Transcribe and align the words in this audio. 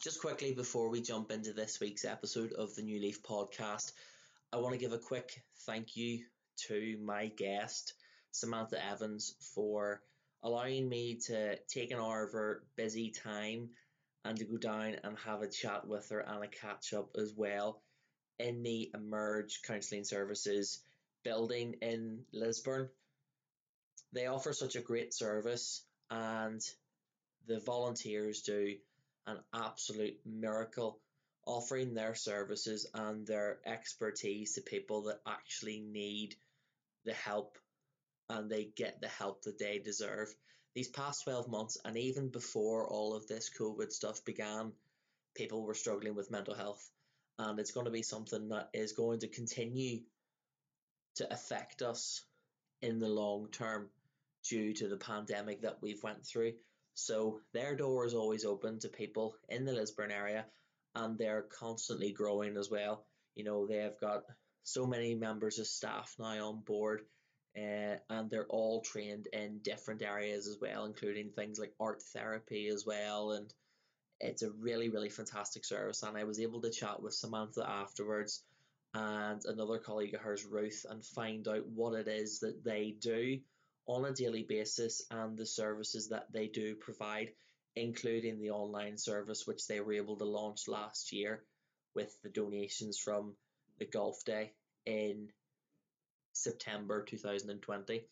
Just 0.00 0.20
quickly 0.20 0.54
before 0.54 0.90
we 0.90 1.00
jump 1.00 1.32
into 1.32 1.52
this 1.52 1.80
week's 1.80 2.04
episode 2.04 2.52
of 2.52 2.72
the 2.76 2.82
New 2.82 3.00
Leaf 3.00 3.20
podcast, 3.24 3.90
I 4.52 4.58
want 4.58 4.74
to 4.74 4.78
give 4.78 4.92
a 4.92 4.98
quick 4.98 5.42
thank 5.66 5.96
you 5.96 6.24
to 6.68 6.96
my 7.02 7.26
guest, 7.26 7.94
Samantha 8.30 8.78
Evans, 8.92 9.34
for 9.56 10.00
allowing 10.44 10.88
me 10.88 11.16
to 11.26 11.56
take 11.66 11.90
an 11.90 11.98
hour 11.98 12.22
of 12.22 12.32
her 12.32 12.62
busy 12.76 13.10
time 13.10 13.70
and 14.24 14.38
to 14.38 14.44
go 14.44 14.56
down 14.56 14.94
and 15.02 15.18
have 15.26 15.42
a 15.42 15.48
chat 15.48 15.88
with 15.88 16.08
her 16.10 16.20
and 16.20 16.44
a 16.44 16.48
catch 16.48 16.92
up 16.92 17.10
as 17.18 17.34
well 17.36 17.82
in 18.38 18.62
the 18.62 18.92
Emerge 18.94 19.62
Counselling 19.66 20.04
Services 20.04 20.78
building 21.24 21.74
in 21.82 22.20
Lisburn. 22.32 22.88
They 24.12 24.26
offer 24.26 24.52
such 24.52 24.76
a 24.76 24.80
great 24.80 25.12
service 25.12 25.82
and 26.08 26.62
the 27.48 27.58
volunteers 27.58 28.42
do 28.42 28.76
an 29.28 29.38
absolute 29.54 30.18
miracle 30.24 31.00
offering 31.46 31.94
their 31.94 32.14
services 32.14 32.86
and 32.94 33.26
their 33.26 33.58
expertise 33.64 34.54
to 34.54 34.60
people 34.60 35.04
that 35.04 35.20
actually 35.26 35.80
need 35.80 36.34
the 37.04 37.14
help 37.14 37.56
and 38.28 38.50
they 38.50 38.68
get 38.76 39.00
the 39.00 39.08
help 39.08 39.42
that 39.42 39.58
they 39.58 39.78
deserve. 39.78 40.28
These 40.74 40.88
past 40.88 41.24
12 41.24 41.48
months, 41.48 41.78
and 41.84 41.96
even 41.96 42.28
before 42.28 42.86
all 42.86 43.14
of 43.14 43.26
this 43.26 43.50
COVID 43.58 43.90
stuff 43.90 44.24
began, 44.24 44.72
people 45.34 45.62
were 45.62 45.74
struggling 45.74 46.14
with 46.14 46.30
mental 46.30 46.54
health, 46.54 46.90
and 47.38 47.58
it's 47.58 47.72
going 47.72 47.86
to 47.86 47.92
be 47.92 48.02
something 48.02 48.48
that 48.48 48.68
is 48.74 48.92
going 48.92 49.20
to 49.20 49.28
continue 49.28 50.00
to 51.16 51.32
affect 51.32 51.82
us 51.82 52.22
in 52.82 52.98
the 52.98 53.08
long 53.08 53.48
term 53.50 53.88
due 54.44 54.72
to 54.74 54.88
the 54.88 54.96
pandemic 54.96 55.62
that 55.62 55.78
we've 55.80 56.02
went 56.02 56.24
through. 56.24 56.52
So 56.98 57.40
their 57.52 57.76
door 57.76 58.06
is 58.06 58.14
always 58.14 58.44
open 58.44 58.80
to 58.80 58.88
people 58.88 59.36
in 59.48 59.64
the 59.64 59.72
Lisburn 59.72 60.10
area 60.10 60.46
and 60.96 61.16
they're 61.16 61.42
constantly 61.42 62.10
growing 62.10 62.56
as 62.56 62.70
well. 62.70 63.06
You 63.36 63.44
know, 63.44 63.66
they've 63.68 63.98
got 64.00 64.24
so 64.64 64.84
many 64.84 65.14
members 65.14 65.60
of 65.60 65.68
staff 65.68 66.16
now 66.18 66.48
on 66.48 66.60
board 66.60 67.02
uh, 67.56 67.98
and 68.10 68.28
they're 68.28 68.48
all 68.48 68.80
trained 68.80 69.28
in 69.32 69.60
different 69.60 70.02
areas 70.02 70.48
as 70.48 70.58
well, 70.60 70.86
including 70.86 71.30
things 71.30 71.60
like 71.60 71.72
art 71.78 72.02
therapy 72.02 72.66
as 72.66 72.84
well. 72.84 73.30
And 73.30 73.54
it's 74.20 74.42
a 74.42 74.50
really, 74.50 74.88
really 74.88 75.08
fantastic 75.08 75.64
service. 75.64 76.02
And 76.02 76.16
I 76.16 76.24
was 76.24 76.40
able 76.40 76.60
to 76.62 76.70
chat 76.70 77.00
with 77.00 77.14
Samantha 77.14 77.64
afterwards 77.64 78.42
and 78.92 79.40
another 79.44 79.78
colleague 79.78 80.14
of 80.14 80.20
hers, 80.20 80.44
Ruth, 80.44 80.84
and 80.90 81.04
find 81.04 81.46
out 81.46 81.66
what 81.68 81.94
it 81.94 82.08
is 82.08 82.40
that 82.40 82.64
they 82.64 82.96
do 82.98 83.38
on 83.88 84.04
a 84.04 84.12
daily 84.12 84.44
basis 84.48 85.02
and 85.10 85.36
the 85.36 85.46
services 85.46 86.10
that 86.10 86.30
they 86.32 86.46
do 86.46 86.76
provide, 86.76 87.30
including 87.74 88.38
the 88.38 88.50
online 88.50 88.98
service 88.98 89.46
which 89.46 89.66
they 89.66 89.80
were 89.80 89.94
able 89.94 90.16
to 90.16 90.24
launch 90.24 90.68
last 90.68 91.12
year 91.12 91.42
with 91.94 92.16
the 92.22 92.28
donations 92.28 92.98
from 92.98 93.34
the 93.78 93.86
Golf 93.86 94.24
Day 94.24 94.52
in 94.86 95.28
September 96.34 97.02
2020. 97.02 98.02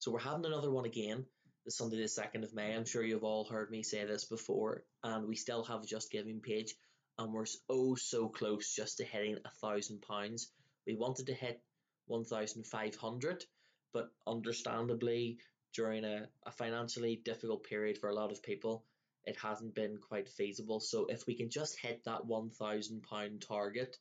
So 0.00 0.10
we're 0.10 0.18
having 0.18 0.46
another 0.46 0.70
one 0.70 0.86
again 0.86 1.26
the 1.64 1.70
Sunday 1.70 1.98
the 1.98 2.04
2nd 2.04 2.42
of 2.42 2.54
May. 2.54 2.74
I'm 2.74 2.86
sure 2.86 3.02
you've 3.02 3.24
all 3.24 3.44
heard 3.44 3.70
me 3.70 3.82
say 3.82 4.04
this 4.06 4.24
before, 4.24 4.82
and 5.04 5.28
we 5.28 5.36
still 5.36 5.62
have 5.64 5.84
Just 5.86 6.10
Giving 6.10 6.40
page, 6.40 6.74
and 7.18 7.32
we're 7.32 7.44
oh 7.68 7.94
so 7.94 8.28
close 8.28 8.74
just 8.74 8.96
to 8.96 9.04
hitting 9.04 9.36
a 9.44 9.50
thousand 9.60 10.00
pounds. 10.00 10.50
We 10.86 10.96
wanted 10.96 11.26
to 11.26 11.34
hit 11.34 11.62
1,500, 12.06 13.44
but 13.92 14.10
understandably, 14.26 15.38
during 15.74 16.04
a, 16.04 16.28
a 16.46 16.50
financially 16.50 17.20
difficult 17.24 17.64
period 17.64 17.98
for 17.98 18.08
a 18.08 18.14
lot 18.14 18.32
of 18.32 18.42
people, 18.42 18.84
it 19.24 19.36
hasn't 19.36 19.74
been 19.74 19.98
quite 19.98 20.28
feasible. 20.28 20.80
So 20.80 21.06
if 21.06 21.26
we 21.26 21.34
can 21.34 21.50
just 21.50 21.78
hit 21.78 22.04
that 22.04 22.26
£1,000 22.26 23.46
target, 23.46 23.96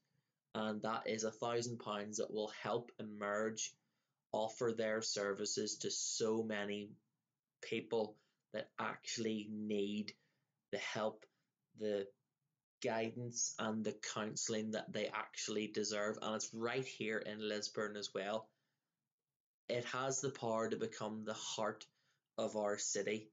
and 0.56 0.82
that 0.82 1.04
is 1.06 1.24
a 1.24 1.32
thousand 1.32 1.80
pounds 1.80 2.18
that 2.18 2.34
will 2.34 2.52
help 2.64 2.92
emerge 3.00 3.74
offer 4.32 4.74
their 4.76 5.02
services 5.02 5.78
to 5.78 5.92
so 5.92 6.44
many 6.44 6.90
people 7.62 8.16
that 8.54 8.70
actually 8.80 9.48
need 9.52 10.14
the 10.72 10.78
help 10.78 11.26
the 11.80 12.06
guidance 12.82 13.56
and 13.60 13.84
the 13.84 13.96
counselling 14.14 14.72
that 14.72 14.92
they 14.92 15.08
actually 15.08 15.68
deserve 15.68 16.18
and 16.22 16.36
it's 16.36 16.54
right 16.54 16.86
here 16.86 17.18
in 17.18 17.48
Lisburn 17.48 17.98
as 17.98 18.10
well 18.14 18.48
it 19.70 19.86
has 19.86 20.22
the 20.22 20.30
power 20.30 20.70
to 20.70 20.76
become 20.76 21.24
the 21.24 21.34
heart 21.34 21.86
of 22.38 22.58
our 22.58 22.78
city 22.78 23.30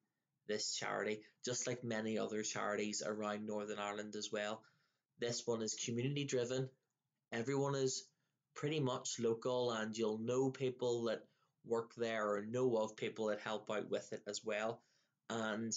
this 0.49 0.75
charity 0.75 1.23
just 1.45 1.67
like 1.67 1.85
many 1.85 2.19
other 2.19 2.43
charities 2.43 3.03
around 3.05 3.47
Northern 3.47 3.79
Ireland 3.79 4.17
as 4.17 4.31
well. 4.33 4.63
This 5.19 5.47
one 5.47 5.63
is 5.63 5.75
community 5.75 6.25
driven. 6.25 6.69
Everyone 7.33 7.75
is 7.75 8.05
pretty 8.55 8.81
much 8.81 9.19
local 9.19 9.71
and 9.73 9.97
you'll 9.97 10.19
know 10.19 10.51
people 10.51 11.05
that 11.05 11.25
work 11.65 11.95
there 11.97 12.35
or 12.35 12.45
know 12.45 12.77
of 12.77 12.97
people 12.97 13.27
that 13.27 13.41
help 13.41 13.71
out 13.71 13.91
with 13.91 14.13
it 14.13 14.23
as 14.27 14.45
well. 14.45 14.81
And 15.31 15.73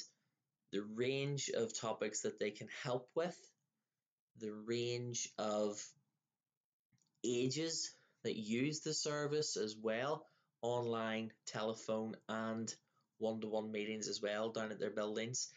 the 0.72 0.82
range 0.96 1.50
of 1.50 1.80
topics 1.80 2.22
that 2.22 2.40
they 2.40 2.52
can 2.52 2.68
help 2.84 3.10
with 3.16 3.38
the 4.40 4.52
range 4.52 5.30
of 5.38 5.84
ages 7.24 7.92
that 8.24 8.38
use 8.38 8.82
the 8.82 8.94
service 8.94 9.58
as 9.58 9.76
well 9.76 10.29
online 10.62 11.32
telephone 11.46 12.16
and 12.28 12.74
one-to-one 13.18 13.72
meetings 13.72 14.08
as 14.08 14.22
well 14.22 14.50
down 14.50 14.72
at 14.72 14.80
their 14.80 14.90
buildings 14.90 15.50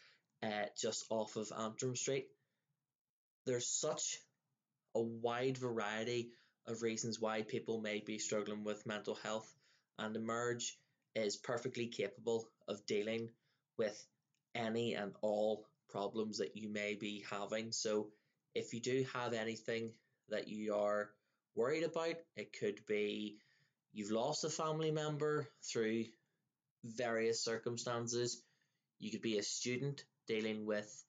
uh, 0.43 0.65
just 0.79 1.05
off 1.09 1.35
of 1.35 1.51
Antrim 1.57 1.95
Street 1.95 2.27
there's 3.45 3.67
such 3.67 4.19
a 4.95 5.01
wide 5.01 5.57
variety 5.57 6.31
of 6.65 6.81
reasons 6.81 7.19
why 7.19 7.41
people 7.41 7.81
may 7.81 7.99
be 7.99 8.19
struggling 8.19 8.63
with 8.63 8.85
mental 8.85 9.15
health, 9.15 9.51
and 9.99 10.15
Emerge 10.15 10.77
is 11.15 11.35
perfectly 11.35 11.87
capable 11.87 12.47
of 12.67 12.85
dealing 12.85 13.29
with 13.77 14.05
any 14.55 14.93
and 14.93 15.13
all 15.21 15.65
problems 15.89 16.37
that 16.37 16.55
you 16.55 16.69
may 16.69 16.95
be 16.95 17.25
having. 17.29 17.71
So, 17.71 18.09
if 18.55 18.73
you 18.73 18.79
do 18.79 19.05
have 19.13 19.33
anything 19.33 19.93
that 20.29 20.47
you 20.47 20.75
are 20.75 21.09
worried 21.55 21.83
about, 21.83 22.15
it 22.35 22.57
could 22.57 22.85
be 22.87 23.39
you've 23.93 24.11
lost 24.11 24.43
a 24.43 24.49
family 24.49 24.91
member 24.91 25.47
through 25.71 26.05
various 26.83 27.43
circumstances, 27.43 28.43
you 28.99 29.11
could 29.11 29.21
be 29.21 29.37
a 29.37 29.43
student 29.43 30.03
dealing 30.27 30.65
with 30.65 31.03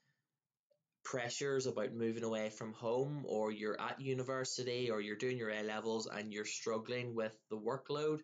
pressures 1.04 1.66
about 1.66 1.92
moving 1.92 2.24
away 2.24 2.50
from 2.50 2.72
home 2.72 3.24
or 3.26 3.52
you're 3.52 3.80
at 3.80 4.00
university 4.00 4.90
or 4.90 5.00
you're 5.00 5.16
doing 5.16 5.36
your 5.36 5.50
A 5.50 5.62
levels 5.62 6.06
and 6.06 6.32
you're 6.32 6.44
struggling 6.44 7.14
with 7.14 7.36
the 7.50 7.58
workload, 7.58 8.20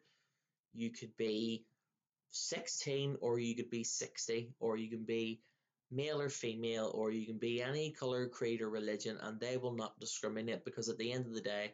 you 0.72 0.90
could 0.90 1.16
be 1.16 1.64
16 2.30 3.16
or 3.20 3.38
you 3.38 3.54
could 3.54 3.70
be 3.70 3.84
60 3.84 4.52
or 4.60 4.76
you 4.76 4.88
can 4.88 5.04
be 5.04 5.40
male 5.90 6.20
or 6.20 6.28
female 6.28 6.90
or 6.94 7.10
you 7.10 7.26
can 7.26 7.38
be 7.38 7.62
any 7.62 7.90
color, 7.90 8.28
creed 8.28 8.62
or 8.62 8.70
religion 8.70 9.18
and 9.22 9.40
they 9.40 9.56
will 9.56 9.74
not 9.74 9.98
discriminate 10.00 10.64
because 10.64 10.88
at 10.88 10.98
the 10.98 11.12
end 11.12 11.26
of 11.26 11.34
the 11.34 11.40
day, 11.40 11.72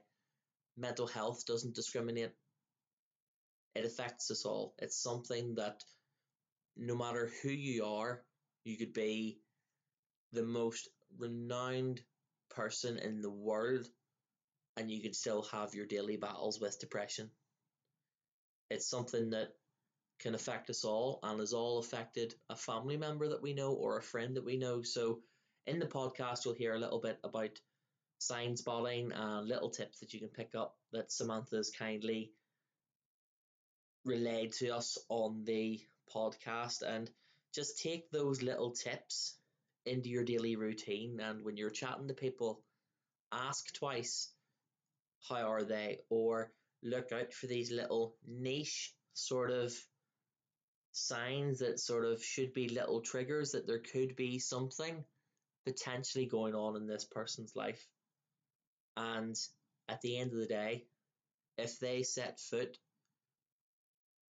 mental 0.77 1.07
health 1.07 1.47
doesn't 1.47 1.75
discriminate. 1.75 2.33
It 3.77 3.85
affects 3.85 4.31
us 4.31 4.47
all. 4.47 4.75
It's 4.79 4.97
something 4.97 5.57
that 5.57 5.85
no 6.79 6.97
matter 6.97 7.31
who 7.43 7.51
you 7.51 7.85
are, 7.85 8.25
you 8.65 8.79
could 8.79 8.95
be 8.95 9.39
the 10.33 10.43
most 10.43 10.89
renowned 11.19 12.01
person 12.49 12.99
in 12.99 13.21
the 13.21 13.31
world 13.31 13.87
and 14.79 14.91
you 14.91 15.03
could 15.03 15.15
still 15.15 15.43
have 15.53 15.75
your 15.75 15.85
daily 15.85 16.17
battles 16.17 16.59
with 16.59 16.81
depression. 16.81 17.31
It's 18.71 18.89
something 18.89 19.31
that 19.31 19.53
can 20.21 20.35
affect 20.35 20.71
us 20.71 20.83
all 20.83 21.21
and 21.23 21.39
has 21.41 21.53
all 21.53 21.79
affected 21.79 22.35
a 22.49 22.57
family 22.57 22.97
member 22.97 23.29
that 23.29 23.43
we 23.43 23.53
know 23.53 23.75
or 23.75 23.99
a 23.99 24.03
friend 24.03 24.37
that 24.37 24.45
we 24.45 24.57
know. 24.57 24.83
So, 24.83 25.21
in 25.67 25.79
the 25.79 25.87
podcast, 25.87 26.47
you'll 26.47 26.55
hear 26.55 26.75
a 26.75 26.79
little 26.79 27.01
bit 27.01 27.19
about 27.23 27.61
sign 28.19 28.57
spotting 28.57 29.13
and 29.13 29.47
little 29.47 29.69
tips 29.69 30.01
that 30.01 30.15
you 30.15 30.21
can 30.21 30.31
pick 30.31 30.55
up 30.55 30.77
that 30.93 31.13
Samantha's 31.13 31.71
kindly 31.79 32.33
relayed 34.07 34.53
to 34.55 34.71
us 34.71 34.99
on 35.09 35.45
the 35.45 35.81
podcast. 36.15 36.83
And 36.83 37.11
just 37.57 37.83
take 37.83 38.11
those 38.11 38.43
little 38.43 38.71
tips 38.71 39.39
into 39.87 40.11
your 40.11 40.25
daily 40.25 40.57
routine 40.57 41.21
and 41.21 41.43
when 41.45 41.57
you're 41.57 41.71
chatting 41.71 42.09
to 42.09 42.15
people 42.15 42.61
ask 43.33 43.73
twice 43.73 44.31
how 45.29 45.51
are 45.51 45.63
they 45.63 45.99
or 46.11 46.51
look 46.83 47.13
out 47.13 47.33
for 47.33 47.47
these 47.47 47.73
little 47.73 48.15
niche 48.27 48.93
sort 49.15 49.51
of 49.51 49.73
signs 50.93 51.61
that 51.61 51.81
sort 51.81 52.05
of 52.05 52.23
should 52.23 52.53
be 52.53 52.69
little 52.69 53.01
triggers 53.01 53.53
that 53.53 53.67
there 53.67 53.79
could 53.79 54.17
be 54.17 54.39
something 54.39 55.05
potentially 55.65 56.27
going 56.27 56.55
on 56.55 56.77
in 56.77 56.87
this 56.87 57.05
person's 57.05 57.55
life 57.55 57.87
and 58.97 59.37
at 59.89 60.01
the 60.01 60.19
end 60.19 60.33
of 60.33 60.39
the 60.39 60.47
day 60.47 60.85
if 61.59 61.79
they 61.81 62.03
set 62.03 62.39
foot 62.39 62.77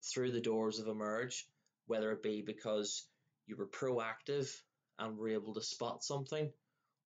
through 0.03 0.33
the 0.33 0.41
doors 0.41 0.79
of 0.79 0.89
emerge 0.89 1.47
whether 1.87 2.13
it 2.13 2.23
be 2.23 2.43
because 2.43 3.07
you 3.47 3.57
were 3.57 3.69
proactive 3.69 4.53
and 4.99 5.17
were 5.17 5.29
able 5.29 5.55
to 5.55 5.63
spot 5.63 6.03
something, 6.03 6.51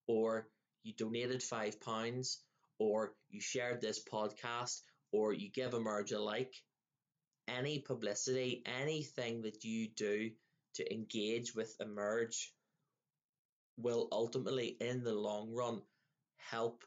or 0.07 0.49
you 0.83 0.95
donated 0.97 1.43
five 1.43 1.81
pounds, 1.81 2.43
or 2.79 3.15
you 3.29 3.41
shared 3.41 3.81
this 3.81 4.03
podcast, 4.03 4.81
or 5.13 5.33
you 5.33 5.51
give 5.51 5.75
Emerge 5.75 6.13
a 6.13 6.21
like, 6.21 6.55
any 7.47 7.79
publicity, 7.81 8.63
anything 8.81 9.43
that 9.43 9.65
you 9.65 9.89
do 9.89 10.31
to 10.75 10.95
engage 10.95 11.55
with 11.55 11.75
Emerge 11.81 12.55
will 13.77 14.09
ultimately, 14.13 14.77
in 14.81 15.03
the 15.03 15.13
long 15.13 15.53
run, 15.53 15.83
help 16.37 16.85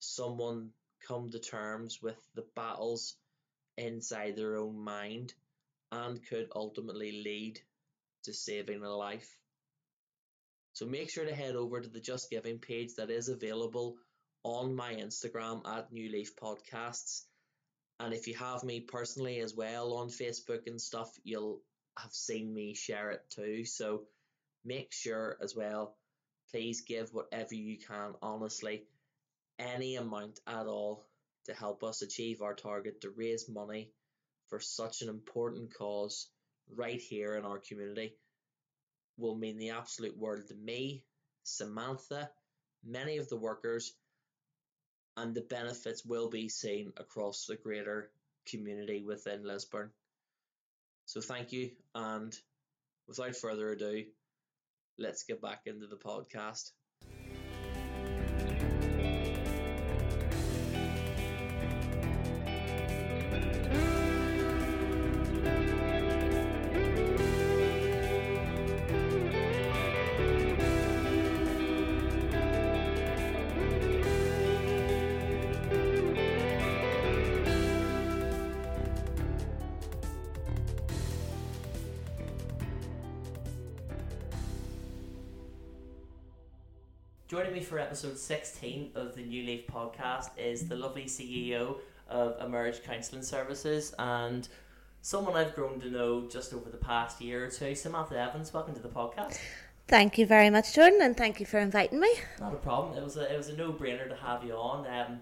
someone 0.00 0.70
come 1.06 1.30
to 1.30 1.38
terms 1.38 2.00
with 2.02 2.18
the 2.34 2.44
battles 2.56 3.16
inside 3.76 4.36
their 4.36 4.56
own 4.56 4.78
mind 4.78 5.34
and 5.90 6.24
could 6.26 6.48
ultimately 6.54 7.22
lead 7.22 7.60
to 8.24 8.32
saving 8.32 8.82
a 8.82 8.94
life. 8.94 9.36
So 10.74 10.86
make 10.86 11.10
sure 11.10 11.24
to 11.24 11.34
head 11.34 11.54
over 11.54 11.80
to 11.80 11.88
the 11.88 12.00
Just 12.00 12.30
Giving 12.30 12.58
page 12.58 12.94
that 12.96 13.10
is 13.10 13.28
available 13.28 13.96
on 14.42 14.74
my 14.74 14.94
Instagram 14.94 15.66
at 15.66 15.92
New 15.92 16.10
Leaf 16.10 16.34
Podcasts. 16.36 17.22
And 18.00 18.14
if 18.14 18.26
you 18.26 18.34
have 18.34 18.64
me 18.64 18.80
personally 18.80 19.40
as 19.40 19.54
well 19.54 19.94
on 19.94 20.08
Facebook 20.08 20.66
and 20.66 20.80
stuff, 20.80 21.10
you'll 21.24 21.60
have 21.98 22.12
seen 22.12 22.52
me 22.52 22.74
share 22.74 23.10
it 23.10 23.22
too. 23.30 23.64
So 23.64 24.04
make 24.64 24.92
sure 24.92 25.36
as 25.42 25.54
well, 25.54 25.96
please 26.50 26.80
give 26.80 27.12
whatever 27.12 27.54
you 27.54 27.78
can, 27.78 28.14
honestly, 28.22 28.84
any 29.58 29.96
amount 29.96 30.40
at 30.46 30.66
all 30.66 31.04
to 31.46 31.54
help 31.54 31.82
us 31.82 32.02
achieve 32.02 32.42
our 32.42 32.54
target 32.54 33.00
to 33.00 33.10
raise 33.10 33.48
money 33.48 33.90
for 34.48 34.60
such 34.60 35.02
an 35.02 35.08
important 35.08 35.74
cause 35.74 36.28
right 36.74 37.00
here 37.00 37.36
in 37.36 37.44
our 37.44 37.58
community 37.58 38.14
will 39.16 39.34
mean 39.34 39.58
the 39.58 39.70
absolute 39.70 40.16
world 40.16 40.46
to 40.48 40.54
me, 40.54 41.04
Samantha, 41.42 42.30
many 42.84 43.18
of 43.18 43.28
the 43.28 43.36
workers, 43.36 43.92
and 45.16 45.34
the 45.34 45.42
benefits 45.42 46.04
will 46.04 46.30
be 46.30 46.48
seen 46.48 46.92
across 46.96 47.46
the 47.46 47.56
greater 47.56 48.10
community 48.46 49.02
within 49.02 49.44
Lisburn. 49.44 49.90
So 51.06 51.20
thank 51.20 51.52
you, 51.52 51.70
and 51.94 52.34
without 53.06 53.36
further 53.36 53.70
ado, 53.72 54.04
let's 54.98 55.24
get 55.24 55.42
back 55.42 55.62
into 55.66 55.86
the 55.86 55.96
podcast. 55.96 56.70
Joining 87.52 87.64
me 87.64 87.68
for 87.68 87.78
episode 87.78 88.16
16 88.16 88.92
of 88.94 89.14
the 89.14 89.20
New 89.20 89.44
Leaf 89.44 89.66
podcast 89.66 90.30
is 90.38 90.68
the 90.68 90.74
lovely 90.74 91.04
CEO 91.04 91.76
of 92.08 92.40
Emerge 92.40 92.82
Counselling 92.82 93.22
Services 93.22 93.94
and 93.98 94.48
someone 95.02 95.36
I've 95.36 95.54
grown 95.54 95.78
to 95.80 95.90
know 95.90 96.26
just 96.30 96.54
over 96.54 96.70
the 96.70 96.78
past 96.78 97.20
year 97.20 97.44
or 97.44 97.50
two, 97.50 97.74
Samantha 97.74 98.18
Evans. 98.18 98.54
Welcome 98.54 98.74
to 98.76 98.80
the 98.80 98.88
podcast. 98.88 99.38
Thank 99.86 100.16
you 100.16 100.24
very 100.24 100.48
much, 100.48 100.72
Jordan, 100.72 101.00
and 101.02 101.14
thank 101.14 101.40
you 101.40 101.44
for 101.44 101.58
inviting 101.58 102.00
me. 102.00 102.10
Not 102.40 102.54
a 102.54 102.56
problem. 102.56 102.96
It 102.96 103.04
was 103.04 103.18
a 103.18 103.30
it 103.30 103.36
was 103.36 103.50
a 103.50 103.56
no 103.58 103.70
brainer 103.70 104.08
to 104.08 104.16
have 104.16 104.42
you 104.44 104.54
on. 104.54 104.86
Um, 104.86 105.20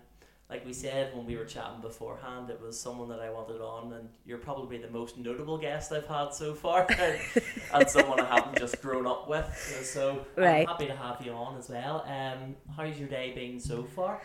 like 0.51 0.67
we 0.67 0.73
said 0.73 1.17
when 1.17 1.25
we 1.27 1.37
were 1.37 1.45
chatting 1.45 1.81
beforehand, 1.81 2.51
it 2.51 2.61
was 2.61 2.79
someone 2.79 3.09
that 3.11 3.21
I 3.21 3.31
wanted 3.31 3.61
on, 3.61 3.93
and 3.93 4.09
you're 4.27 4.39
probably 4.39 4.79
the 4.79 4.91
most 4.91 5.17
notable 5.17 5.57
guest 5.57 5.93
I've 5.93 6.09
had 6.09 6.35
so 6.35 6.55
far, 6.55 6.89
and 7.73 7.89
someone 7.89 8.19
I 8.19 8.35
haven't 8.35 8.59
just 8.59 8.83
grown 8.83 9.07
up 9.07 9.29
with. 9.29 9.47
So 9.85 10.27
right. 10.37 10.63
I'm 10.63 10.67
happy 10.67 10.87
to 10.87 10.97
have 10.97 11.25
you 11.25 11.33
on 11.33 11.57
as 11.57 11.69
well. 11.69 12.05
Um, 12.07 12.57
how's 12.77 12.99
your 12.99 13.09
day 13.09 13.33
been 13.33 13.61
so 13.61 13.85
far? 13.85 14.21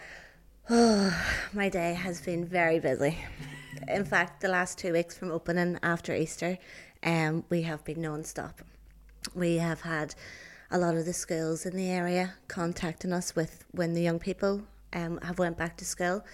Oh, 0.68 1.16
my 1.54 1.70
day 1.70 1.94
has 1.94 2.22
been 2.22 2.44
very 2.44 2.80
busy. 2.80 3.20
In 3.88 4.04
fact, 4.04 4.42
the 4.42 4.48
last 4.48 4.80
two 4.80 4.94
weeks 4.94 5.16
from 5.16 5.32
opening 5.32 5.78
after 5.84 6.16
Easter, 6.16 6.58
um, 7.04 7.44
we 7.50 7.62
have 7.64 7.84
been 7.84 8.02
non-stop. 8.02 8.62
We 9.36 9.58
have 9.58 9.82
had 9.82 10.16
a 10.72 10.80
lot 10.80 10.96
of 10.96 11.06
the 11.06 11.14
schools 11.14 11.68
in 11.68 11.76
the 11.76 11.90
area 11.90 12.34
contacting 12.48 13.14
us 13.14 13.36
with 13.36 13.64
when 13.72 13.94
the 13.94 14.02
young 14.02 14.18
people 14.18 14.64
um, 14.96 15.20
have 15.22 15.38
went 15.38 15.58
back 15.58 15.78
to 15.78 15.86
school. 15.86 16.26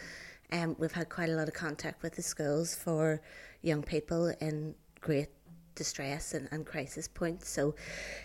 Um, 0.53 0.75
we've 0.79 0.91
had 0.91 1.09
quite 1.09 1.29
a 1.29 1.33
lot 1.33 1.47
of 1.47 1.53
contact 1.53 2.03
with 2.03 2.15
the 2.15 2.21
schools 2.21 2.75
for 2.75 3.21
young 3.61 3.83
people 3.83 4.33
in 4.39 4.75
great 5.01 5.29
distress 5.75 6.33
and, 6.33 6.47
and 6.51 6.65
crisis 6.65 7.07
points. 7.07 7.49
So 7.49 7.75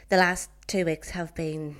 the 0.09 0.17
last 0.17 0.51
two 0.67 0.85
weeks 0.85 1.11
have 1.11 1.35
been 1.35 1.77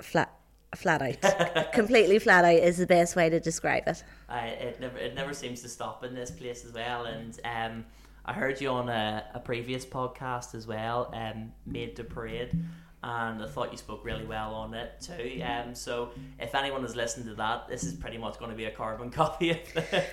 flat 0.00 0.32
flat 0.76 1.02
out 1.02 1.72
completely 1.72 2.20
flat 2.20 2.44
out 2.44 2.54
is 2.54 2.78
the 2.78 2.86
best 2.86 3.16
way 3.16 3.28
to 3.28 3.40
describe 3.40 3.82
it 3.88 4.04
uh, 4.28 4.36
it 4.44 4.80
never 4.80 4.98
it 4.98 5.16
never 5.16 5.34
seems 5.34 5.60
to 5.60 5.68
stop 5.68 6.04
in 6.04 6.14
this 6.14 6.30
place 6.30 6.64
as 6.64 6.72
well 6.72 7.06
and 7.06 7.40
um 7.44 7.84
I 8.24 8.32
heard 8.32 8.60
you 8.60 8.68
on 8.68 8.88
a, 8.88 9.24
a 9.34 9.40
previous 9.40 9.84
podcast 9.84 10.54
as 10.54 10.68
well 10.68 11.12
um 11.12 11.50
made 11.66 11.96
the 11.96 12.04
parade 12.04 12.56
and 13.02 13.42
I 13.42 13.46
thought 13.46 13.72
you 13.72 13.78
spoke 13.78 14.04
really 14.04 14.26
well 14.26 14.54
on 14.54 14.74
it 14.74 15.00
too. 15.00 15.42
Um, 15.42 15.74
so 15.74 16.10
if 16.38 16.54
anyone 16.54 16.82
has 16.82 16.94
listened 16.94 17.26
to 17.26 17.34
that, 17.34 17.66
this 17.66 17.82
is 17.82 17.94
pretty 17.94 18.18
much 18.18 18.38
going 18.38 18.50
to 18.50 18.56
be 18.56 18.66
a 18.66 18.70
carbon 18.70 19.10
copy. 19.22 19.50
Of 19.50 19.58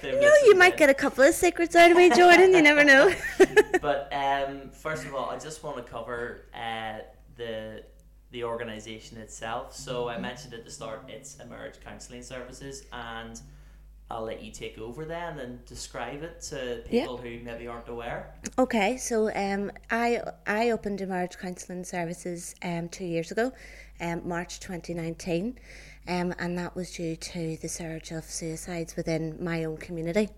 you 0.04 0.22
know, 0.22 0.34
you 0.46 0.56
might 0.56 0.78
get 0.78 0.90
a 0.90 0.94
couple 0.94 1.24
of 1.24 1.34
secrets 1.34 1.76
out 1.76 1.92
of 1.92 1.98
me, 1.98 2.10
Jordan. 2.10 2.54
You 2.54 2.62
never 2.62 2.84
know. 2.86 3.14
but 3.82 4.12
um, 4.14 4.70
first 4.70 5.06
of 5.06 5.14
all, 5.14 5.30
I 5.30 5.38
just 5.38 5.64
want 5.64 5.78
to 5.78 5.84
cover 5.84 6.46
uh, 6.54 7.00
the 7.36 7.84
the 8.32 8.44
organisation 8.44 9.18
itself. 9.18 9.76
So 9.76 10.10
I 10.10 10.18
mentioned 10.18 10.54
at 10.54 10.66
the 10.66 10.72
start, 10.72 11.06
it's 11.08 11.38
Emerge 11.40 11.80
Counselling 11.84 12.24
Services, 12.24 12.86
and 12.92 13.40
I'll 14.10 14.24
let 14.24 14.42
you 14.42 14.52
take 14.52 14.78
over 14.78 15.04
then 15.04 15.40
and 15.40 15.64
describe 15.66 16.24
it 16.24 16.42
to 16.44 16.82
people 16.90 17.20
yeah. 17.22 17.30
who 17.30 17.44
maybe 17.44 17.68
aren't 17.68 17.90
aware. 17.90 18.34
Okay, 18.58 18.96
so 18.98 19.30
um, 19.36 19.72
I 19.92 20.22
I 20.46 20.72
opened 20.72 21.02
Emerge 21.02 21.38
Counselling 21.38 21.84
Services 21.84 22.56
um, 22.64 22.88
two 22.88 23.04
years 23.06 23.32
ago, 23.32 23.52
um, 24.00 24.26
March 24.26 24.62
2019, 24.62 25.60
um, 26.08 26.34
and 26.40 26.58
that 26.58 26.74
was 26.74 26.92
due 26.92 27.18
to 27.18 27.58
the 27.62 27.68
surge 27.68 28.12
of 28.12 28.24
suicides 28.24 28.96
within 28.96 29.44
my 29.44 29.66
own 29.66 29.78
community. 29.78 30.30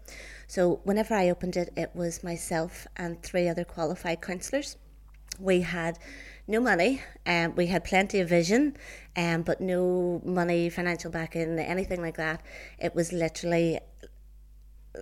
So 0.47 0.79
whenever 0.83 1.13
I 1.13 1.29
opened 1.29 1.55
it, 1.55 1.71
it 1.77 1.91
was 1.93 2.23
myself 2.23 2.87
and 2.97 3.21
three 3.21 3.47
other 3.47 3.65
qualified 3.65 4.19
counsellors. 4.19 4.77
We 5.39 5.61
had 5.61 5.99
no 6.49 6.59
money. 6.59 7.01
Um, 7.27 7.55
we 7.55 7.67
had 7.67 7.83
plenty 7.83 8.19
of 8.19 8.27
vision, 8.27 8.75
um, 9.15 9.43
but 9.43 9.61
no 9.61 10.19
money, 10.25 10.69
financial 10.69 11.11
backing, 11.11 11.59
anything 11.59 12.01
like 12.01 12.17
that. 12.17 12.41
It 12.79 12.95
was 12.95 13.13
literally 13.13 13.79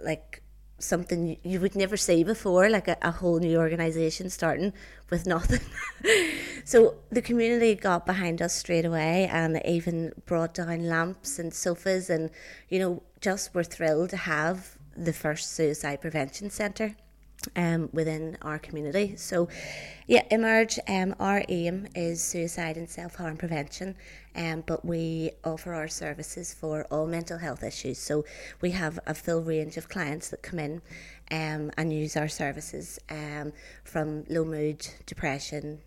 like 0.03 0.43
something 0.77 1.37
you 1.43 1.59
would 1.61 1.75
never 1.75 1.95
see 1.95 2.23
before, 2.23 2.69
like 2.69 2.89
a, 2.89 2.97
a 3.01 3.11
whole 3.11 3.39
new 3.39 3.57
organisation 3.57 4.29
starting 4.29 4.73
with 5.09 5.25
nothing. 5.25 5.61
so 6.65 6.95
the 7.09 7.21
community 7.21 7.75
got 7.75 8.05
behind 8.05 8.41
us 8.41 8.53
straight 8.53 8.85
away 8.85 9.27
and 9.31 9.61
even 9.65 10.11
brought 10.25 10.53
down 10.53 10.87
lamps 10.87 11.39
and 11.39 11.53
sofas 11.53 12.09
and, 12.09 12.29
you 12.67 12.77
know, 12.77 13.01
just 13.21 13.55
were 13.55 13.63
thrilled 13.63 14.09
to 14.09 14.17
have 14.17 14.77
the 14.95 15.13
first 15.13 15.53
suicide 15.53 16.01
prevention 16.01 16.49
centre 16.49 16.95
um, 17.55 17.89
within 17.93 18.37
our 18.41 18.59
community. 18.59 19.15
So, 19.15 19.47
yeah, 20.07 20.23
Emerge, 20.31 20.79
um, 20.87 21.15
our 21.19 21.43
aim 21.49 21.87
is 21.95 22.21
suicide 22.21 22.77
and 22.77 22.89
self 22.89 23.15
harm 23.15 23.37
prevention, 23.37 23.95
um, 24.35 24.63
but 24.65 24.83
we 24.85 25.31
offer 25.43 25.73
our 25.73 25.87
services 25.87 26.53
for 26.53 26.85
all 26.91 27.07
mental 27.07 27.37
health 27.37 27.63
issues. 27.63 27.97
So, 27.99 28.25
we 28.61 28.71
have 28.71 28.99
a 29.07 29.13
full 29.13 29.41
range 29.41 29.77
of 29.77 29.89
clients 29.89 30.29
that 30.29 30.41
come 30.41 30.59
in 30.59 30.81
um, 31.31 31.71
and 31.77 31.93
use 31.93 32.17
our 32.17 32.27
services 32.27 32.99
um, 33.09 33.53
from 33.83 34.23
low 34.29 34.45
mood, 34.45 34.87
depression, 35.05 35.79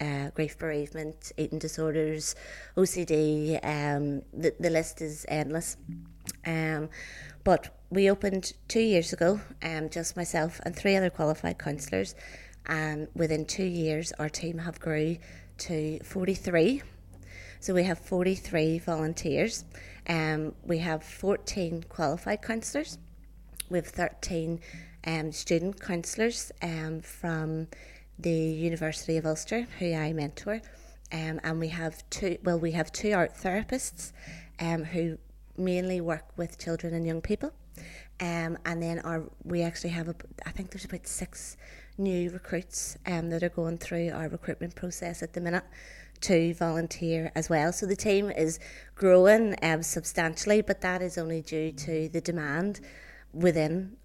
uh, 0.00 0.30
grief 0.34 0.58
bereavement, 0.58 1.32
eating 1.36 1.58
disorders, 1.58 2.34
OCD. 2.76 3.58
Um, 3.64 4.22
the, 4.32 4.54
the 4.60 4.70
list 4.70 5.00
is 5.00 5.24
endless. 5.28 5.76
Um, 6.44 6.88
but 7.44 7.75
we 7.90 8.10
opened 8.10 8.52
two 8.68 8.80
years 8.80 9.12
ago, 9.12 9.40
um, 9.62 9.88
just 9.88 10.16
myself 10.16 10.60
and 10.64 10.74
three 10.74 10.96
other 10.96 11.10
qualified 11.10 11.58
counsellors, 11.58 12.14
and 12.66 13.08
within 13.14 13.44
two 13.44 13.64
years, 13.64 14.12
our 14.18 14.28
team 14.28 14.58
have 14.58 14.80
grew 14.80 15.18
to 15.58 16.00
43. 16.00 16.82
So 17.60 17.74
we 17.74 17.84
have 17.84 17.98
43 17.98 18.80
volunteers. 18.80 19.64
Um, 20.08 20.54
we 20.64 20.78
have 20.78 21.02
14 21.02 21.84
qualified 21.88 22.42
counsellors. 22.42 22.98
We 23.70 23.78
have 23.78 23.86
13 23.86 24.60
um, 25.06 25.32
student 25.32 25.80
counsellors 25.80 26.52
um, 26.62 27.00
from 27.00 27.68
the 28.18 28.30
University 28.30 29.16
of 29.16 29.26
Ulster, 29.26 29.66
who 29.78 29.94
I 29.94 30.12
mentor. 30.12 30.60
um, 31.12 31.40
and 31.44 31.60
we 31.60 31.68
have 31.68 32.08
two. 32.10 32.38
Well, 32.42 32.58
we 32.58 32.72
have 32.72 32.90
two 32.92 33.12
art 33.12 33.34
therapists 33.34 34.12
um, 34.58 34.84
who 34.84 35.18
mainly 35.56 36.00
work 36.00 36.24
with 36.36 36.58
children 36.58 36.94
and 36.94 37.06
young 37.06 37.20
people. 37.20 37.52
Um, 38.20 38.56
and 38.64 38.82
then 38.82 39.00
our 39.00 39.24
we 39.44 39.62
actually 39.62 39.90
have 39.90 40.08
a, 40.08 40.14
I 40.46 40.50
think 40.50 40.70
there's 40.70 40.84
about 40.84 41.06
six 41.06 41.56
new 41.98 42.30
recruits 42.30 42.96
um, 43.06 43.30
that 43.30 43.42
are 43.42 43.50
going 43.50 43.78
through 43.78 44.10
our 44.10 44.28
recruitment 44.28 44.74
process 44.74 45.22
at 45.22 45.32
the 45.32 45.40
minute 45.40 45.64
to 46.22 46.54
volunteer 46.54 47.30
as 47.34 47.50
well. 47.50 47.72
So 47.72 47.86
the 47.86 47.96
team 47.96 48.30
is 48.30 48.58
growing 48.94 49.54
um, 49.62 49.82
substantially, 49.82 50.62
but 50.62 50.80
that 50.80 51.02
is 51.02 51.18
only 51.18 51.42
due 51.42 51.72
to 51.72 52.08
the 52.08 52.20
demand 52.20 52.80
within 53.32 53.96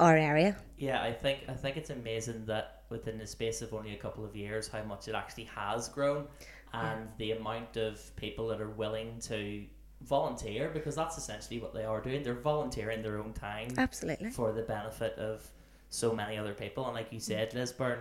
our 0.00 0.16
area. 0.16 0.56
Yeah, 0.78 1.00
I 1.00 1.12
think 1.12 1.40
I 1.48 1.54
think 1.54 1.76
it's 1.76 1.90
amazing 1.90 2.46
that 2.46 2.82
within 2.90 3.18
the 3.18 3.26
space 3.26 3.62
of 3.62 3.72
only 3.72 3.94
a 3.94 3.98
couple 3.98 4.24
of 4.24 4.34
years, 4.34 4.68
how 4.68 4.82
much 4.82 5.08
it 5.08 5.14
actually 5.14 5.44
has 5.44 5.88
grown, 5.88 6.26
and 6.72 7.08
the 7.18 7.32
amount 7.32 7.76
of 7.76 8.14
people 8.16 8.48
that 8.48 8.60
are 8.60 8.70
willing 8.70 9.20
to 9.20 9.64
volunteer 10.04 10.70
because 10.72 10.94
that's 10.94 11.16
essentially 11.18 11.60
what 11.60 11.72
they 11.74 11.84
are 11.84 12.00
doing. 12.00 12.22
They're 12.22 12.34
volunteering 12.34 13.02
their 13.02 13.18
own 13.18 13.32
time 13.32 13.68
Absolutely. 13.78 14.30
for 14.30 14.52
the 14.52 14.62
benefit 14.62 15.14
of 15.18 15.48
so 15.88 16.14
many 16.14 16.36
other 16.36 16.54
people. 16.54 16.84
And 16.86 16.94
like 16.94 17.12
you 17.12 17.20
said, 17.20 17.54
Lisburn, 17.54 17.98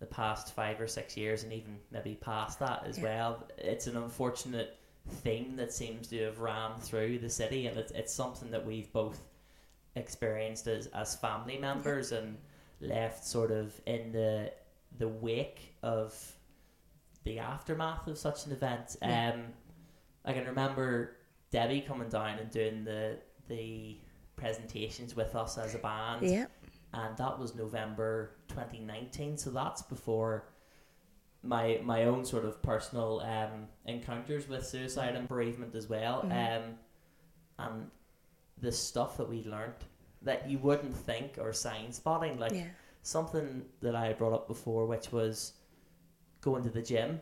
the 0.00 0.06
past 0.06 0.54
five 0.54 0.80
or 0.80 0.86
six 0.86 1.16
years, 1.16 1.44
and 1.44 1.52
even 1.52 1.78
maybe 1.90 2.14
past 2.20 2.58
that 2.58 2.84
as 2.86 2.98
Yeah. 2.98 3.04
well, 3.04 3.48
it's 3.58 3.86
an 3.86 3.96
unfortunate 3.96 4.76
theme 5.08 5.56
that 5.56 5.72
seems 5.72 6.08
to 6.08 6.18
have 6.24 6.38
ran 6.40 6.78
through 6.80 7.18
the 7.18 7.30
city, 7.30 7.66
and 7.66 7.76
it's, 7.76 7.92
it's 7.92 8.12
something 8.12 8.50
that 8.50 8.64
we've 8.64 8.92
both 8.92 9.20
experienced 9.96 10.66
as, 10.68 10.86
as 10.88 11.14
family 11.16 11.58
members 11.58 12.12
and 12.12 12.36
left 12.80 13.24
sort 13.24 13.50
of 13.50 13.80
in 13.86 14.12
the 14.12 14.52
the 14.98 15.08
wake 15.08 15.74
of 15.82 16.14
the 17.24 17.38
aftermath 17.38 18.06
of 18.08 18.18
such 18.18 18.46
an 18.46 18.52
event. 18.52 18.96
Yeah. 19.00 19.32
Um, 19.34 19.42
I 20.24 20.32
can 20.32 20.44
remember 20.46 21.16
Debbie 21.52 21.82
coming 21.82 22.08
down 22.08 22.38
and 22.40 22.50
doing 22.50 22.82
the 22.84 23.18
the 23.48 23.98
presentations 24.36 25.14
with 25.14 25.36
us 25.36 25.58
as 25.58 25.74
a 25.74 25.78
band 25.78 26.22
Yeah. 26.26 26.46
and 26.94 27.16
that 27.18 27.38
was 27.38 27.54
November 27.54 28.32
2019. 28.48 29.36
So 29.38 29.50
that's 29.50 29.82
before 29.82 30.48
my 31.42 31.80
my 31.84 32.04
own 32.04 32.24
sort 32.24 32.44
of 32.44 32.60
personal 32.62 33.20
um, 33.20 33.68
encounters 33.84 34.48
with 34.48 34.66
suicide 34.66 35.14
and 35.14 35.28
bereavement 35.28 35.74
as 35.74 35.88
well. 35.88 36.22
Mhm. 36.22 36.32
Um, 36.56 36.78
and 37.58 37.90
the 38.58 38.72
stuff 38.72 39.16
that 39.18 39.28
we 39.28 39.44
learned 39.44 39.74
that 40.22 40.48
you 40.48 40.58
wouldn't 40.58 40.96
think 40.96 41.36
or 41.38 41.52
sign 41.52 41.92
spotting, 41.92 42.38
like 42.38 42.52
yeah. 42.52 42.68
something 43.02 43.64
that 43.80 43.94
I 43.94 44.06
had 44.06 44.18
brought 44.18 44.32
up 44.32 44.46
before, 44.48 44.86
which 44.86 45.12
was 45.12 45.54
going 46.40 46.62
to 46.62 46.70
the 46.70 46.82
gym. 46.82 47.20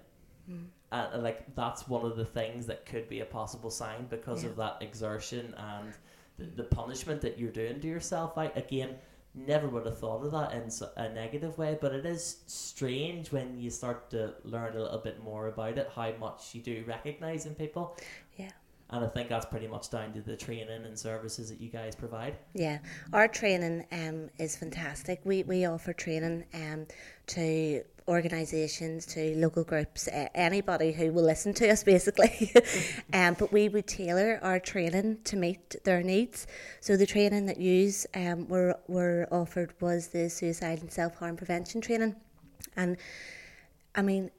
Mm. 0.48 0.66
And, 0.92 1.14
and, 1.14 1.22
like 1.22 1.54
that's 1.54 1.88
one 1.88 2.04
of 2.04 2.16
the 2.16 2.24
things 2.24 2.66
that 2.66 2.84
could 2.86 3.08
be 3.08 3.20
a 3.20 3.24
possible 3.24 3.70
sign 3.70 4.06
because 4.08 4.42
Yeah. 4.42 4.50
of 4.50 4.56
that 4.56 4.78
exertion 4.80 5.54
and 5.56 5.92
the, 6.38 6.62
the 6.62 6.64
punishment 6.64 7.20
that 7.22 7.38
you're 7.38 7.52
doing 7.52 7.80
to 7.80 7.86
yourself. 7.88 8.36
I 8.36 8.46
again 8.56 8.96
never 9.34 9.68
would 9.68 9.86
have 9.86 9.98
thought 9.98 10.24
of 10.24 10.32
that 10.32 10.52
in 10.52 10.70
a 10.96 11.08
negative 11.12 11.56
way, 11.56 11.78
but 11.80 11.94
it 11.94 12.04
is 12.04 12.38
strange 12.46 13.30
when 13.30 13.56
you 13.60 13.70
start 13.70 14.10
to 14.10 14.34
learn 14.44 14.76
a 14.76 14.82
little 14.82 14.98
bit 14.98 15.22
more 15.22 15.46
about 15.46 15.78
it 15.78 15.88
how 15.94 16.12
much 16.18 16.54
you 16.54 16.60
do 16.60 16.82
recognize 16.86 17.46
in 17.46 17.54
people. 17.54 17.96
Yeah. 18.36 18.50
And 18.92 19.04
I 19.04 19.08
think 19.08 19.28
that's 19.28 19.46
pretty 19.46 19.68
much 19.68 19.88
down 19.90 20.12
to 20.14 20.20
the 20.20 20.36
training 20.36 20.84
and 20.84 20.98
services 20.98 21.48
that 21.50 21.60
you 21.60 21.68
guys 21.68 21.94
provide. 21.94 22.36
Yeah, 22.54 22.78
our 23.12 23.28
training 23.28 23.86
um, 23.92 24.30
is 24.40 24.56
fantastic. 24.56 25.20
We 25.22 25.44
we 25.44 25.64
offer 25.64 25.92
training 25.92 26.44
um, 26.52 26.86
to 27.28 27.84
organisations, 28.10 29.06
to 29.06 29.34
local 29.36 29.64
groups, 29.64 30.08
uh, 30.08 30.28
anybody 30.34 30.92
who 30.92 31.12
will 31.12 31.22
listen 31.22 31.54
to 31.54 31.70
us, 31.70 31.84
basically. 31.84 32.52
um, 33.12 33.36
but 33.38 33.52
we 33.52 33.68
would 33.68 33.86
tailor 33.86 34.40
our 34.42 34.58
training 34.58 35.18
to 35.24 35.36
meet 35.36 35.76
their 35.84 36.02
needs. 36.02 36.46
So 36.80 36.96
the 36.96 37.06
training 37.06 37.46
that 37.46 37.58
you 37.58 37.92
um, 38.14 38.48
were 38.48 38.76
were 38.88 39.28
offered 39.30 39.72
was 39.80 40.08
the 40.08 40.28
suicide 40.28 40.80
and 40.80 40.90
self 40.90 41.14
harm 41.14 41.36
prevention 41.36 41.80
training, 41.80 42.16
and 42.76 42.96
I 43.94 44.02
mean 44.02 44.30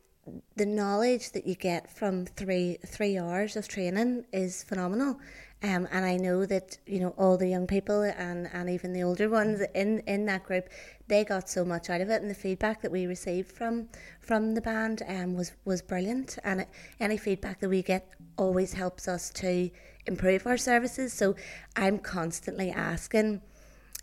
the 0.56 0.66
knowledge 0.66 1.32
that 1.32 1.48
you 1.48 1.56
get 1.56 1.90
from 1.90 2.26
three 2.26 2.78
three 2.86 3.18
hours 3.18 3.56
of 3.56 3.68
training 3.68 4.26
is 4.32 4.64
phenomenal. 4.64 5.20
Um, 5.64 5.88
and 5.92 6.04
I 6.04 6.18
know 6.18 6.46
that 6.48 6.78
you 6.88 7.00
know 7.00 7.14
all 7.18 7.38
the 7.38 7.48
young 7.48 7.68
people 7.68 8.02
and, 8.02 8.50
and 8.52 8.70
even 8.70 8.94
the 8.94 9.04
older 9.04 9.30
ones 9.30 9.62
in, 9.76 10.00
in 10.08 10.26
that 10.26 10.44
group, 10.44 10.70
they 11.08 11.24
got 11.24 11.50
so 11.50 11.64
much 11.64 11.90
out 11.90 12.02
of 12.02 12.10
it, 12.10 12.22
and 12.22 12.30
the 12.30 12.36
feedback 12.36 12.82
that 12.82 12.92
we 12.92 13.06
received 13.06 13.52
from 13.52 13.88
from 14.20 14.56
the 14.56 14.62
band 14.62 15.04
um, 15.08 15.36
was 15.36 15.52
was 15.66 15.82
brilliant. 15.82 16.40
And 16.44 16.62
it, 16.62 16.70
any 17.00 17.18
feedback 17.18 17.60
that 17.60 17.70
we 17.70 17.84
get 17.84 18.10
always 18.38 18.74
helps 18.74 19.08
us 19.08 19.30
to 19.32 19.70
improve 20.08 20.48
our 20.48 20.58
services. 20.58 21.14
So 21.14 21.36
I'm 21.76 22.00
constantly 22.00 22.72
asking, 22.72 23.42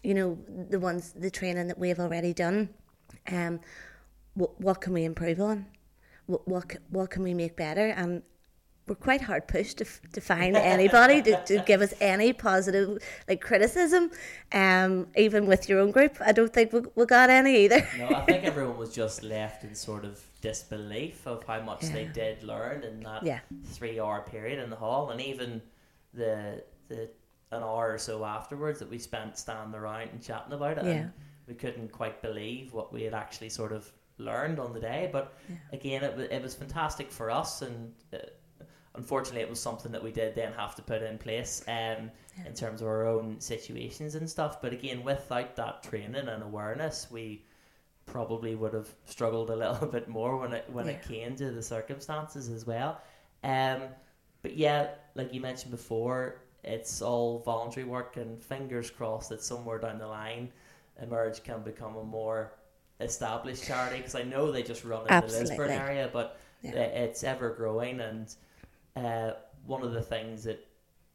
you 0.04 0.14
know, 0.14 0.38
the 0.70 0.78
ones 0.78 1.12
the 1.12 1.30
training 1.30 1.66
that 1.68 1.78
we 1.78 1.88
have 1.88 1.98
already 1.98 2.32
done, 2.32 2.68
um, 3.32 3.58
what 4.34 4.60
what 4.60 4.80
can 4.80 4.92
we 4.92 5.04
improve 5.04 5.40
on? 5.40 5.66
what 6.28 6.46
what, 6.46 6.76
what 6.90 7.10
can 7.10 7.22
we 7.22 7.34
make 7.34 7.56
better 7.56 7.88
and 7.88 8.22
we're 8.88 8.94
quite 8.94 9.20
hard 9.20 9.46
pushed 9.46 9.78
to, 9.78 9.84
to 10.12 10.20
find 10.20 10.56
anybody 10.56 11.20
to, 11.22 11.44
to 11.44 11.58
give 11.66 11.80
us 11.80 11.92
any 12.00 12.32
positive 12.32 12.98
like 13.28 13.40
criticism 13.40 14.10
um 14.52 15.06
even 15.16 15.46
with 15.46 15.68
your 15.68 15.80
own 15.80 15.90
group 15.90 16.16
i 16.24 16.32
don't 16.32 16.52
think 16.52 16.72
we, 16.72 16.80
we 16.94 17.04
got 17.06 17.30
any 17.30 17.64
either 17.64 17.86
No, 17.98 18.08
I 18.08 18.22
think 18.22 18.44
everyone 18.44 18.76
was 18.78 18.94
just 18.94 19.22
left 19.22 19.64
in 19.64 19.74
sort 19.74 20.04
of 20.04 20.20
disbelief 20.40 21.26
of 21.26 21.44
how 21.44 21.60
much 21.62 21.80
they 21.82 22.04
did 22.06 22.42
learn 22.42 22.82
in 22.82 23.00
that 23.00 23.22
yeah 23.22 23.40
three 23.64 24.00
hour 24.00 24.22
period 24.22 24.58
in 24.62 24.70
the 24.70 24.76
hall 24.76 25.10
and 25.10 25.20
even 25.20 25.60
the 26.14 26.62
the 26.88 27.08
an 27.50 27.62
hour 27.62 27.92
or 27.92 27.98
so 27.98 28.24
afterwards 28.24 28.78
that 28.78 28.90
we 28.90 28.98
spent 28.98 29.36
standing 29.38 29.78
around 29.78 30.08
and 30.10 30.22
chatting 30.22 30.52
about 30.52 30.78
it 30.78 30.84
Yeah. 30.84 30.90
and 30.92 31.12
we 31.46 31.54
couldn't 31.54 31.90
quite 31.92 32.20
believe 32.22 32.72
what 32.72 32.92
we 32.92 33.02
had 33.02 33.14
actually 33.14 33.48
sort 33.48 33.72
of 33.72 33.90
learned 34.18 34.58
on 34.58 34.72
the 34.72 34.80
day 34.80 35.08
but 35.12 35.34
Yeah. 35.48 35.56
again 35.72 36.04
it, 36.04 36.32
it 36.32 36.42
was 36.42 36.54
fantastic 36.54 37.10
for 37.10 37.30
us 37.30 37.62
and 37.62 37.92
uh, 38.12 38.18
unfortunately 38.98 39.40
it 39.40 39.48
was 39.48 39.60
something 39.60 39.92
that 39.92 40.02
we 40.02 40.12
did 40.12 40.34
then 40.34 40.52
have 40.52 40.74
to 40.74 40.82
put 40.82 41.00
in 41.02 41.16
place 41.18 41.62
um, 41.68 42.10
Yeah. 42.36 42.46
in 42.46 42.54
terms 42.54 42.82
of 42.82 42.88
our 42.88 43.06
own 43.06 43.40
situations 43.40 44.14
and 44.14 44.28
stuff 44.28 44.60
but 44.60 44.72
again 44.72 45.02
without 45.02 45.56
that 45.56 45.82
training 45.82 46.28
and 46.28 46.42
awareness 46.42 47.06
we 47.10 47.42
probably 48.06 48.54
would 48.54 48.74
have 48.74 48.88
struggled 49.06 49.50
a 49.50 49.56
little 49.56 49.86
bit 49.96 50.08
more 50.08 50.36
when 50.36 50.52
it 50.52 50.64
when 50.72 50.88
it 50.88 51.02
came 51.06 51.36
to 51.36 51.50
the 51.50 51.62
circumstances 51.62 52.48
as 52.48 52.66
well 52.66 53.00
um, 53.44 53.82
but 54.42 54.56
yeah, 54.56 54.88
like 55.16 55.32
you 55.34 55.40
mentioned 55.40 55.70
before, 55.72 56.42
it's 56.64 57.02
all 57.02 57.40
voluntary 57.40 57.86
work, 57.86 58.16
and 58.16 58.40
fingers 58.40 58.88
crossed 58.90 59.28
that 59.30 59.42
somewhere 59.42 59.78
down 59.78 59.98
the 59.98 60.06
line, 60.06 60.50
Emerge 61.02 61.42
can 61.44 61.62
become 61.62 61.96
a 61.96 62.04
more 62.04 62.52
established 63.00 63.64
charity. 63.64 63.98
Because 63.98 64.14
I 64.14 64.22
know 64.22 64.50
they 64.50 64.62
just 64.62 64.84
run 64.84 65.02
in 65.08 65.20
the 65.20 65.26
Lisburn 65.26 65.70
area, 65.70 66.08
but 66.12 66.38
Yeah. 66.62 66.72
it's 66.80 67.22
ever 67.24 67.50
growing. 67.50 68.00
And 68.00 68.32
uh, 69.06 69.34
one 69.66 69.82
of 69.82 69.92
the 69.92 70.02
things 70.02 70.44
that 70.44 70.64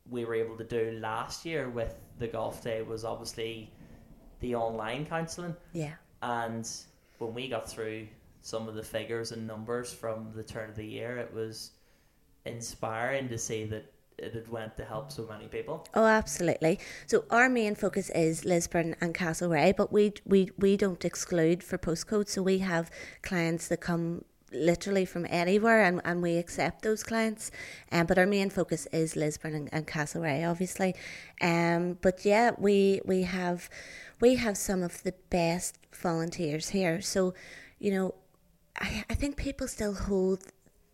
we 0.10 0.26
were 0.26 0.36
able 0.36 0.58
to 0.58 0.64
do 0.64 0.98
last 1.02 1.46
year 1.46 1.70
with 1.70 1.96
the 2.20 2.28
golf 2.28 2.64
day 2.64 2.82
was 2.82 3.06
obviously 3.06 3.72
the 4.42 4.56
online 4.56 5.06
counselling. 5.06 5.56
yeah 5.72 5.94
And 6.22 6.70
when 7.20 7.34
we 7.34 7.48
got 7.48 7.70
through 7.70 8.08
some 8.42 8.68
of 8.68 8.76
the 8.76 8.84
figures 8.84 9.32
and 9.32 9.48
numbers 9.48 9.94
from 9.94 10.32
the 10.36 10.44
turn 10.44 10.70
of 10.70 10.76
the 10.76 10.86
year, 10.86 11.18
it 11.18 11.34
was 11.34 11.72
inspiring 12.46 13.30
to 13.30 13.38
see 13.38 13.64
that 13.66 13.86
it 14.18 14.34
had 14.34 14.48
went 14.48 14.78
to 14.78 14.86
help 14.86 15.12
so 15.12 15.26
many 15.28 15.48
people. 15.48 15.88
Oh, 15.94 16.06
absolutely. 16.06 16.80
So 17.08 17.26
our 17.30 17.50
main 17.50 17.76
focus 17.76 18.10
is 18.12 18.46
Lisburn 18.46 18.96
and 19.02 19.16
Castlereagh, 19.16 19.76
but 19.76 19.92
we 19.92 20.14
we 20.26 20.52
we 20.58 20.78
don't 20.78 21.04
exclude 21.04 21.64
for 21.64 21.78
postcodes. 21.78 22.30
So 22.30 22.44
we 22.44 22.60
have 22.60 22.92
clients 23.22 23.68
that 23.70 23.82
come 23.82 24.24
literally 24.54 25.06
from 25.06 25.26
anywhere, 25.30 25.84
and, 25.84 26.02
and 26.06 26.22
we 26.22 26.38
accept 26.38 26.82
those 26.82 27.04
clients. 27.04 27.52
Um, 27.92 28.06
but 28.06 28.18
our 28.18 28.26
main 28.26 28.50
focus 28.50 28.88
is 28.92 29.16
Lisburn 29.16 29.54
and, 29.56 29.70
and 29.72 29.88
Castlereagh, 29.88 30.50
obviously. 30.50 30.96
Um, 31.42 31.98
but 32.02 32.26
yeah, 32.26 32.52
we 32.58 33.02
we 33.06 33.24
have 33.24 33.70
we 34.20 34.36
have 34.36 34.58
some 34.58 34.84
of 34.84 35.04
the 35.04 35.14
best 35.30 35.78
volunteers 35.94 36.70
here. 36.70 37.02
So, 37.02 37.34
you 37.80 37.92
know, 37.92 38.16
I 38.80 39.06
I 39.10 39.14
think 39.14 39.38
people 39.38 39.68
still 39.68 39.94
hold 39.94 40.44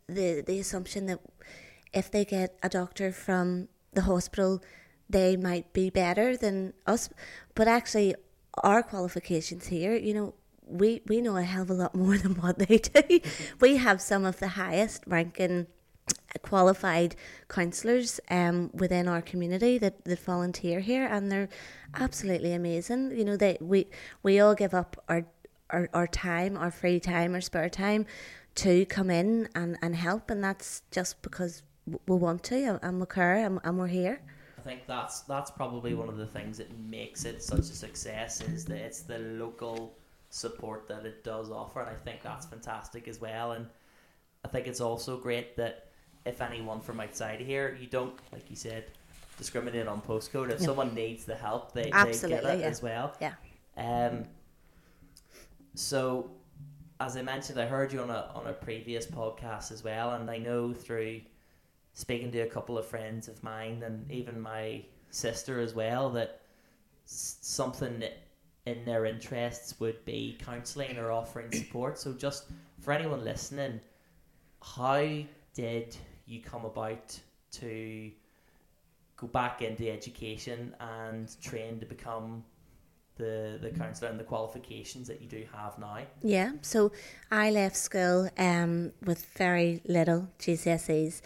the 0.08 0.42
the 0.42 0.60
assumption 0.60 1.06
that 1.08 1.20
if 1.94 2.12
they 2.12 2.26
get 2.26 2.58
a 2.62 2.70
doctor 2.70 3.12
from 3.12 3.68
the 3.94 4.04
hospital, 4.04 4.62
they 5.10 5.36
might 5.36 5.74
be 5.74 5.90
better 5.90 6.38
than 6.38 6.74
us. 6.86 7.10
But 7.56 7.68
actually, 7.68 8.16
our 8.64 8.84
qualifications 8.84 9.68
here, 9.68 9.96
you 9.96 10.14
know, 10.14 10.34
we, 10.70 11.02
we 11.08 11.22
know 11.22 11.38
a 11.38 11.44
hell 11.44 11.64
of 11.64 11.70
a 11.70 11.74
lot 11.74 11.96
more 11.96 12.18
than 12.24 12.36
what 12.36 12.60
they 12.60 12.78
do. 12.78 13.20
we 13.60 13.78
have 13.78 14.02
some 14.02 14.26
of 14.26 14.40
the 14.40 14.50
highest 14.50 15.04
ranking 15.08 15.68
qualified 16.42 17.16
counsellors 17.48 18.20
um, 18.30 18.70
within 18.74 19.08
our 19.08 19.22
community 19.22 19.78
that, 19.78 20.04
that 20.06 20.20
volunteer 20.20 20.80
here, 20.80 21.06
and 21.06 21.32
they're 21.32 21.50
absolutely 21.96 22.54
amazing. 22.54 23.18
You 23.18 23.26
know, 23.26 23.38
they 23.38 23.58
we 23.60 23.88
we 24.24 24.40
all 24.40 24.56
give 24.56 24.74
up 24.74 25.02
our 25.08 25.26
our, 25.70 25.90
our 25.94 26.08
time, 26.08 26.58
our 26.58 26.72
free 26.72 27.00
time, 27.00 27.34
our 27.34 27.42
spare 27.42 27.70
time 27.70 28.06
to 28.56 28.86
come 28.88 29.10
in 29.10 29.48
and, 29.56 29.78
and 29.82 29.96
help, 29.96 30.30
and 30.30 30.44
that's 30.44 30.82
just 30.92 31.22
because 31.22 31.64
we 32.08 32.16
want 32.16 32.44
to 32.44 32.80
and 32.82 33.00
we 33.00 33.06
care 33.06 33.46
and, 33.46 33.60
and 33.64 33.78
we're 33.78 33.88
here. 33.88 34.22
I 34.58 34.62
think 34.62 34.86
that's 34.88 35.22
that's 35.22 35.50
probably 35.50 35.94
one 35.94 36.10
of 36.10 36.18
the 36.18 36.26
things 36.26 36.58
that 36.58 36.78
makes 36.78 37.26
it 37.26 37.42
such 37.42 37.60
a 37.60 37.64
success 37.64 38.42
is 38.42 38.66
that 38.66 38.78
it's 38.78 39.02
the 39.02 39.20
local 39.20 39.98
support 40.30 40.88
that 40.88 41.06
it 41.06 41.24
does 41.24 41.52
offer, 41.52 41.82
and 41.82 41.90
I 41.90 41.96
think 41.96 42.22
that's 42.22 42.46
fantastic 42.46 43.08
as 43.08 43.20
well. 43.20 43.54
And 43.54 43.68
I 44.46 44.48
think 44.48 44.68
it's 44.68 44.82
also 44.82 45.18
great 45.18 45.58
that 45.58 45.88
if 46.26 46.42
anyone 46.42 46.82
from 46.82 47.00
outside 47.00 47.40
here, 47.40 47.78
you 47.80 47.88
don't 47.88 48.14
like 48.32 48.50
you 48.50 48.56
said 48.56 48.86
discriminate 49.38 49.88
on 49.88 50.02
postcode. 50.02 50.52
If 50.52 50.60
someone 50.60 50.94
needs 50.94 51.26
the 51.26 51.36
help, 51.36 51.74
they, 51.74 51.84
they 51.84 51.90
get 51.90 52.44
it 52.44 52.60
yeah. 52.60 52.66
as 52.66 52.84
well. 52.84 53.16
Yeah. 53.20 53.34
Um. 53.78 54.26
So, 55.76 56.32
as 57.00 57.16
I 57.16 57.22
mentioned, 57.22 57.60
I 57.60 57.66
heard 57.66 57.94
you 57.94 58.02
on 58.02 58.10
a 58.10 58.30
on 58.36 58.48
a 58.48 58.54
previous 58.54 59.06
podcast 59.06 59.72
as 59.72 59.84
well, 59.84 60.14
and 60.14 60.30
I 60.30 60.38
know 60.38 60.74
through 60.74 61.22
speaking 61.94 62.32
to 62.32 62.40
a 62.40 62.48
couple 62.48 62.78
of 62.78 62.86
friends 62.86 63.28
of 63.28 63.42
mine 63.44 63.84
and 63.86 64.10
even 64.10 64.40
my 64.40 64.82
sister 65.10 65.60
as 65.60 65.74
well 65.74 66.10
that 66.12 66.42
something 67.06 68.04
in 68.66 68.86
their 68.86 69.06
interests 69.06 69.80
would 69.80 70.04
be 70.06 70.38
counselling 70.44 70.98
or 70.98 71.12
offering 71.12 71.52
support. 71.52 71.98
So, 71.98 72.14
just 72.14 72.46
for 72.80 72.94
anyone 72.94 73.24
listening, 73.24 73.80
how 74.62 75.24
did 75.54 75.96
you 76.26 76.42
come 76.42 76.66
about 76.66 77.18
to 77.52 78.12
go 79.18 79.28
back 79.28 79.62
into 79.62 79.90
education 79.90 80.76
and 80.80 81.30
train 81.42 81.80
to 81.80 81.86
become 81.86 82.44
the 83.16 83.60
the 83.62 83.70
counsellor 83.70 84.10
and 84.10 84.20
the 84.20 84.24
qualifications 84.24 85.08
that 85.08 85.22
you 85.22 85.28
do 85.28 85.46
have 85.54 85.78
now? 85.78 86.00
Yeah, 86.22 86.54
so 86.62 86.92
I 87.32 87.52
left 87.52 87.76
school 87.76 88.30
um, 88.38 88.92
with 89.06 89.26
very 89.38 89.82
little 89.86 90.30
GCSEs. 90.40 91.22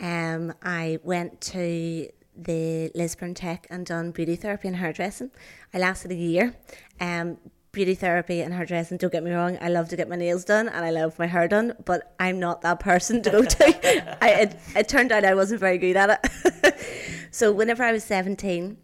Um, 0.00 0.54
I 0.62 1.00
went 1.02 1.40
to 1.52 2.08
the 2.38 2.90
Lisburn 2.94 3.34
Tech 3.34 3.66
and 3.68 3.84
done 3.84 4.12
beauty 4.12 4.36
therapy 4.36 4.68
and 4.68 4.76
hairdressing. 4.76 5.30
I 5.74 5.78
lasted 5.78 6.12
a 6.12 6.14
year. 6.14 6.54
Um, 7.00 7.38
beauty 7.72 7.94
therapy 7.94 8.40
and 8.40 8.54
hairdressing, 8.54 8.96
don't 8.96 9.12
get 9.12 9.22
me 9.22 9.30
wrong, 9.30 9.58
I 9.60 9.68
love 9.68 9.88
to 9.90 9.96
get 9.96 10.08
my 10.08 10.16
nails 10.16 10.44
done 10.44 10.68
and 10.68 10.84
I 10.84 10.90
love 10.90 11.18
my 11.18 11.26
hair 11.26 11.46
done, 11.48 11.74
but 11.84 12.14
I'm 12.18 12.40
not 12.40 12.62
that 12.62 12.80
person 12.80 13.22
to 13.22 13.30
go 13.30 13.44
to. 13.44 14.24
I, 14.24 14.30
it, 14.30 14.56
it 14.74 14.88
turned 14.88 15.12
out 15.12 15.24
I 15.24 15.34
wasn't 15.34 15.60
very 15.60 15.78
good 15.78 15.96
at 15.96 16.18
it. 16.24 16.74
so 17.30 17.52
whenever 17.52 17.82
I 17.82 17.92
was 17.92 18.04
17, 18.04 18.78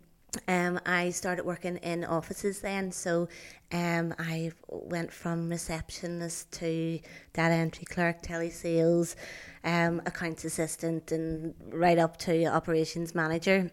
um, 0.48 0.80
I 0.86 1.10
started 1.10 1.44
working 1.44 1.76
in 1.78 2.04
offices 2.04 2.60
then. 2.60 2.92
So 2.92 3.28
um, 3.72 4.14
I 4.18 4.52
went 4.68 5.12
from 5.12 5.48
receptionist 5.48 6.52
to 6.52 7.00
data 7.32 7.54
entry 7.54 7.84
clerk, 7.84 8.22
telesales, 8.22 9.16
um, 9.64 10.02
accounts 10.06 10.44
assistant, 10.44 11.12
and 11.12 11.54
right 11.68 11.98
up 11.98 12.16
to 12.18 12.46
operations 12.46 13.14
manager. 13.14 13.70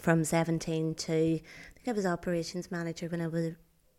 From 0.00 0.24
seventeen 0.24 0.94
to 0.94 1.12
I 1.12 1.84
think 1.84 1.88
I 1.88 1.92
was 1.92 2.06
operations 2.06 2.70
manager 2.70 3.08
when 3.08 3.20
I 3.20 3.26
was 3.26 3.52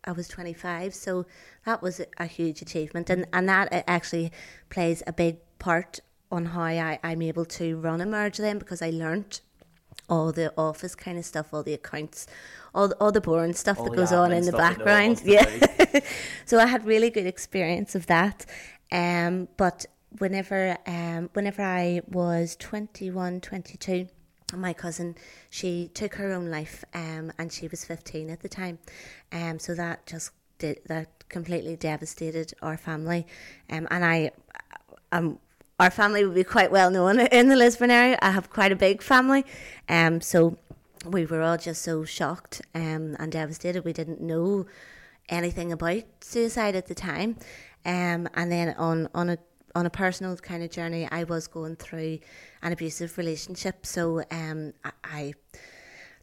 I 0.06 0.12
was 0.12 0.28
25, 0.28 0.94
so 0.94 1.26
that 1.66 1.82
was 1.82 2.02
a 2.18 2.26
huge 2.26 2.62
achievement, 2.62 3.10
and 3.10 3.26
and 3.32 3.48
that 3.48 3.72
uh, 3.72 3.84
actually 3.88 4.32
plays 4.70 5.04
a 5.06 5.14
big 5.14 5.38
part 5.60 6.00
on 6.32 6.48
how 6.48 6.64
I, 6.64 7.00
I'm 7.04 7.22
able 7.22 7.46
to 7.46 7.78
run 7.78 8.02
Emerge 8.02 8.38
then 8.40 8.58
because 8.58 8.82
I 8.82 8.90
learnt 8.90 9.42
all 10.10 10.32
the 10.32 10.54
office 10.58 10.96
kind 10.96 11.18
of 11.18 11.26
stuff, 11.26 11.54
all 11.54 11.64
the 11.64 11.74
accounts, 11.74 12.28
all 12.76 12.88
the, 12.90 12.96
all 12.96 13.12
the 13.12 13.22
boring 13.22 13.54
stuff 13.54 13.80
All 13.80 13.86
that 13.86 13.96
goes 13.96 14.12
on 14.12 14.32
in 14.32 14.46
the 14.46 14.52
background. 14.52 15.22
Yeah. 15.24 15.48
so 16.46 16.60
I 16.60 16.66
had 16.66 16.86
really 16.86 17.10
good 17.10 17.26
experience 17.26 17.96
of 17.96 18.08
that. 18.08 18.46
Um, 18.92 19.48
but 19.58 19.86
whenever 20.20 20.78
um, 20.86 21.30
whenever 21.34 21.62
I 21.62 22.02
was 22.08 22.56
21, 22.58 23.42
22, 23.42 24.08
my 24.56 24.74
cousin, 24.74 25.16
she 25.50 25.90
took 25.94 26.16
her 26.16 26.32
own 26.32 26.50
life 26.50 26.84
um, 26.94 27.32
and 27.38 27.52
she 27.52 27.68
was 27.68 27.86
15 27.86 28.30
at 28.30 28.42
the 28.42 28.50
time. 28.50 28.80
Um, 29.32 29.60
so 29.60 29.74
that 29.76 30.06
just 30.06 30.32
did, 30.60 30.80
that 30.88 31.28
completely 31.30 31.76
devastated 31.76 32.54
our 32.62 32.78
family. 32.78 33.26
Um, 33.70 33.88
and 33.90 34.06
I, 34.06 34.32
um, 35.12 35.40
our 35.80 35.90
family 35.90 36.26
would 36.26 36.36
be 36.36 36.44
quite 36.44 36.72
well 36.72 36.90
known 36.90 37.20
in 37.32 37.50
the 37.50 37.56
Lisburn 37.56 37.92
area. 37.92 38.18
I 38.22 38.32
have 38.32 38.50
quite 38.50 38.72
a 38.72 38.76
big 38.76 39.02
family. 39.02 39.46
Um, 39.90 40.22
so 40.22 40.58
we 41.06 41.26
were 41.26 41.42
all 41.42 41.58
just 41.58 41.82
so 41.82 42.06
shocked 42.06 42.62
um, 42.74 43.16
and 43.20 43.32
devastated. 43.32 43.84
We 43.84 43.94
didn't 43.94 44.22
know 44.22 44.66
anything 45.30 45.72
about 45.72 46.04
suicide 46.22 46.76
at 46.76 46.88
the 46.88 46.96
time. 46.96 47.38
Um, 47.86 48.30
and 48.34 48.52
then 48.52 48.76
on, 48.78 49.10
on 49.14 49.30
a 49.30 49.38
on 49.76 49.86
a 49.88 49.90
personal 49.90 50.36
kind 50.38 50.64
of 50.64 50.70
journey, 50.70 51.08
I 51.12 51.24
was 51.24 51.48
going 51.48 51.76
through 51.78 52.20
an 52.62 52.72
abusive 52.72 53.18
relationship. 53.18 53.86
So 53.86 54.24
um, 54.30 54.74
I, 54.84 54.92
I 55.04 55.34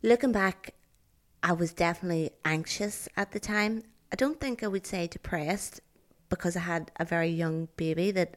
looking 0.03 0.33
back, 0.33 0.75
I 1.43 1.53
was 1.53 1.73
definitely 1.73 2.31
anxious 2.45 3.09
at 3.17 3.33
the 3.33 3.41
time. 3.41 3.83
I 4.13 4.17
don't 4.17 4.41
think 4.41 4.63
I 4.63 4.69
would 4.69 4.87
say 4.87 5.09
depressed 5.09 5.81
because 6.29 6.57
I 6.57 6.61
had 6.61 6.93
a 7.01 7.05
very 7.05 7.29
young 7.29 7.69
baby 7.77 8.13
that 8.13 8.37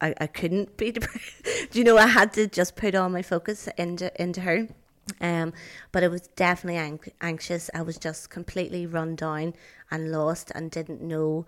I, 0.00 0.14
I 0.20 0.26
couldn't 0.26 0.76
be 0.76 0.90
depressed. 0.92 1.42
Do 1.70 1.78
you 1.78 1.84
know 1.84 1.98
I 1.98 2.06
had 2.06 2.32
to 2.34 2.46
just 2.46 2.76
put 2.76 2.94
all 2.94 3.08
my 3.08 3.22
focus 3.22 3.68
into 3.76 4.10
into 4.20 4.42
her. 4.42 4.68
Um, 5.20 5.54
but 5.90 6.04
I 6.04 6.08
was 6.08 6.28
definitely 6.36 7.10
anxious. 7.20 7.70
I 7.74 7.82
was 7.82 7.96
just 7.98 8.28
completely 8.28 8.86
run 8.86 9.16
down 9.16 9.54
and 9.90 10.12
lost 10.12 10.52
and 10.54 10.70
didn't 10.70 11.00
know 11.00 11.46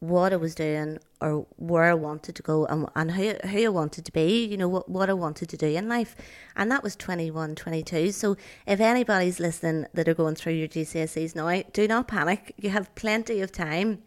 what 0.00 0.32
I 0.32 0.36
was 0.36 0.54
doing 0.54 0.98
or 1.20 1.46
where 1.56 1.84
I 1.84 1.94
wanted 1.94 2.36
to 2.36 2.42
go 2.42 2.66
and, 2.66 2.88
and 2.94 3.12
who, 3.12 3.34
who 3.48 3.64
I 3.64 3.68
wanted 3.68 4.04
to 4.04 4.12
be, 4.12 4.44
you 4.44 4.56
know, 4.56 4.68
what, 4.68 4.88
what 4.88 5.10
I 5.10 5.12
wanted 5.12 5.48
to 5.48 5.56
do 5.56 5.66
in 5.66 5.88
life. 5.88 6.14
And 6.54 6.70
that 6.70 6.84
was 6.84 6.94
21, 6.94 7.56
22. 7.56 8.12
So 8.12 8.36
if 8.66 8.80
anybody's 8.80 9.40
listening 9.40 9.86
that 9.94 10.08
are 10.08 10.14
going 10.14 10.36
through 10.36 10.52
your 10.52 10.68
GCSEs 10.68 11.34
now, 11.34 11.62
do 11.72 11.88
not 11.88 12.06
panic. 12.06 12.54
You 12.56 12.70
have 12.70 12.94
plenty 12.94 13.40
of 13.40 13.50
time 13.50 14.02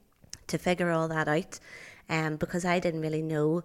to 0.47 0.57
figure 0.57 0.91
all 0.91 1.09
that 1.09 1.27
out. 1.27 1.59
Um, 2.11 2.35
because 2.35 2.65
I 2.65 2.79
didn't 2.79 3.01
really 3.01 3.21
know 3.23 3.63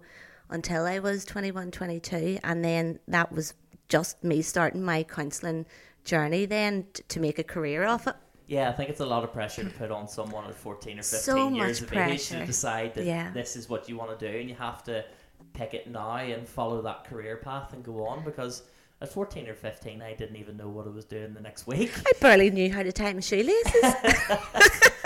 until 0.49 0.85
I 0.85 0.99
was 0.99 1.25
21, 1.25 1.69
22. 1.71 2.39
And 2.43 2.63
then 2.63 2.99
that 3.07 3.31
was 3.31 3.53
just 3.89 4.23
me 4.23 4.41
starting 4.41 4.81
my 4.81 5.03
counselling 5.03 5.65
journey 6.05 6.45
then 6.45 6.85
t- 6.93 7.03
to 7.09 7.19
make 7.19 7.37
a 7.39 7.43
career 7.43 7.83
of 7.85 8.07
it. 8.07 8.15
Yeah, 8.47 8.69
I 8.69 8.71
think 8.71 8.89
it's 8.89 9.01
a 9.01 9.05
lot 9.05 9.25
of 9.25 9.33
pressure 9.33 9.65
to 9.65 9.69
put 9.69 9.91
on 9.91 10.07
someone 10.07 10.45
at 10.45 10.55
14 10.55 10.99
or 10.99 11.03
15 11.03 11.19
So 11.19 11.49
years 11.49 11.81
of 11.81 11.87
age 11.91 11.97
pressure. 11.97 12.39
to 12.39 12.45
decide 12.45 12.93
that 12.95 13.03
Yeah. 13.05 13.29
this 13.33 13.57
is 13.57 13.67
what 13.67 13.89
you 13.89 13.97
want 13.97 14.17
to 14.17 14.31
do 14.31 14.37
and 14.39 14.47
you 14.49 14.55
have 14.55 14.81
to 14.85 15.03
pick 15.53 15.73
it 15.73 15.89
now 15.91 16.15
and 16.15 16.47
follow 16.47 16.81
that 16.83 17.03
career 17.03 17.35
path 17.37 17.73
and 17.73 17.83
go 17.83 18.07
on 18.07 18.23
because 18.23 18.63
at 19.01 19.09
14 19.11 19.49
or 19.49 19.53
15 19.53 20.01
I 20.01 20.13
didn't 20.13 20.37
even 20.37 20.55
know 20.55 20.69
what 20.69 20.87
I 20.87 20.91
was 20.91 21.03
doing 21.03 21.33
the 21.33 21.41
next 21.41 21.67
week. 21.67 21.91
I 22.07 22.11
barely 22.21 22.49
knew 22.49 22.71
how 22.71 22.83
to 22.83 22.93
tie 22.93 23.11
my 23.11 23.19
shoelaces. 23.19 23.83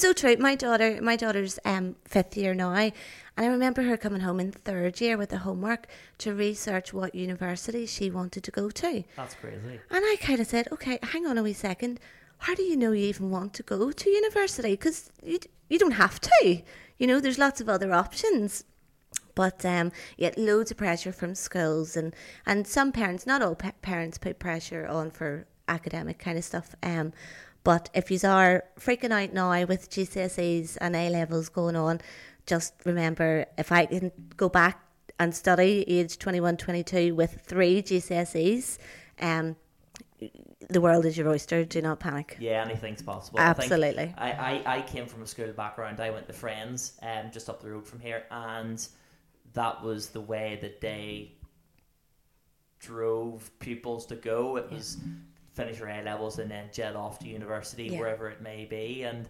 so 0.00 0.12
true. 0.12 0.36
My 0.36 0.54
daughter, 0.54 0.98
my 1.02 1.16
daughter's 1.16 1.58
um, 1.64 1.96
fifth 2.04 2.36
year 2.36 2.54
now, 2.54 2.72
and 2.72 2.92
I 3.36 3.46
remember 3.46 3.82
her 3.82 3.96
coming 3.96 4.20
home 4.20 4.40
in 4.40 4.52
third 4.52 5.00
year 5.00 5.16
with 5.16 5.30
the 5.30 5.38
homework 5.38 5.86
to 6.18 6.34
research 6.34 6.92
what 6.92 7.14
university 7.14 7.86
she 7.86 8.10
wanted 8.10 8.44
to 8.44 8.50
go 8.50 8.70
to. 8.70 9.04
That's 9.16 9.34
crazy. 9.34 9.80
And 9.90 10.04
I 10.04 10.16
kind 10.20 10.40
of 10.40 10.46
said, 10.46 10.68
okay, 10.72 10.98
hang 11.02 11.26
on 11.26 11.38
a 11.38 11.42
wee 11.42 11.52
second. 11.52 12.00
How 12.38 12.54
do 12.54 12.62
you 12.62 12.76
know 12.76 12.92
you 12.92 13.06
even 13.06 13.30
want 13.30 13.54
to 13.54 13.62
go 13.62 13.92
to 13.92 14.10
university? 14.10 14.72
Because 14.72 15.10
you, 15.22 15.38
you 15.68 15.78
don't 15.78 15.92
have 15.92 16.20
to. 16.20 16.62
You 16.98 17.06
know, 17.06 17.20
there's 17.20 17.38
lots 17.38 17.60
of 17.60 17.68
other 17.68 17.92
options. 17.92 18.64
But 19.34 19.64
um, 19.64 19.92
yet 20.16 20.36
loads 20.36 20.70
of 20.70 20.76
pressure 20.76 21.12
from 21.12 21.34
schools 21.34 21.96
and, 21.96 22.14
and 22.44 22.66
some 22.66 22.92
parents, 22.92 23.26
not 23.26 23.42
all 23.42 23.54
pa- 23.54 23.72
parents 23.80 24.18
put 24.18 24.38
pressure 24.38 24.86
on 24.86 25.10
for 25.10 25.46
academic 25.68 26.18
kind 26.18 26.36
of 26.36 26.44
stuff. 26.44 26.74
Um, 26.82 27.12
but 27.64 27.90
if 27.94 28.10
you 28.10 28.18
are 28.24 28.64
freaking 28.78 29.10
out 29.10 29.32
now 29.32 29.64
with 29.66 29.90
GCSEs 29.90 30.78
and 30.80 30.96
A 30.96 31.10
levels 31.10 31.48
going 31.48 31.76
on, 31.76 32.00
just 32.46 32.74
remember 32.84 33.46
if 33.58 33.70
I 33.70 33.86
can 33.86 34.10
go 34.36 34.48
back 34.48 34.82
and 35.18 35.34
study 35.34 35.84
age 35.86 36.18
21, 36.18 36.56
22 36.56 37.14
with 37.14 37.42
three 37.44 37.82
GCSEs, 37.82 38.78
um, 39.20 39.56
the 40.68 40.80
world 40.80 41.04
is 41.04 41.16
your 41.16 41.28
oyster. 41.28 41.64
Do 41.64 41.82
not 41.82 42.00
panic. 42.00 42.36
Yeah, 42.40 42.64
anything's 42.64 43.02
possible. 43.02 43.40
Absolutely. 43.40 44.14
I, 44.16 44.30
I, 44.30 44.76
I 44.76 44.82
came 44.82 45.06
from 45.06 45.22
a 45.22 45.26
school 45.26 45.52
background. 45.52 46.00
I 46.00 46.10
went 46.10 46.26
to 46.28 46.32
Friends, 46.32 46.98
um, 47.02 47.30
just 47.30 47.48
up 47.48 47.60
the 47.60 47.70
road 47.70 47.86
from 47.86 48.00
here, 48.00 48.24
and 48.30 48.86
that 49.52 49.82
was 49.82 50.08
the 50.10 50.20
way 50.20 50.58
that 50.62 50.80
they 50.80 51.32
drove 52.78 53.50
pupils 53.58 54.06
to 54.06 54.16
go. 54.16 54.56
It 54.56 54.70
was 54.70 54.98
finish 55.54 55.78
your 55.78 55.88
A 55.88 56.02
levels 56.02 56.38
and 56.38 56.50
then 56.50 56.68
jet 56.72 56.96
off 56.96 57.18
to 57.20 57.28
university, 57.28 57.84
Yeah. 57.84 57.98
wherever 57.98 58.28
it 58.28 58.40
may 58.40 58.64
be. 58.64 59.02
And 59.02 59.28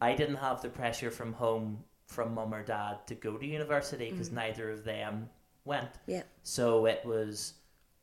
I 0.00 0.14
didn't 0.14 0.36
have 0.36 0.62
the 0.62 0.68
pressure 0.68 1.10
from 1.10 1.32
home, 1.32 1.84
from 2.06 2.34
mum 2.34 2.54
or 2.54 2.62
dad, 2.62 3.06
to 3.06 3.14
go 3.14 3.36
to 3.36 3.46
university 3.46 4.10
because 4.10 4.30
mm. 4.30 4.34
neither 4.34 4.70
of 4.70 4.84
them 4.84 5.28
went. 5.64 5.90
Yeah. 6.06 6.22
So 6.42 6.86
it 6.86 7.04
was 7.04 7.54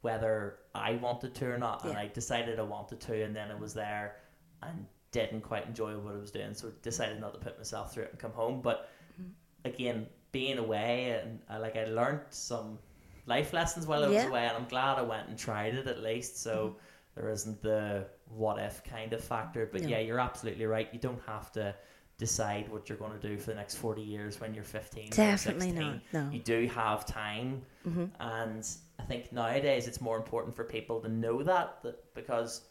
whether 0.01 0.57
I 0.73 0.93
wanted 0.93 1.35
to 1.35 1.45
or 1.45 1.57
not, 1.57 1.83
and 1.83 1.93
Yeah. 1.93 1.99
I 1.99 2.07
decided 2.07 2.59
I 2.59 2.63
wanted 2.63 2.99
to, 3.01 3.23
and 3.23 3.35
then 3.35 3.51
I 3.51 3.55
was 3.55 3.73
there 3.73 4.17
and 4.63 4.87
didn't 5.11 5.41
quite 5.41 5.67
enjoy 5.67 5.97
what 5.97 6.15
I 6.15 6.17
was 6.17 6.31
doing, 6.31 6.53
so 6.53 6.71
decided 6.81 7.19
not 7.19 7.33
to 7.33 7.39
put 7.39 7.57
myself 7.57 7.93
through 7.93 8.05
it 8.05 8.11
and 8.11 8.19
come 8.19 8.31
home. 8.31 8.61
But 8.61 8.89
mm-hmm. 9.19 9.31
again, 9.65 10.07
being 10.31 10.57
away 10.57 11.19
and 11.21 11.39
uh, 11.49 11.59
like 11.59 11.75
I 11.75 11.85
learned 11.85 12.21
some 12.29 12.79
life 13.25 13.53
lessons 13.53 13.85
while 13.85 14.03
I 14.03 14.07
was 14.07 14.15
Yeah. 14.15 14.27
away, 14.27 14.47
and 14.47 14.57
I'm 14.57 14.67
glad 14.67 14.97
I 14.97 15.03
went 15.03 15.27
and 15.27 15.37
tried 15.37 15.75
it 15.75 15.87
at 15.87 15.99
least. 16.01 16.41
So 16.41 16.69
mm-hmm. 16.69 16.77
There 17.15 17.29
isn't 17.29 17.61
the 17.61 18.05
what 18.27 18.59
if 18.59 18.83
kind 18.83 19.13
of 19.13 19.23
factor. 19.23 19.69
But 19.71 19.81
No. 19.81 19.89
yeah, 19.89 19.99
you're 19.99 20.19
absolutely 20.19 20.65
right. 20.65 20.87
You 20.93 20.99
don't 20.99 21.21
have 21.27 21.51
to 21.53 21.75
decide 22.17 22.69
what 22.69 22.87
you're 22.87 22.97
going 22.99 23.19
to 23.19 23.27
do 23.27 23.35
for 23.37 23.49
the 23.49 23.55
next 23.55 23.75
40 23.75 24.01
years 24.01 24.39
when 24.39 24.53
you're 24.53 24.63
15 24.63 25.09
Definitely 25.09 25.71
or 25.71 25.73
16 25.73 25.75
not. 25.75 25.99
No. 26.13 26.29
you 26.31 26.39
do 26.39 26.67
have 26.67 27.03
time 27.03 27.63
hmm 27.83 28.05
and 28.19 28.67
i 28.99 29.03
think 29.03 29.33
nowadays 29.33 29.87
it's 29.87 29.99
more 29.99 30.17
important 30.17 30.55
for 30.55 30.63
people 30.63 30.99
to 30.99 31.09
know 31.09 31.41
that, 31.41 31.81
that 31.81 32.13
because 32.13 32.61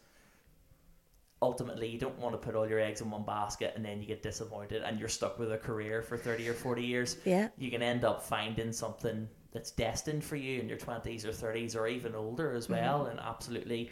ultimately 1.43 1.89
you 1.89 1.99
don't 1.99 2.19
want 2.19 2.33
to 2.35 2.39
put 2.39 2.55
all 2.55 2.69
your 2.69 2.79
eggs 2.79 3.01
in 3.01 3.11
one 3.11 3.25
basket 3.25 3.73
and 3.75 3.85
then 3.85 4.01
you 4.01 4.07
get 4.07 4.23
disappointed 4.23 4.83
and 4.83 5.01
you're 5.01 5.09
stuck 5.09 5.39
with 5.39 5.51
a 5.53 5.59
career 5.59 6.03
for 6.03 6.17
30 6.17 6.49
or 6.49 6.53
40 6.55 6.85
years 6.85 7.17
Yeah. 7.25 7.49
you 7.59 7.71
can 7.71 7.83
end 7.83 8.05
up 8.05 8.23
finding 8.23 8.73
something 8.73 9.27
that's 9.53 9.71
destined 9.73 10.23
for 10.23 10.37
you 10.37 10.61
in 10.61 10.69
your 10.69 10.79
20s 10.79 11.25
or 11.25 11.31
30s 11.31 11.75
or 11.75 11.89
even 11.89 12.15
older 12.15 12.53
as 12.53 12.69
well 12.69 13.07
and 13.07 13.19
absolutely 13.19 13.91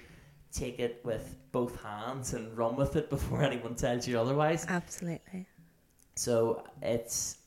take 0.53 0.79
it 0.79 1.01
with 1.05 1.37
both 1.53 1.81
hands 1.83 2.35
and 2.35 2.57
run 2.57 2.77
with 2.77 2.97
it 2.97 3.11
before 3.17 3.43
anyone 3.43 3.75
tells 3.75 4.07
you 4.09 4.19
otherwise 4.21 4.65
Absolutely. 4.69 5.47
so 6.17 6.65
it's 6.83 7.39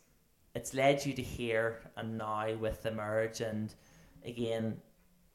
it's 0.54 0.74
led 0.74 1.06
you 1.06 1.14
to 1.14 1.22
here 1.22 1.80
and 1.98 2.18
now 2.18 2.54
with 2.56 2.82
the 2.84 2.92
merge 2.92 3.42
and 3.42 3.74
again 4.26 4.78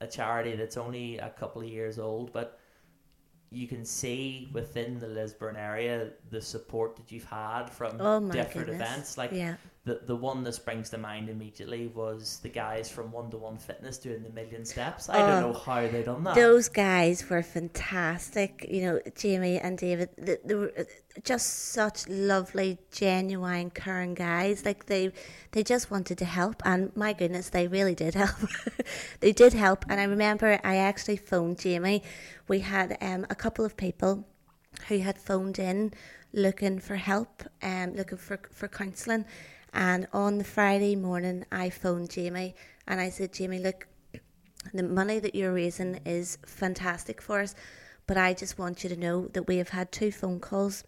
a 0.01 0.07
charity 0.07 0.55
that's 0.55 0.77
only 0.77 1.19
a 1.19 1.31
couple 1.31 1.63
of 1.63 1.69
years 1.69 1.99
old 1.99 2.33
but 2.33 2.61
you 3.51 3.67
can 3.67 3.85
see 3.85 4.49
within 4.53 4.99
the 4.99 5.07
Lisburn 5.07 5.57
area 5.57 6.11
the 6.31 6.41
support 6.43 6.97
that 6.97 7.11
you've 7.13 7.25
had 7.25 7.67
from 7.71 7.97
Oh 8.01 8.21
different 8.31 8.67
goodness. 8.69 8.89
events 8.89 9.19
like 9.19 9.31
yeah. 9.33 9.55
The 9.87 10.01
the 10.05 10.17
one 10.17 10.43
that 10.43 10.53
springs 10.53 10.91
to 10.91 10.99
mind 10.99 11.29
immediately 11.31 11.87
was 11.87 12.41
the 12.43 12.49
guys 12.49 12.91
from 12.91 13.13
One 13.13 13.31
to 13.31 13.39
One 13.39 13.57
Fitness 13.57 13.99
doing 13.99 14.25
the 14.25 14.31
million 14.31 14.65
steps. 14.65 15.09
I 15.09 15.23
Oh, 15.23 15.27
don't 15.29 15.53
know 15.53 15.59
how 15.59 15.87
they 15.87 16.03
done 16.03 16.25
that. 16.25 16.35
Those 16.35 16.69
guys 16.69 17.31
were 17.31 17.43
fantastic. 17.45 18.67
You 18.69 18.83
know, 18.83 19.01
Jamie 19.15 19.59
and 19.61 19.79
David, 19.79 20.09
they, 20.19 20.39
they 20.45 20.55
were 20.57 20.73
just 21.23 21.71
such 21.73 22.09
lovely, 22.09 22.79
genuine, 22.91 23.71
caring 23.71 24.15
guys. 24.15 24.65
Like 24.65 24.87
they, 24.87 25.13
they 25.53 25.63
just 25.63 25.89
wanted 25.89 26.19
to 26.19 26.25
help, 26.25 26.63
and 26.65 26.95
my 26.97 27.13
goodness, 27.13 27.51
they 27.51 27.69
really 27.69 27.95
did 27.95 28.15
help. 28.15 28.37
they 29.21 29.31
did 29.33 29.53
help, 29.53 29.85
and 29.89 30.01
I 30.01 30.05
remember 30.05 30.59
I 30.65 30.77
actually 30.77 31.17
phoned 31.17 31.61
Jamie. 31.61 32.03
We 32.49 32.59
had 32.59 32.99
um, 33.01 33.25
a 33.31 33.37
couple 33.37 33.65
of 33.65 33.77
people 33.77 34.27
who 34.89 34.99
had 34.99 35.17
phoned 35.17 35.61
in 35.61 35.95
looking 36.33 36.81
for 36.81 36.97
help, 36.97 37.45
um, 37.63 37.95
looking 37.95 38.19
for 38.19 38.41
for 38.51 38.67
counselling. 38.67 39.25
And 39.77 40.09
on 40.11 40.39
the 40.39 40.45
Friday 40.45 40.97
morning, 40.97 41.45
I 41.53 41.69
phoned 41.69 42.09
Jamie 42.09 42.55
and 42.89 42.99
I 42.99 43.11
said, 43.11 43.35
Jamie, 43.35 43.59
look, 43.59 43.87
the 44.73 44.83
money 44.83 45.19
that 45.19 45.35
you're 45.35 45.53
raising 45.53 46.01
is 46.07 46.39
fantastic 46.47 47.21
for 47.21 47.41
us, 47.41 47.55
but 48.07 48.17
I 48.17 48.33
just 48.33 48.59
want 48.59 48.83
you 48.83 48.89
to 48.89 48.97
know 48.97 49.29
that 49.35 49.47
we 49.47 49.59
have 49.59 49.69
had 49.69 49.93
two 49.93 50.11
phone 50.11 50.41
calls 50.41 50.83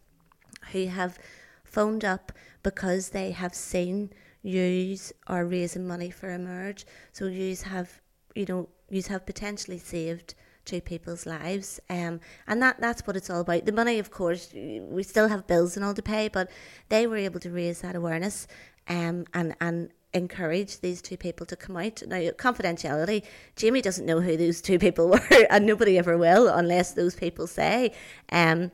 who 0.72 0.86
have 0.86 1.18
phoned 1.64 2.02
up 2.02 2.32
because 2.62 3.10
they 3.10 3.32
have 3.32 3.54
seen 3.54 4.10
yous 4.42 5.12
are 5.26 5.44
raising 5.44 5.86
money 5.86 6.10
for 6.10 6.30
Emerge. 6.30 6.86
So 7.12 7.26
yous 7.26 7.62
have, 7.62 8.00
you 8.34 8.46
know, 8.46 8.70
yous 8.88 9.08
have 9.08 9.26
potentially 9.26 9.78
saved 9.78 10.34
two 10.64 10.80
people's 10.80 11.26
lives. 11.26 11.78
Um, 11.90 12.20
and 12.46 12.62
that 12.62 12.80
that's 12.80 13.06
what 13.06 13.16
it's 13.16 13.28
all 13.28 13.40
about. 13.40 13.66
The 13.66 13.72
money, 13.72 13.98
of 13.98 14.10
course, 14.10 14.50
we 14.54 15.02
still 15.02 15.28
have 15.28 15.46
bills 15.46 15.76
and 15.76 15.84
all 15.84 15.94
to 15.94 16.02
pay, 16.02 16.28
but 16.28 16.50
they 16.88 17.06
were 17.06 17.16
able 17.16 17.40
to 17.40 17.50
raise 17.50 17.80
that 17.82 17.96
awareness 17.96 18.46
um, 18.88 19.26
and, 19.34 19.54
and 19.60 19.90
encourage 20.14 20.80
these 20.80 21.02
two 21.02 21.16
people 21.16 21.46
to 21.46 21.56
come 21.56 21.76
out. 21.76 22.02
Now, 22.06 22.18
confidentiality, 22.18 23.24
Jamie 23.56 23.82
doesn't 23.82 24.06
know 24.06 24.20
who 24.20 24.36
those 24.36 24.60
two 24.60 24.78
people 24.78 25.08
were, 25.10 25.46
and 25.50 25.66
nobody 25.66 25.98
ever 25.98 26.16
will 26.16 26.48
unless 26.48 26.92
those 26.92 27.14
people 27.14 27.46
say. 27.46 27.92
Um, 28.30 28.70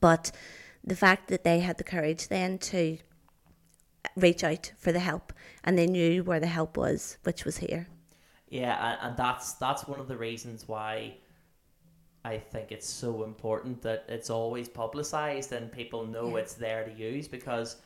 but 0.00 0.32
the 0.84 0.96
fact 0.96 1.28
that 1.28 1.44
they 1.44 1.60
had 1.60 1.78
the 1.78 1.84
courage 1.84 2.28
then 2.28 2.58
to 2.58 2.98
reach 4.16 4.44
out 4.44 4.72
for 4.78 4.92
the 4.92 5.00
help 5.00 5.32
and 5.64 5.76
they 5.76 5.86
knew 5.86 6.22
where 6.22 6.40
the 6.40 6.46
help 6.46 6.76
was, 6.76 7.18
which 7.24 7.44
was 7.44 7.58
here. 7.58 7.88
Yeah, 8.48 8.96
and, 9.02 9.16
that's 9.16 9.54
that's 9.54 9.88
one 9.88 9.98
of 9.98 10.06
the 10.06 10.16
reasons 10.16 10.68
why 10.68 11.16
I 12.24 12.38
think 12.38 12.70
it's 12.70 12.88
so 12.88 13.24
important 13.24 13.82
that 13.82 14.04
it's 14.08 14.30
always 14.30 14.68
publicized 14.68 15.52
and 15.52 15.70
people 15.70 16.06
know 16.06 16.30
Yeah. 16.30 16.42
it's 16.42 16.54
there 16.54 16.84
to 16.84 16.92
use 16.92 17.26
because 17.26 17.76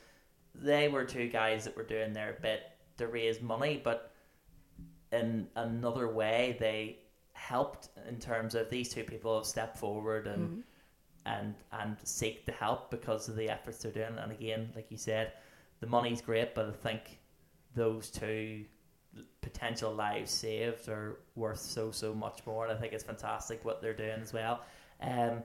they 0.55 0.87
were 0.87 1.03
two 1.03 1.27
guys 1.27 1.63
that 1.65 1.75
were 1.75 1.83
doing 1.83 2.13
their 2.13 2.37
bit 2.41 2.63
to 2.97 3.07
raise 3.07 3.41
money, 3.41 3.81
but 3.83 4.11
in 5.11 5.47
another 5.55 6.07
way 6.07 6.55
they 6.59 6.99
helped 7.33 7.89
in 8.07 8.19
terms 8.19 8.55
of 8.55 8.69
these 8.69 8.93
two 8.93 9.03
people 9.03 9.35
have 9.35 9.45
stepped 9.45 9.77
forward 9.77 10.27
and 10.27 10.63
and 11.25 11.53
and 11.71 11.97
seek 12.03 12.45
the 12.45 12.51
help 12.51 12.89
because 12.89 13.27
of 13.27 13.35
the 13.35 13.49
efforts 13.49 13.79
they're 13.79 13.91
doing. 13.91 14.17
And 14.17 14.31
again, 14.31 14.71
like 14.75 14.89
you 14.89 14.97
said, 14.97 15.33
the 15.79 15.87
money's 15.87 16.21
great, 16.21 16.55
but 16.55 16.67
I 16.67 16.71
think 16.71 17.19
those 17.75 18.09
two 18.09 18.65
potential 19.41 19.93
lives 19.93 20.31
saved 20.31 20.87
are 20.87 21.19
worth 21.35 21.59
so 21.59 21.91
so 21.91 22.13
much 22.13 22.39
more. 22.45 22.65
And 22.65 22.77
I 22.77 22.79
think 22.79 22.93
it's 22.93 23.03
fantastic 23.03 23.63
what 23.63 23.81
they're 23.81 23.93
doing 23.93 24.19
as 24.21 24.33
well. 24.33 24.61
Um, 25.01 25.43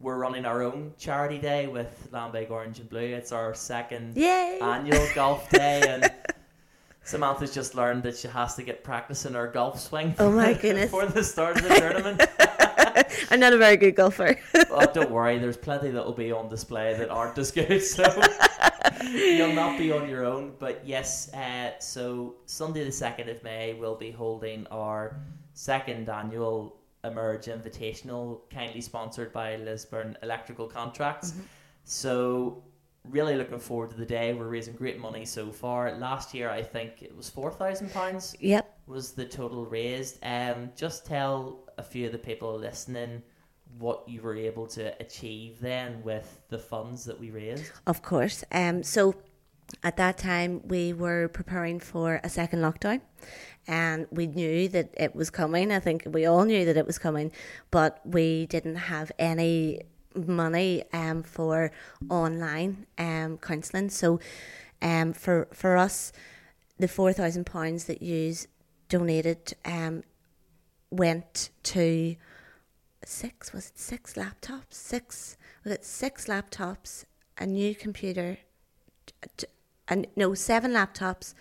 we're 0.00 0.16
running 0.18 0.44
our 0.44 0.62
own 0.62 0.92
charity 0.98 1.38
day 1.38 1.66
with 1.66 2.08
Lambeg 2.12 2.50
Orange 2.50 2.80
and 2.80 2.88
Blue 2.88 3.00
it's 3.00 3.32
our 3.32 3.54
second 3.54 4.16
Yay! 4.16 4.58
annual 4.60 5.06
golf 5.14 5.48
day 5.50 5.82
and 5.88 6.10
Samantha's 7.02 7.54
just 7.54 7.74
learned 7.74 8.02
that 8.02 8.16
she 8.16 8.28
has 8.28 8.56
to 8.56 8.62
get 8.62 8.82
practicing 8.84 9.34
her 9.34 9.46
golf 9.48 9.80
swing 9.80 10.14
Oh 10.18 10.30
my 10.30 10.52
goodness. 10.60 10.86
before 10.86 11.06
the 11.06 11.22
start 11.24 11.56
of 11.58 11.62
the 11.68 11.74
tournament 11.76 12.22
I'm 13.30 13.40
not 13.40 13.52
a 13.52 13.58
very 13.58 13.76
good 13.76 13.94
golfer. 13.94 14.38
well, 14.70 14.90
don't 14.92 15.10
worry 15.10 15.38
there's 15.38 15.56
plenty 15.56 15.90
that 15.90 16.04
will 16.04 16.12
be 16.12 16.32
on 16.32 16.48
display 16.48 16.96
that 16.96 17.10
aren't 17.10 17.36
as 17.38 17.50
good 17.50 17.82
so 17.82 18.04
you'll 19.12 19.52
not 19.52 19.78
be 19.78 19.92
on 19.92 20.08
your 20.08 20.24
own. 20.24 20.54
But 20.58 20.80
yes, 20.86 21.32
uh, 21.34 21.72
so 21.78 22.36
Sunday 22.46 22.84
the 22.84 22.92
second 22.92 23.28
of 23.28 23.42
May 23.42 23.74
we'll 23.74 23.94
be 23.96 24.10
holding 24.10 24.66
our 24.68 25.16
second 25.54 26.08
annual 26.08 26.76
Emerge 27.06 27.46
Invitational, 27.46 28.40
kindly 28.50 28.80
sponsored 28.80 29.32
by 29.32 29.56
Lisburn 29.56 30.16
Electrical 30.22 30.66
Contracts. 30.66 31.34
So 31.84 32.62
really 33.10 33.36
looking 33.36 33.60
forward 33.60 33.90
to 33.90 33.96
the 33.96 34.06
day. 34.06 34.34
We're 34.34 34.48
raising 34.48 34.74
great 34.74 34.98
money 34.98 35.24
so 35.24 35.50
far. 35.50 35.92
Last 35.96 36.34
year 36.34 36.50
I 36.50 36.62
think 36.62 37.02
it 37.02 37.16
was 37.16 37.30
four 37.30 37.52
thousand 37.52 37.92
pounds 37.92 38.34
yep. 38.40 38.78
was 38.86 39.12
the 39.12 39.24
total 39.24 39.66
raised. 39.66 40.18
Um, 40.22 40.70
just 40.76 41.06
tell 41.06 41.64
a 41.78 41.82
few 41.82 42.06
of 42.06 42.12
the 42.12 42.18
people 42.18 42.58
listening 42.58 43.22
what 43.78 44.08
you 44.08 44.22
were 44.22 44.36
able 44.36 44.66
to 44.66 44.94
achieve 45.00 45.60
then 45.60 46.02
with 46.02 46.40
the 46.48 46.58
funds 46.58 47.04
that 47.04 47.18
we 47.18 47.30
raised. 47.30 47.70
Of 47.86 48.02
course. 48.02 48.42
Um, 48.52 48.82
so 48.82 49.14
at 49.82 49.96
that 49.96 50.18
time, 50.18 50.60
we 50.64 50.92
were 50.92 51.28
preparing 51.28 51.80
for 51.80 52.20
a 52.22 52.28
second 52.28 52.60
lockdown, 52.60 53.00
and 53.66 54.06
we 54.10 54.26
knew 54.26 54.68
that 54.68 54.94
it 54.96 55.14
was 55.14 55.30
coming. 55.30 55.72
I 55.72 55.80
think 55.80 56.04
we 56.06 56.24
all 56.26 56.44
knew 56.44 56.64
that 56.64 56.76
it 56.76 56.86
was 56.86 56.98
coming, 56.98 57.32
but 57.70 58.00
we 58.04 58.46
didn't 58.46 58.76
have 58.76 59.10
any 59.18 59.82
money 60.14 60.84
um, 60.92 61.22
for 61.22 61.72
online 62.08 62.86
um, 62.98 63.38
counselling. 63.38 63.90
So 63.90 64.20
um, 64.82 65.12
for 65.12 65.48
for 65.52 65.76
us, 65.76 66.12
the 66.78 66.88
four 66.88 67.12
thousand 67.12 67.46
pounds 67.46 67.84
that 67.84 68.02
you 68.02 68.34
donated 68.88 69.54
um, 69.64 70.04
went 70.90 71.50
to 71.64 72.16
six 73.04 73.52
was 73.52 73.68
it 73.68 73.78
six 73.78 74.14
laptops 74.14 74.72
six 74.72 75.36
was 75.62 75.72
it 75.72 75.84
six 75.84 76.26
laptops 76.26 77.04
a 77.38 77.46
new 77.46 77.72
computer 77.74 78.38
and 79.88 80.06
no 80.16 80.34
seven 80.34 80.72
laptops 80.72 81.34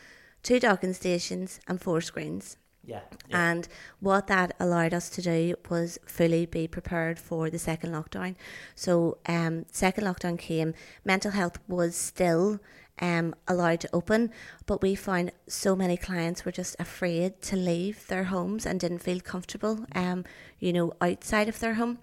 two 0.44 0.60
docking 0.60 0.94
stations 0.94 1.60
and 1.68 1.82
four 1.82 2.02
screens 2.02 2.58
Yeah. 2.84 3.02
yeah. 3.28 3.52
and 3.52 3.68
what 4.00 4.28
that 4.28 4.56
allowed 4.60 4.94
us 4.94 5.10
to 5.16 5.22
do 5.22 5.56
was 5.70 5.98
fully 6.06 6.46
be 6.46 6.68
prepared 6.68 7.18
for 7.20 7.50
the 7.50 7.58
second 7.58 7.92
lockdown. 7.94 8.36
So, 8.76 9.18
um, 9.28 9.66
second 9.72 10.04
lockdown 10.04 10.38
came, 10.38 10.74
mental 11.04 11.32
health 11.32 11.58
was 11.68 11.96
still 11.96 12.60
um, 13.02 13.34
allowed 13.48 13.80
to 13.82 13.90
open, 13.92 14.32
but 14.68 14.82
we 14.84 14.94
found 14.96 15.32
so 15.48 15.76
many 15.76 15.98
clients 15.98 16.46
were 16.46 16.52
just 16.52 16.76
afraid 16.80 17.42
to 17.50 17.56
leave 17.56 18.06
their 18.08 18.26
homes 18.26 18.66
and 18.68 18.80
didn't 18.80 19.00
feel 19.04 19.20
comfortable, 19.20 19.86
um, 19.96 20.24
you 20.60 20.72
know, 20.72 20.94
outside 21.02 21.50
of 21.50 21.60
their 21.60 21.74
home. 21.74 21.98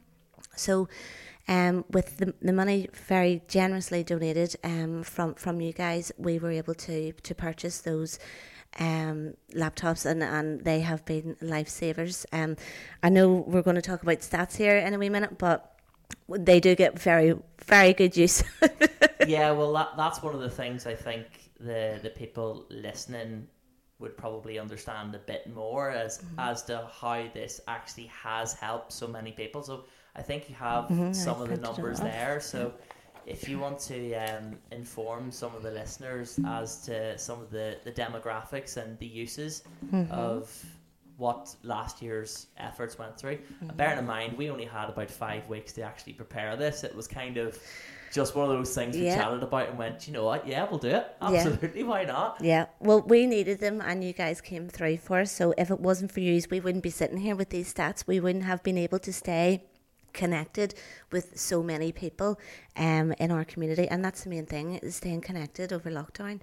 So, 0.56 0.88
um, 1.48 1.84
with 1.90 2.18
the, 2.18 2.34
the 2.40 2.52
money 2.52 2.88
very 3.08 3.42
generously 3.48 4.04
donated 4.04 4.56
um, 4.64 5.02
from 5.02 5.34
from 5.34 5.60
you 5.60 5.72
guys, 5.72 6.12
we 6.18 6.38
were 6.38 6.50
able 6.52 6.74
to 6.74 7.12
to 7.12 7.34
purchase 7.34 7.80
those 7.80 8.18
um, 8.78 9.34
laptops, 9.54 10.06
and, 10.06 10.22
and 10.22 10.64
they 10.64 10.80
have 10.80 11.04
been 11.04 11.36
lifesavers. 11.42 12.24
Um, 12.32 12.56
I 13.02 13.08
know 13.08 13.44
we're 13.46 13.62
going 13.62 13.76
to 13.76 13.82
talk 13.82 14.02
about 14.02 14.18
stats 14.20 14.56
here 14.56 14.76
in 14.78 14.94
a 14.94 14.98
wee 14.98 15.08
minute, 15.10 15.36
but 15.38 15.74
they 16.28 16.60
do 16.60 16.74
get 16.74 16.98
very 16.98 17.34
very 17.66 17.92
good 17.92 18.16
use. 18.16 18.42
yeah, 19.26 19.50
well, 19.50 19.72
that, 19.74 19.90
that's 19.96 20.22
one 20.22 20.34
of 20.34 20.40
the 20.40 20.50
things 20.50 20.86
I 20.86 20.94
think 20.94 21.26
the 21.60 21.98
the 22.02 22.10
people 22.10 22.66
listening 22.70 23.46
would 23.98 24.16
probably 24.16 24.58
understand 24.58 25.14
a 25.14 25.18
bit 25.18 25.46
more 25.52 25.90
as 25.90 26.18
Mm-hmm. 26.18 26.40
as 26.40 26.62
to 26.64 26.88
how 27.00 27.28
this 27.34 27.60
actually 27.68 28.06
has 28.06 28.52
helped 28.54 28.92
so 28.92 29.06
many 29.06 29.32
people. 29.32 29.62
So 29.62 29.84
I 30.14 30.22
think 30.22 30.48
you 30.48 30.54
have 30.56 30.84
Mhm, 30.88 31.14
some 31.14 31.38
I 31.38 31.42
of 31.42 31.48
the 31.48 31.56
numbers 31.56 32.00
there. 32.00 32.40
So 32.40 32.72
if 33.26 33.48
you 33.48 33.58
want 33.58 33.78
to 33.80 34.14
um, 34.14 34.56
inform 34.70 35.30
some 35.30 35.54
of 35.54 35.62
the 35.62 35.70
listeners 35.70 36.38
as 36.46 36.82
to 36.86 37.16
some 37.18 37.40
of 37.40 37.50
the, 37.50 37.78
the 37.84 37.92
demographics 37.92 38.76
and 38.76 38.98
the 38.98 39.06
uses 39.06 39.62
Mm-hmm. 39.92 40.12
of 40.12 40.50
what 41.18 41.54
last 41.62 42.02
year's 42.02 42.48
efforts 42.58 42.98
went 42.98 43.16
through, 43.18 43.36
Mm-hmm. 43.38 43.76
bearing 43.76 43.98
in 43.98 44.06
mind 44.06 44.36
we 44.36 44.50
only 44.50 44.64
had 44.64 44.88
about 44.88 45.10
five 45.10 45.48
weeks 45.48 45.72
to 45.74 45.82
actually 45.82 46.14
prepare 46.14 46.56
this, 46.56 46.84
it 46.84 46.94
was 46.94 47.06
kind 47.06 47.36
of 47.36 47.58
just 48.12 48.34
one 48.34 48.50
of 48.50 48.54
those 48.58 48.74
things 48.74 48.94
we 48.96 49.04
Yeah. 49.06 49.16
chatted 49.16 49.42
about 49.42 49.68
and 49.70 49.78
went, 49.78 50.06
you 50.06 50.12
know 50.12 50.24
what, 50.24 50.46
yeah, 50.46 50.66
we'll 50.68 50.78
do 50.78 50.88
it. 50.88 51.06
Yeah. 51.22 51.28
Absolutely, 51.28 51.82
why 51.84 52.04
not? 52.04 52.38
Yeah, 52.42 52.66
well, 52.80 53.00
we 53.00 53.26
needed 53.26 53.60
them, 53.60 53.80
and 53.80 54.04
you 54.04 54.12
guys 54.12 54.42
came 54.42 54.68
through 54.68 54.98
for 54.98 55.20
us. 55.20 55.32
So 55.32 55.54
if 55.56 55.70
it 55.70 55.80
wasn't 55.80 56.12
for 56.12 56.20
you, 56.20 56.42
we 56.50 56.60
wouldn't 56.60 56.82
be 56.82 56.90
sitting 56.90 57.16
here 57.18 57.34
with 57.36 57.48
these 57.48 57.72
stats. 57.72 58.06
We 58.06 58.20
wouldn't 58.20 58.44
have 58.44 58.62
been 58.62 58.76
able 58.76 58.98
to 58.98 59.12
stay 59.14 59.64
connected 60.12 60.74
with 61.10 61.38
so 61.38 61.62
many 61.62 61.92
people 61.92 62.38
um, 62.76 63.12
in 63.12 63.30
our 63.30 63.44
community, 63.44 63.88
and 63.88 64.04
that's 64.04 64.24
the 64.24 64.30
main 64.30 64.46
thing: 64.46 64.76
is 64.76 64.96
staying 64.96 65.20
connected 65.20 65.72
over 65.72 65.90
lockdown, 65.90 66.40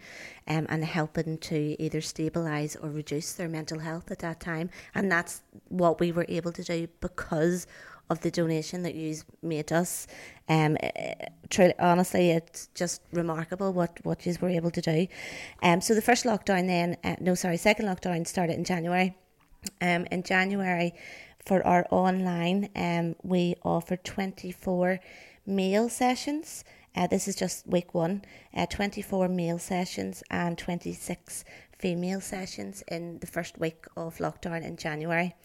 um, 0.47 0.65
and 0.69 0.83
helping 0.83 1.37
to 1.37 1.81
either 1.81 2.01
stabilize 2.01 2.75
or 2.75 2.89
reduce 2.89 3.33
their 3.33 3.49
mental 3.49 3.79
health 3.79 4.11
at 4.11 4.19
that 4.19 4.39
time. 4.39 4.69
And 4.95 5.11
that's 5.11 5.41
what 5.67 5.99
we 5.99 6.11
were 6.11 6.25
able 6.27 6.51
to 6.53 6.63
do 6.63 6.87
because 7.01 7.67
of 8.09 8.21
the 8.21 8.31
donation 8.31 8.83
that 8.83 8.95
you 8.95 9.15
made 9.41 9.71
us. 9.71 10.07
Um, 10.47 10.77
eh, 10.81 11.13
truly, 11.49 11.73
honestly, 11.79 12.31
it's 12.31 12.67
just 12.73 13.01
remarkable 13.11 13.71
what 13.71 13.99
what 14.03 14.25
you 14.25 14.35
were 14.41 14.49
able 14.49 14.71
to 14.71 14.81
do. 14.81 15.07
Um, 15.61 15.81
so 15.81 15.93
the 15.93 16.01
first 16.01 16.25
lockdown, 16.25 16.67
then 16.67 16.97
uh, 17.03 17.15
no, 17.19 17.35
sorry, 17.35 17.57
second 17.57 17.85
lockdown 17.85 18.25
started 18.25 18.57
in 18.57 18.63
January. 18.63 19.15
Um, 19.81 20.07
in 20.09 20.23
January, 20.23 20.93
for 21.45 21.65
our 21.65 21.85
online, 21.89 22.69
um, 22.75 23.15
we 23.23 23.55
offered 23.63 24.03
twenty 24.03 24.51
four 24.51 24.99
meal 25.45 25.89
sessions. 25.89 26.63
Uh, 26.95 27.07
this 27.07 27.27
is 27.27 27.35
just 27.35 27.67
week 27.67 27.93
one. 27.93 28.23
Uh, 28.55 28.65
twenty 28.65 29.01
four 29.01 29.27
male 29.27 29.59
sessions 29.59 30.23
and 30.29 30.57
twenty 30.57 30.93
six 30.93 31.45
female 31.77 32.21
sessions 32.21 32.83
in 32.87 33.19
the 33.19 33.27
first 33.27 33.57
week 33.57 33.85
of 33.95 34.17
lockdown 34.17 34.63
in 34.63 34.75
January. 34.77 35.35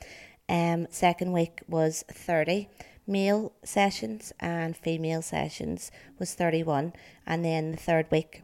Um, 0.48 0.86
second 0.90 1.32
week 1.32 1.62
was 1.68 2.04
30 2.08 2.68
male 3.06 3.52
sessions 3.64 4.32
and 4.40 4.76
female 4.76 5.22
sessions 5.22 5.90
was 6.18 6.34
31 6.34 6.92
and 7.26 7.44
then 7.44 7.70
the 7.72 7.76
third 7.76 8.06
week 8.10 8.42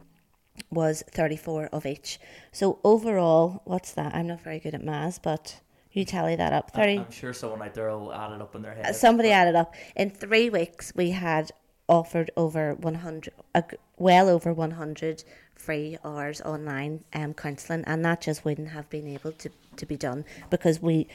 was 0.69 1.03
34 1.09 1.67
of 1.67 1.85
each 1.85 2.19
so 2.51 2.79
overall 2.83 3.61
what's 3.65 3.93
that 3.93 4.13
i'm 4.13 4.27
not 4.27 4.41
very 4.41 4.59
good 4.59 4.75
at 4.75 4.83
maths 4.83 5.17
but 5.17 5.59
you 5.93 6.05
tally 6.05 6.35
that 6.35 6.53
up. 6.53 6.71
30 6.71 6.99
I'm 6.99 7.11
sure 7.11 7.33
someone 7.33 7.61
out 7.61 7.73
there 7.73 7.89
will 7.89 8.13
add 8.13 8.31
it 8.31 8.41
up 8.41 8.55
in 8.55 8.61
their 8.61 8.73
head. 8.73 8.95
somebody 8.95 9.31
added 9.31 9.55
up. 9.55 9.73
In 9.95 10.09
three 10.09 10.49
weeks 10.49 10.93
we 10.95 11.11
had 11.11 11.51
offered 11.91 12.31
over 12.37 12.73
100 12.75 13.33
uh, 13.53 13.61
well 13.97 14.29
over 14.29 14.53
100 14.53 15.23
free 15.55 15.97
hours 16.03 16.41
online 16.41 17.03
um, 17.13 17.33
counselling 17.33 17.83
and 17.85 18.03
that 18.05 18.21
just 18.21 18.45
wouldn't 18.45 18.69
have 18.69 18.89
been 18.89 19.07
able 19.07 19.31
to, 19.33 19.49
to 19.75 19.85
be 19.85 19.97
done 19.97 20.23
because 20.49 20.81
we 20.81 21.05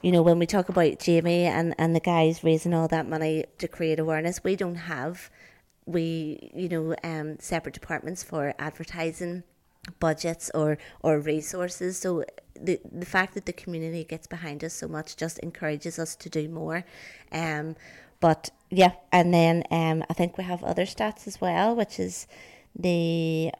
you 0.00 0.12
know 0.12 0.22
when 0.22 0.38
we 0.38 0.46
talk 0.46 0.68
about 0.68 1.00
jamie 1.00 1.44
and, 1.44 1.74
and 1.78 1.96
the 1.96 2.00
guys 2.00 2.44
raising 2.44 2.72
all 2.72 2.86
that 2.86 3.08
money 3.08 3.44
to 3.58 3.66
create 3.66 3.98
awareness 3.98 4.42
we 4.44 4.54
don't 4.54 4.76
have 4.76 5.30
we 5.84 6.50
you 6.54 6.68
know 6.68 6.94
um, 7.02 7.36
separate 7.40 7.74
departments 7.74 8.22
for 8.22 8.54
advertising 8.58 9.42
budgets 9.98 10.50
or 10.54 10.78
or 11.02 11.18
resources. 11.18 11.98
So 11.98 12.24
the 12.60 12.80
the 12.90 13.06
fact 13.06 13.34
that 13.34 13.46
the 13.46 13.52
community 13.52 14.04
gets 14.04 14.26
behind 14.26 14.64
us 14.64 14.74
so 14.74 14.88
much 14.88 15.16
just 15.16 15.38
encourages 15.40 15.98
us 15.98 16.16
to 16.16 16.28
do 16.28 16.48
more. 16.48 16.84
Um 17.32 17.76
but 18.20 18.50
yeah 18.70 18.92
and 19.12 19.32
then 19.32 19.62
um 19.70 20.02
i 20.10 20.12
think 20.12 20.36
we 20.36 20.42
have 20.42 20.62
other 20.64 20.84
stats 20.84 21.26
as 21.28 21.40
well 21.40 21.76
which 21.76 22.00
is 22.00 22.26
the 22.76 23.52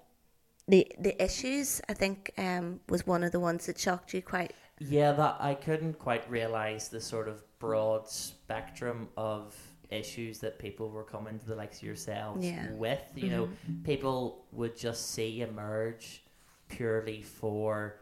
the 0.67 0.85
the 0.99 1.23
issues 1.23 1.81
i 1.89 1.95
think 1.95 2.33
um 2.37 2.81
was 2.89 3.07
one 3.07 3.23
of 3.23 3.31
the 3.31 3.41
ones 3.41 3.67
that 3.67 3.79
shocked 3.79 4.13
you 4.13 4.21
quite. 4.21 4.53
Yeah, 4.81 5.13
that 5.13 5.37
I 5.41 5.55
couldn't 5.55 5.99
quite 5.99 6.29
realize 6.31 6.89
the 6.89 7.01
sort 7.01 7.29
of 7.29 7.43
broad 7.59 8.09
spectrum 8.09 9.09
of 9.17 9.57
issues 9.91 10.39
that 10.41 10.59
people 10.59 10.89
were 10.91 11.05
coming 11.05 11.39
to 11.39 11.47
the 11.47 11.55
likes 11.55 11.79
of 11.79 11.85
yourselves 11.85 12.45
Yeah. 12.45 12.65
Mm-hmm. 12.67 12.79
with. 12.79 13.03
You 13.15 13.31
know, 13.31 13.49
people 13.85 14.45
would 14.53 14.77
just 14.77 15.11
see 15.13 15.41
emerge 15.43 16.23
purely 16.69 17.23
for, 17.23 18.01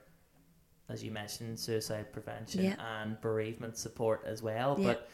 as 0.89 1.03
you 1.05 1.11
mentioned, 1.11 1.59
suicide 1.59 2.13
prevention 2.13 2.65
Yeah. 2.65 2.77
and 3.01 3.21
bereavement 3.21 3.77
support 3.77 4.23
as 4.27 4.43
well. 4.43 4.77
Yeah. 4.79 4.87
But 4.89 5.09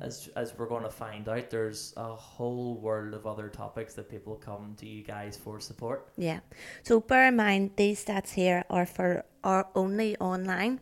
as 0.00 0.28
as 0.34 0.54
we're 0.56 0.66
going 0.66 0.82
to 0.84 0.90
find 0.90 1.28
out, 1.28 1.50
there's 1.50 1.92
a 1.96 2.14
whole 2.14 2.76
world 2.80 3.12
of 3.14 3.26
other 3.26 3.48
topics 3.48 3.92
that 3.94 4.08
people 4.08 4.34
come 4.36 4.74
to 4.78 4.86
you 4.86 5.02
guys 5.04 5.36
for 5.36 5.60
support. 5.60 6.08
Yeah. 6.16 6.40
So 6.82 7.00
bear 7.00 7.28
in 7.28 7.36
mind 7.36 7.72
these 7.76 8.02
stats 8.04 8.30
here 8.32 8.64
are 8.70 8.86
for 8.86 9.24
are 9.44 9.68
only 9.74 10.16
online. 10.18 10.80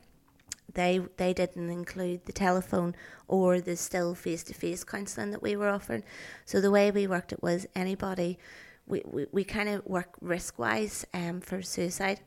They 0.74 1.00
they 1.16 1.32
didn't 1.32 1.70
include 1.70 2.26
the 2.26 2.32
telephone 2.32 2.94
or 3.28 3.60
the 3.60 3.76
still 3.76 4.14
face 4.14 4.42
to 4.44 4.54
face 4.54 4.84
counselling 4.84 5.30
that 5.30 5.42
we 5.42 5.56
were 5.56 5.68
offering. 5.68 6.04
So 6.44 6.60
the 6.60 6.70
way 6.70 6.90
we 6.90 7.06
worked 7.06 7.32
it 7.32 7.42
was 7.42 7.66
anybody 7.74 8.38
we, 8.86 9.02
we, 9.04 9.26
we 9.30 9.44
kind 9.44 9.68
of 9.68 9.86
work 9.86 10.16
risk 10.20 10.58
wise 10.58 11.06
um 11.14 11.40
for 11.40 11.62
suicide 11.62 12.20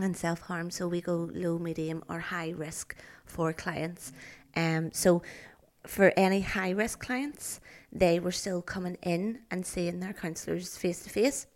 and 0.00 0.16
self 0.16 0.40
harm. 0.40 0.70
So 0.70 0.88
we 0.88 1.00
go 1.00 1.30
low, 1.32 1.58
medium 1.58 2.02
or 2.08 2.20
high 2.20 2.50
risk 2.50 2.96
for 3.24 3.52
clients. 3.52 4.12
Um 4.56 4.90
so 4.92 5.22
for 5.86 6.12
any 6.16 6.40
high 6.40 6.70
risk 6.70 7.04
clients, 7.04 7.60
they 7.92 8.18
were 8.18 8.32
still 8.32 8.62
coming 8.62 8.96
in 9.02 9.40
and 9.50 9.66
seeing 9.66 10.00
their 10.00 10.14
counsellors 10.14 10.76
face 10.76 11.02
to 11.02 11.10
face 11.10 11.46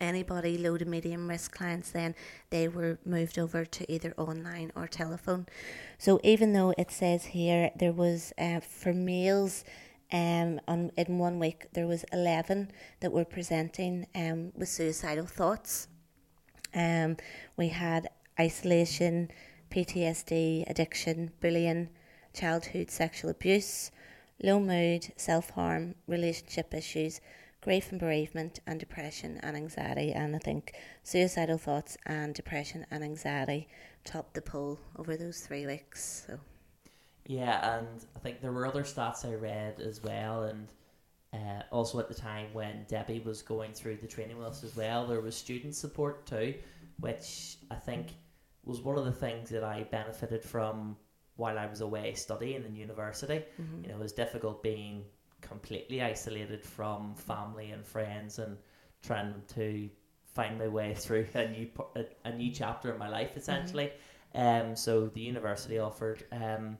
anybody 0.00 0.58
low 0.58 0.76
to 0.76 0.84
medium 0.84 1.28
risk 1.28 1.54
clients 1.54 1.90
then 1.90 2.14
they 2.50 2.68
were 2.68 2.98
moved 3.04 3.38
over 3.38 3.64
to 3.64 3.90
either 3.92 4.14
online 4.16 4.72
or 4.74 4.86
telephone. 4.86 5.46
So 5.98 6.20
even 6.22 6.52
though 6.52 6.74
it 6.76 6.90
says 6.90 7.26
here 7.26 7.70
there 7.76 7.92
was 7.92 8.32
uh, 8.38 8.60
for 8.60 8.92
males 8.92 9.64
um, 10.12 10.60
on, 10.68 10.90
in 10.96 11.18
one 11.18 11.38
week 11.38 11.66
there 11.72 11.86
was 11.86 12.04
11 12.12 12.70
that 13.00 13.12
were 13.12 13.24
presenting 13.24 14.06
um, 14.14 14.52
with 14.54 14.68
suicidal 14.68 15.26
thoughts. 15.26 15.88
Um, 16.74 17.16
we 17.56 17.68
had 17.68 18.08
isolation 18.38 19.30
PTSD 19.70 20.68
addiction 20.68 21.32
bullying 21.40 21.88
childhood 22.32 22.90
sexual 22.90 23.30
abuse 23.30 23.90
low 24.42 24.58
mood 24.58 25.12
self-harm 25.16 25.94
relationship 26.06 26.74
issues 26.74 27.20
grief 27.64 27.90
and 27.90 27.98
bereavement 27.98 28.60
and 28.66 28.78
depression 28.78 29.40
and 29.42 29.56
anxiety. 29.56 30.12
And 30.12 30.36
i 30.36 30.38
think 30.38 30.74
suicidal 31.02 31.58
thoughts 31.58 31.96
and 32.04 32.34
depression 32.34 32.86
and 32.90 33.02
anxiety 33.02 33.66
topped 34.04 34.34
the 34.34 34.42
poll 34.42 34.78
over 34.96 35.16
those 35.16 35.40
three 35.40 35.66
weeks 35.66 36.26
so. 36.26 36.38
Yeah, 37.26 37.78
and 37.78 38.04
I 38.14 38.18
think 38.18 38.42
there 38.42 38.52
were 38.52 38.66
other 38.66 38.82
stats 38.82 39.24
I 39.24 39.34
read 39.34 39.80
as 39.80 40.02
well, 40.02 40.42
and 40.42 40.68
uh, 41.32 41.62
also 41.72 41.98
at 41.98 42.08
the 42.08 42.14
time 42.14 42.48
when 42.52 42.84
Debbie 42.86 43.20
was 43.20 43.40
going 43.40 43.72
through 43.72 43.96
the 43.96 44.06
training 44.06 44.36
with 44.36 44.46
us 44.46 44.62
as 44.62 44.76
well, 44.76 45.06
there 45.06 45.22
was 45.22 45.34
student 45.34 45.74
support 45.74 46.26
too, 46.26 46.52
which 47.00 47.56
I 47.70 47.76
think 47.76 48.08
was 48.62 48.82
one 48.82 48.98
of 48.98 49.06
the 49.06 49.12
things 49.12 49.48
that 49.50 49.64
I 49.64 49.84
benefited 49.84 50.42
from 50.42 50.98
while 51.36 51.58
I 51.58 51.64
was 51.64 51.80
away 51.80 52.12
studying 52.12 52.62
in 52.64 52.76
university. 52.76 53.42
You 53.82 53.88
know, 53.88 53.94
it 53.94 54.00
was 54.00 54.12
difficult 54.12 54.62
being 54.62 55.04
completely 55.54 56.02
isolated 56.02 56.62
from 56.76 57.14
family 57.14 57.70
and 57.70 57.84
friends 57.86 58.38
and 58.38 58.56
trying 59.02 59.34
to 59.54 59.88
find 60.34 60.58
my 60.58 60.68
way 60.68 60.94
through 60.94 61.26
a 61.34 61.48
new 61.48 61.68
a, 61.96 62.04
a 62.24 62.32
new 62.40 62.50
chapter 62.52 62.92
in 62.92 62.98
my 62.98 63.08
life 63.08 63.36
essentially. 63.36 63.88
Um, 64.34 64.74
so 64.74 65.06
the 65.16 65.20
university 65.20 65.78
offered 65.78 66.20
um, 66.32 66.76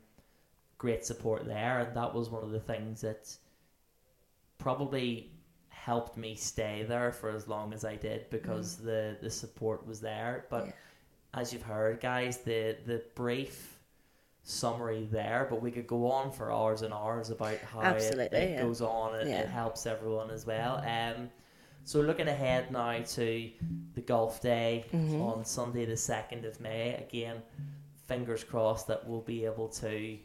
great 0.79 1.05
support 1.05 1.47
there, 1.47 1.79
and 1.83 1.97
that 1.97 2.13
was 2.13 2.29
one 2.31 2.43
of 2.43 2.51
the 2.51 2.65
things 2.73 3.01
that 3.03 3.23
probably 4.59 5.31
helped 5.69 6.17
me 6.17 6.35
stay 6.35 6.85
there 6.89 7.13
for 7.13 7.31
as 7.31 7.47
long 7.47 7.73
as 7.73 7.85
I 7.85 7.97
did 7.97 8.29
because 8.31 8.77
the 8.77 9.17
the 9.21 9.31
support 9.31 9.87
was 9.87 10.01
there. 10.01 10.47
But 10.51 10.67
Yeah. 10.67 10.73
as 11.41 11.53
you've 11.53 11.63
heard, 11.63 12.01
guys, 12.01 12.39
the 12.39 12.77
the 12.87 13.05
brief 13.15 13.74
summary 14.45 15.09
there, 15.11 15.47
but 15.49 15.61
we 15.63 15.71
could 15.71 15.87
go 15.87 16.11
on 16.11 16.31
for 16.31 16.53
hours 16.53 16.83
and 16.83 16.93
hours 16.93 17.31
about 17.31 17.57
how 17.59 17.81
it, 17.81 17.85
Absolutely, 17.85 18.39
it 18.39 18.51
yeah. 18.51 18.63
goes 18.63 18.81
on. 18.83 19.15
and 19.19 19.29
Yeah. 19.29 19.41
it 19.41 19.49
helps 19.49 19.87
everyone 19.87 20.31
as 20.31 20.45
well. 20.47 20.77
Um, 20.87 21.31
so 21.85 22.01
looking 22.01 22.29
ahead 22.29 22.71
now 22.71 23.01
to 23.03 23.51
the 23.95 24.01
golf 24.03 24.41
day 24.43 24.85
Mhm. 24.93 25.21
on 25.23 25.45
Sunday, 25.45 25.87
the 25.87 25.97
second 25.97 26.45
of 26.45 26.61
May. 26.61 26.95
Again, 26.95 27.43
fingers 28.07 28.45
crossed 28.45 28.87
that 28.89 29.07
we'll 29.09 29.23
be 29.23 29.45
able 29.47 29.69
to 29.69 30.19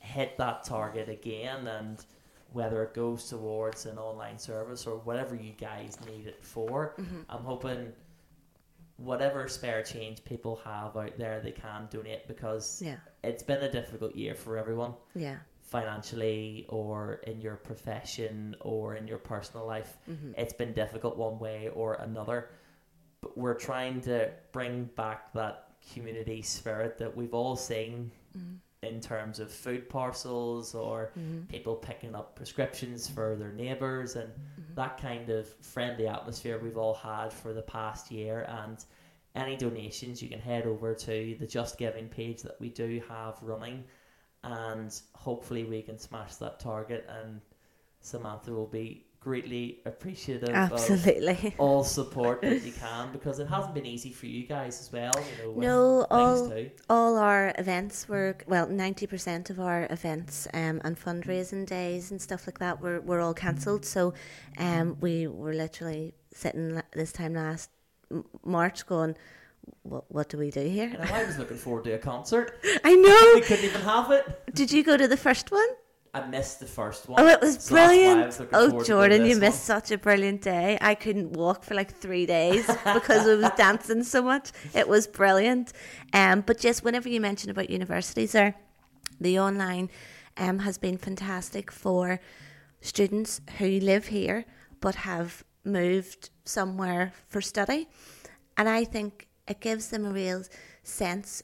hit 0.00 0.36
that 0.38 0.64
target 0.64 1.08
again, 1.08 1.66
and 1.66 2.04
whether 2.52 2.82
it 2.84 2.94
goes 2.94 3.28
towards 3.28 3.86
an 3.86 3.98
online 3.98 4.38
service 4.38 4.86
or 4.86 4.98
whatever 4.98 5.34
you 5.34 5.52
guys 5.52 5.98
need 6.06 6.26
it 6.26 6.42
for, 6.44 6.94
Mm-hmm. 6.98 7.20
I'm 7.28 7.42
hoping 7.44 7.92
whatever 8.96 9.46
spare 9.48 9.82
change 9.82 10.24
people 10.24 10.56
have 10.64 10.96
out 10.96 11.18
there, 11.18 11.40
they 11.40 11.52
can 11.52 11.86
donate 11.90 12.26
because 12.26 12.80
Yeah. 12.82 12.96
it's 13.22 13.42
been 13.42 13.62
a 13.62 13.70
difficult 13.70 14.14
year 14.14 14.34
for 14.34 14.56
everyone 14.56 14.94
Yeah. 15.14 15.38
financially 15.60 16.64
or 16.68 17.14
in 17.26 17.40
your 17.40 17.56
profession 17.56 18.56
or 18.60 18.94
in 18.94 19.06
your 19.06 19.18
personal 19.18 19.66
life. 19.66 19.98
Mm-hmm. 20.08 20.32
It's 20.38 20.52
been 20.54 20.72
difficult 20.72 21.16
one 21.16 21.38
way 21.38 21.68
or 21.68 21.94
another. 21.94 22.50
But 23.20 23.36
we're 23.36 23.54
trying 23.54 24.00
to 24.02 24.30
bring 24.52 24.84
back 24.96 25.32
that 25.34 25.70
community 25.92 26.42
spirit 26.42 26.98
that 26.98 27.14
we've 27.14 27.34
all 27.34 27.56
seen 27.56 28.10
mm-hmm. 28.36 28.54
in 28.82 29.00
terms 29.00 29.40
of 29.40 29.50
food 29.50 29.88
parcels 29.90 30.74
or 30.74 31.12
mm-hmm. 31.18 31.42
people 31.46 31.74
picking 31.74 32.14
up 32.14 32.34
prescriptions 32.36 33.08
for 33.08 33.36
their 33.36 33.52
neighbours 33.52 34.16
and 34.16 34.32
that 34.76 34.98
kind 34.98 35.28
of 35.30 35.48
friendly 35.60 36.06
atmosphere 36.06 36.60
we've 36.62 36.76
all 36.76 36.94
had 36.94 37.32
for 37.32 37.52
the 37.52 37.62
past 37.62 38.10
year 38.10 38.46
and 38.48 38.84
any 39.34 39.56
donations 39.56 40.22
you 40.22 40.28
can 40.28 40.38
head 40.40 40.66
over 40.66 40.94
to 40.94 41.36
the 41.40 41.46
just 41.46 41.78
giving 41.78 42.08
page 42.08 42.42
that 42.42 42.60
we 42.60 42.68
do 42.68 43.02
have 43.08 43.36
running 43.42 43.82
and 44.44 45.00
hopefully 45.14 45.64
we 45.64 45.82
can 45.82 45.98
smash 45.98 46.36
that 46.36 46.60
target 46.60 47.08
and 47.20 47.40
Samantha 48.00 48.52
will 48.52 48.66
be 48.66 49.06
greatly 49.26 49.80
appreciative 49.84 50.48
of 50.50 50.54
Absolutely. 50.54 51.52
all 51.58 51.82
support 51.82 52.42
that 52.42 52.62
you 52.62 52.70
can 52.86 53.10
because 53.10 53.40
it 53.40 53.48
hasn't 53.48 53.74
been 53.74 53.84
easy 53.84 54.12
for 54.12 54.26
you 54.26 54.46
guys 54.46 54.80
as 54.80 54.92
well. 54.92 55.12
You 55.18 55.60
know, 55.60 55.60
No, 55.60 56.06
all 56.12 56.48
too. 56.48 56.70
all 56.88 57.16
our 57.16 57.52
events 57.58 58.08
were 58.08 58.36
well, 58.46 58.68
ninety 58.68 59.06
percent 59.08 59.50
of 59.50 59.58
our 59.58 59.88
events 59.90 60.46
um, 60.54 60.80
and 60.84 60.94
fundraising 60.96 61.66
days 61.66 62.12
and 62.12 62.22
stuff 62.22 62.46
like 62.46 62.60
that 62.60 62.80
were, 62.80 63.00
were 63.00 63.20
all 63.20 63.34
cancelled. 63.34 63.84
So, 63.84 64.14
um, 64.58 64.96
we 65.00 65.26
were 65.26 65.54
literally 65.54 66.14
sitting 66.32 66.80
this 66.92 67.10
time 67.12 67.34
last 67.34 67.68
March 68.44 68.86
going, 68.86 69.16
what 69.82 70.04
what 70.08 70.28
do 70.28 70.38
we 70.38 70.52
do 70.52 70.64
here? 70.78 70.96
I 71.18 71.24
was 71.24 71.36
looking 71.36 71.56
forward 71.56 71.82
to 71.86 71.92
a 71.94 71.98
concert. 71.98 72.60
I 72.84 72.94
know. 72.94 73.32
We 73.34 73.40
couldn't 73.40 73.64
even 73.64 73.80
have 73.80 74.08
it. 74.12 74.24
Did 74.54 74.70
you 74.70 74.84
go 74.84 74.96
to 74.96 75.08
the 75.08 75.16
first 75.16 75.50
one? 75.50 75.68
I 76.16 76.26
missed 76.26 76.60
the 76.60 76.66
first 76.66 77.08
one. 77.08 77.20
Oh, 77.20 77.26
it 77.26 77.40
was 77.42 77.62
so 77.62 77.74
that's 77.74 77.90
why 77.90 77.92
I 77.92 78.14
brilliant. 78.14 78.26
was 78.26 78.40
Oh, 78.40 78.44
forward 78.46 78.70
to 78.70 78.72
go 78.72 78.78
to 78.78 78.84
Jordan, 78.86 79.22
you 79.22 79.34
this 79.34 79.40
missed 79.40 79.64
such 79.64 79.90
a 79.90 79.98
brilliant 79.98 80.40
day. 80.40 80.78
I 80.80 80.94
couldn't 80.94 81.32
walk 81.32 81.62
for 81.62 81.74
like 81.74 81.94
three 81.94 82.24
days 82.24 82.66
because 82.94 83.28
I 83.28 83.34
was 83.34 83.50
dancing 83.56 84.02
so 84.02 84.22
much. 84.22 84.50
It 84.74 84.88
was 84.88 85.06
brilliant. 85.06 85.74
Um, 86.14 86.40
but 86.40 86.58
just 86.58 86.84
whenever 86.84 87.08
you 87.08 87.20
mention 87.20 87.50
about 87.50 87.68
universities, 87.68 88.32
there, 88.32 88.54
the 89.20 89.38
online 89.38 89.90
um, 90.38 90.60
has 90.60 90.78
been 90.78 90.96
fantastic 90.96 91.70
for 91.70 92.18
students 92.80 93.42
who 93.58 93.78
live 93.80 94.06
here 94.06 94.46
but 94.80 94.94
have 94.94 95.44
moved 95.64 96.30
somewhere 96.44 97.12
for 97.28 97.42
study. 97.42 97.88
And 98.56 98.68
I 98.68 98.84
think 98.84 99.28
it 99.46 99.60
gives 99.60 99.90
them 99.90 100.06
a 100.06 100.12
real 100.12 100.44
sense 100.82 101.42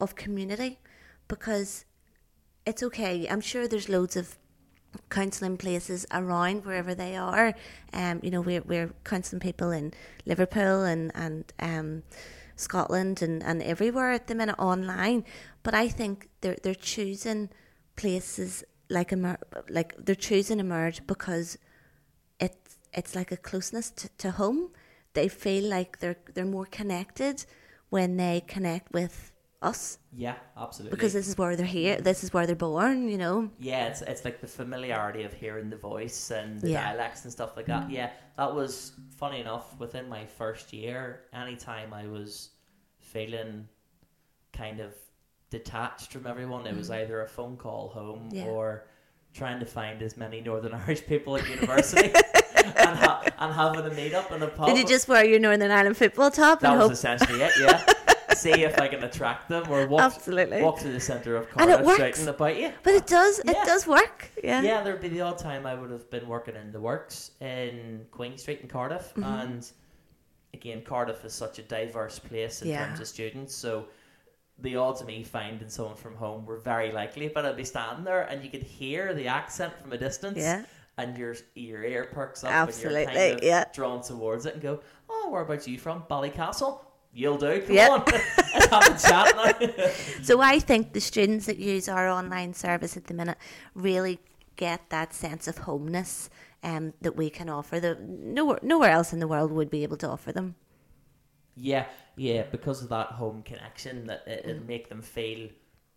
of 0.00 0.16
community 0.16 0.80
because 1.28 1.86
it's 2.66 2.82
okay. 2.82 3.26
I'm 3.28 3.40
sure 3.40 3.66
there's 3.66 3.88
loads 3.88 4.16
of 4.16 4.38
counselling 5.08 5.56
places 5.56 6.06
around 6.12 6.64
wherever 6.64 6.94
they 6.94 7.16
are. 7.16 7.54
Um, 7.92 8.20
you 8.22 8.30
know, 8.30 8.40
we're 8.40 8.62
we're 8.62 8.90
counselling 9.04 9.40
people 9.40 9.70
in 9.70 9.92
Liverpool 10.26 10.82
and 10.82 11.10
and 11.14 11.52
um, 11.58 12.02
Scotland 12.56 13.22
and, 13.22 13.42
and 13.42 13.62
everywhere 13.62 14.12
at 14.12 14.26
the 14.26 14.34
minute 14.34 14.58
online. 14.58 15.24
But 15.62 15.74
I 15.74 15.88
think 15.88 16.28
they're 16.40 16.58
they're 16.62 16.74
choosing 16.74 17.50
places 17.96 18.64
like 18.88 19.12
Emer- 19.12 19.40
like 19.68 19.94
they're 19.98 20.14
choosing 20.14 20.60
Emerge 20.60 21.06
because 21.06 21.58
it's 22.40 22.78
it's 22.92 23.14
like 23.14 23.32
a 23.32 23.36
closeness 23.36 23.90
to, 23.90 24.08
to 24.18 24.30
home. 24.32 24.70
They 25.14 25.28
feel 25.28 25.64
like 25.64 25.98
they're 25.98 26.18
they're 26.34 26.44
more 26.44 26.66
connected 26.66 27.44
when 27.90 28.16
they 28.16 28.42
connect 28.46 28.92
with 28.92 29.31
us 29.62 29.98
Yeah, 30.12 30.34
absolutely. 30.56 30.96
because 30.96 31.12
this 31.12 31.28
is 31.28 31.38
where 31.38 31.54
they're 31.56 31.64
here. 31.66 32.00
This 32.00 32.24
is 32.24 32.32
where 32.32 32.46
they're 32.46 32.56
born. 32.56 33.08
You 33.08 33.18
know. 33.18 33.50
yeah, 33.58 33.86
it's 33.88 34.02
it's 34.02 34.24
like 34.24 34.40
the 34.40 34.46
familiarity 34.46 35.22
of 35.24 35.32
hearing 35.32 35.70
the 35.70 35.76
voice 35.76 36.30
and 36.30 36.60
the 36.60 36.70
Yeah. 36.70 36.84
dialects 36.92 37.24
and 37.24 37.32
stuff 37.32 37.56
like 37.56 37.66
that. 37.66 37.90
Yeah, 37.90 38.10
that 38.36 38.54
was 38.54 38.92
funny 39.16 39.40
enough. 39.40 39.78
Within 39.78 40.08
my 40.08 40.26
first 40.26 40.72
year, 40.72 41.22
anytime 41.32 41.92
I 41.94 42.06
was 42.06 42.50
feeling 43.00 43.68
kind 44.52 44.80
of 44.80 44.92
detached 45.50 46.12
from 46.12 46.26
everyone, 46.26 46.66
it 46.66 46.76
was 46.76 46.90
either 46.90 47.20
a 47.22 47.28
phone 47.28 47.56
call 47.56 47.88
home 47.88 48.30
Mm. 48.30 48.34
Yeah. 48.36 48.44
or 48.46 48.86
trying 49.34 49.60
to 49.60 49.66
find 49.66 50.02
as 50.02 50.16
many 50.16 50.40
Northern 50.40 50.74
Irish 50.86 51.06
people 51.06 51.36
at 51.36 51.48
university 51.48 52.12
and, 52.54 52.98
ha- 52.98 53.22
and 53.38 53.52
having 53.54 53.90
a 53.90 53.94
meet 53.94 54.14
up 54.14 54.30
in 54.32 54.42
a 54.42 54.48
pub. 54.48 54.66
Did 54.68 54.78
you 54.78 54.86
just 54.86 55.08
wear 55.08 55.24
your 55.24 55.38
Northern 55.38 55.70
Ireland 55.70 55.96
football 55.96 56.30
top 56.30 56.60
That 56.60 56.70
and 56.72 56.78
was 56.78 56.86
hope? 56.88 56.92
essentially 56.92 57.40
it. 57.42 57.52
Yeah. 57.60 57.84
See 58.42 58.62
if 58.64 58.78
I 58.80 58.88
can 58.88 59.02
attract 59.04 59.48
them 59.48 59.64
or 59.70 59.86
walk 59.86 60.00
Absolutely. 60.14 60.62
walk 60.62 60.78
to 60.80 60.88
the 60.88 61.00
centre 61.00 61.36
of 61.36 61.46
And 61.56 61.70
it 61.70 61.74
Cardiff 61.78 61.86
works. 61.86 61.98
shouting 62.18 62.28
about 62.28 62.56
you. 62.56 62.72
But 62.82 62.94
it 62.94 63.06
does. 63.06 63.38
It 63.40 63.56
does 63.64 63.86
work. 63.86 64.30
Yeah. 64.42 64.62
Yeah, 64.62 64.82
there'd 64.82 65.00
be 65.00 65.08
the 65.08 65.20
odd 65.22 65.38
time 65.38 65.66
I 65.66 65.74
would 65.74 65.90
have 65.90 66.10
been 66.10 66.26
working 66.26 66.56
in 66.56 66.72
the 66.72 66.80
works 66.80 67.30
in 67.40 68.06
Queen 68.10 68.36
Street 68.38 68.60
in 68.62 68.68
Cardiff, 68.68 69.12
Mm-hmm. 69.14 69.24
and 69.24 69.70
again, 70.54 70.82
Cardiff 70.82 71.24
is 71.24 71.32
such 71.32 71.58
a 71.58 71.62
diverse 71.62 72.18
place 72.18 72.62
in 72.62 72.68
Yeah. 72.68 72.86
terms 72.86 73.00
of 73.00 73.06
students, 73.08 73.54
so 73.54 73.86
the 74.58 74.76
odds 74.76 75.00
of 75.00 75.06
me 75.06 75.22
finding 75.24 75.68
someone 75.68 75.96
from 75.96 76.14
home 76.14 76.44
were 76.44 76.58
very 76.58 76.92
likely. 76.92 77.28
But 77.28 77.46
I'd 77.46 77.56
be 77.56 77.64
standing 77.64 78.04
there, 78.04 78.22
and 78.22 78.44
you 78.44 78.50
could 78.50 78.62
hear 78.62 79.14
the 79.14 79.26
accent 79.28 79.72
from 79.80 79.92
a 79.92 79.98
distance, 79.98 80.38
Yeah. 80.38 80.64
and 80.98 81.16
your 81.16 81.34
your 81.54 81.82
ear 81.84 82.04
perks 82.12 82.44
up, 82.44 82.50
Absolutely, 82.50 83.04
and 83.04 83.12
you're 83.12 83.22
kind 83.28 83.38
of 83.38 83.44
yeah. 83.44 83.64
drawn 83.72 84.02
towards 84.02 84.44
it, 84.46 84.54
and 84.54 84.62
go, 84.62 84.80
"Oh, 85.08 85.30
where 85.30 85.42
about 85.42 85.66
you 85.66 85.78
from? 85.78 86.02
Ballycastle." 86.10 86.80
You'll 87.12 87.36
do. 87.38 87.60
Come 87.62 87.74
Yeah. 87.76 87.88
on, 87.90 88.04
have 88.70 88.86
a 88.86 88.98
chat. 88.98 89.94
So 90.22 90.40
I 90.40 90.58
think 90.58 90.92
the 90.92 91.00
students 91.00 91.46
that 91.46 91.58
use 91.58 91.88
our 91.88 92.08
online 92.08 92.54
service 92.54 92.96
at 92.96 93.04
the 93.06 93.14
minute 93.14 93.38
really 93.74 94.18
get 94.56 94.88
that 94.90 95.12
sense 95.14 95.46
of 95.48 95.58
homeness 95.58 96.30
um, 96.62 96.94
that 97.00 97.16
we 97.16 97.28
can 97.30 97.48
offer. 97.48 97.80
The 97.80 97.96
nowhere 98.00 98.58
nowhere 98.62 98.90
else 98.90 99.12
in 99.12 99.18
the 99.20 99.28
world 99.28 99.52
would 99.52 99.70
be 99.70 99.82
able 99.82 99.96
to 99.98 100.08
offer 100.08 100.32
them. 100.32 100.54
Yeah, 101.54 101.86
yeah, 102.16 102.44
because 102.50 102.82
of 102.82 102.88
that 102.88 103.08
home 103.08 103.42
connection, 103.42 104.06
that 104.06 104.22
it, 104.26 104.44
Mm. 104.44 104.48
it'll 104.50 104.64
make 104.66 104.88
them 104.88 105.02
feel 105.02 105.48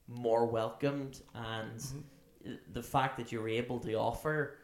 more 0.08 0.46
welcomed, 0.46 1.22
and 1.34 1.80
Mm-hmm. 1.80 2.56
the 2.74 2.84
fact 2.84 3.18
that 3.18 3.32
you're 3.32 3.50
able 3.50 3.80
to 3.80 3.94
offer 3.94 4.58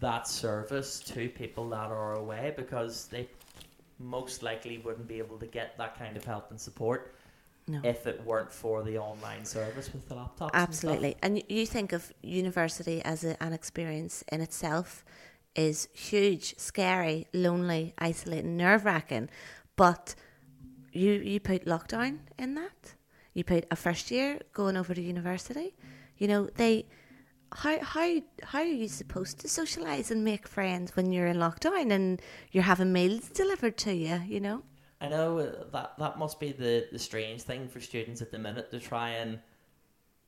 that 0.00 0.26
service 0.28 1.00
to 1.00 1.28
people 1.30 1.68
that 1.70 1.90
are 1.90 2.14
away, 2.14 2.52
because 2.56 3.06
they 3.08 3.28
most 3.98 4.42
likely 4.42 4.78
wouldn't 4.78 5.06
be 5.08 5.18
able 5.18 5.38
to 5.38 5.46
get 5.46 5.76
that 5.78 5.98
kind 5.98 6.16
of 6.16 6.24
help 6.24 6.50
and 6.50 6.60
support 6.60 7.14
No. 7.68 7.80
if 7.84 8.06
it 8.06 8.22
weren't 8.24 8.52
for 8.52 8.82
the 8.82 8.98
online 8.98 9.44
service 9.44 9.92
with 9.92 10.08
the 10.08 10.14
laptops. 10.16 10.50
and. 10.52 10.62
Absolutely. 10.68 11.16
And 11.22 11.34
y- 11.36 11.44
you 11.48 11.66
think 11.66 11.92
of 11.92 12.12
university 12.22 13.00
as 13.02 13.24
a, 13.24 13.42
an 13.42 13.52
experience 13.52 14.24
in 14.32 14.40
itself 14.40 15.04
is 15.54 15.88
huge, 15.94 16.54
scary, 16.58 17.26
lonely, 17.32 17.94
isolating, 17.98 18.56
nerve 18.56 18.84
wracking. 18.84 19.28
But 19.76 20.14
you 20.92 21.12
you 21.12 21.40
put 21.40 21.64
lockdown 21.64 22.18
in 22.38 22.54
that. 22.54 22.94
You 23.34 23.44
put 23.44 23.64
a 23.70 23.76
first 23.76 24.10
year 24.10 24.38
going 24.52 24.76
over 24.76 24.94
to 24.94 25.00
university. 25.00 25.74
You 26.18 26.28
know, 26.28 26.46
they 26.56 26.86
how 27.54 27.78
how 27.80 28.20
how 28.42 28.58
are 28.58 28.64
you 28.64 28.88
supposed 28.88 29.38
to 29.40 29.48
socialise 29.48 30.10
and 30.10 30.24
make 30.24 30.48
friends 30.48 30.96
when 30.96 31.12
you're 31.12 31.26
in 31.26 31.36
lockdown 31.36 31.92
and 31.92 32.20
you're 32.50 32.64
having 32.64 32.92
meals 32.92 33.28
delivered 33.30 33.76
to 33.78 33.94
you, 33.94 34.20
you 34.26 34.40
know? 34.40 34.62
I 35.00 35.08
know 35.08 35.38
uh, 35.38 35.64
that 35.72 35.92
that 35.98 36.18
must 36.18 36.40
be 36.40 36.52
the, 36.52 36.86
the 36.90 36.98
strange 36.98 37.42
thing 37.42 37.68
for 37.68 37.80
students 37.80 38.22
at 38.22 38.30
the 38.30 38.38
minute 38.38 38.70
to 38.72 38.80
try 38.80 39.10
and 39.10 39.38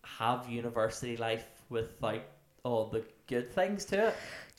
have 0.02 0.48
university 0.48 1.16
life 1.16 1.46
without 1.68 2.22
all 2.62 2.86
the 2.86 3.04
good 3.26 3.50
things 3.52 3.84
to 3.86 4.08
it. 4.08 4.14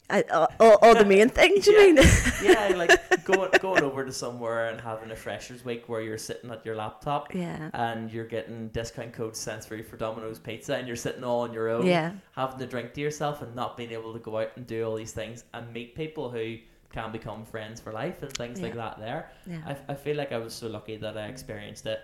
I, 0.10 0.22
all, 0.32 0.48
all, 0.60 0.78
all 0.82 0.96
the 0.96 1.04
main 1.06 1.28
things, 1.30 1.68
you 1.68 1.74
Yeah. 1.80 1.94
mean? 1.94 2.06
Yeah, 2.44 2.76
like 2.78 3.24
going 3.26 3.50
going 3.60 3.84
over 3.84 4.06
to 4.06 4.12
somewhere 4.12 4.70
and 4.70 4.80
having 4.80 5.12
a 5.12 5.16
freshers 5.16 5.66
week 5.66 5.90
where 5.90 6.02
you're 6.02 6.18
sitting 6.18 6.50
at 6.52 6.66
your 6.66 6.76
laptop 6.76 7.34
yeah. 7.36 7.70
and 7.74 8.12
you're 8.12 8.26
getting 8.26 8.70
discount 8.70 9.12
codes 9.12 9.38
sent 9.40 9.66
for 9.66 9.98
Domino's 9.98 10.40
Pizza 10.40 10.76
and 10.76 10.88
you're 10.88 10.96
sitting 10.96 11.24
all 11.26 11.42
on 11.42 11.52
your 11.54 11.68
own, 11.70 11.86
Yeah. 11.86 12.14
having 12.36 12.62
a 12.62 12.66
drink 12.68 12.94
to 12.94 13.02
yourself 13.02 13.42
and 13.42 13.54
not 13.56 13.76
being 13.76 13.92
able 13.92 14.14
to 14.14 14.20
go 14.20 14.38
out 14.40 14.52
and 14.56 14.66
do 14.66 14.86
all 14.86 14.96
these 14.96 15.12
things 15.12 15.44
and 15.54 15.74
meet 15.74 15.94
people 15.96 16.30
who 16.30 16.58
can 16.90 17.12
become 17.12 17.44
friends 17.44 17.82
for 17.82 17.92
life 17.92 18.22
and 18.24 18.32
things 18.32 18.62
like 18.62 18.76
that. 18.76 18.98
There, 19.00 19.30
Yeah. 19.46 19.60
I, 19.68 19.92
I 19.92 19.96
feel 19.96 20.16
like 20.16 20.32
I 20.32 20.38
was 20.38 20.54
so 20.54 20.68
lucky 20.68 20.96
that 20.98 21.18
I 21.18 21.26
experienced 21.26 21.86
it 21.86 22.00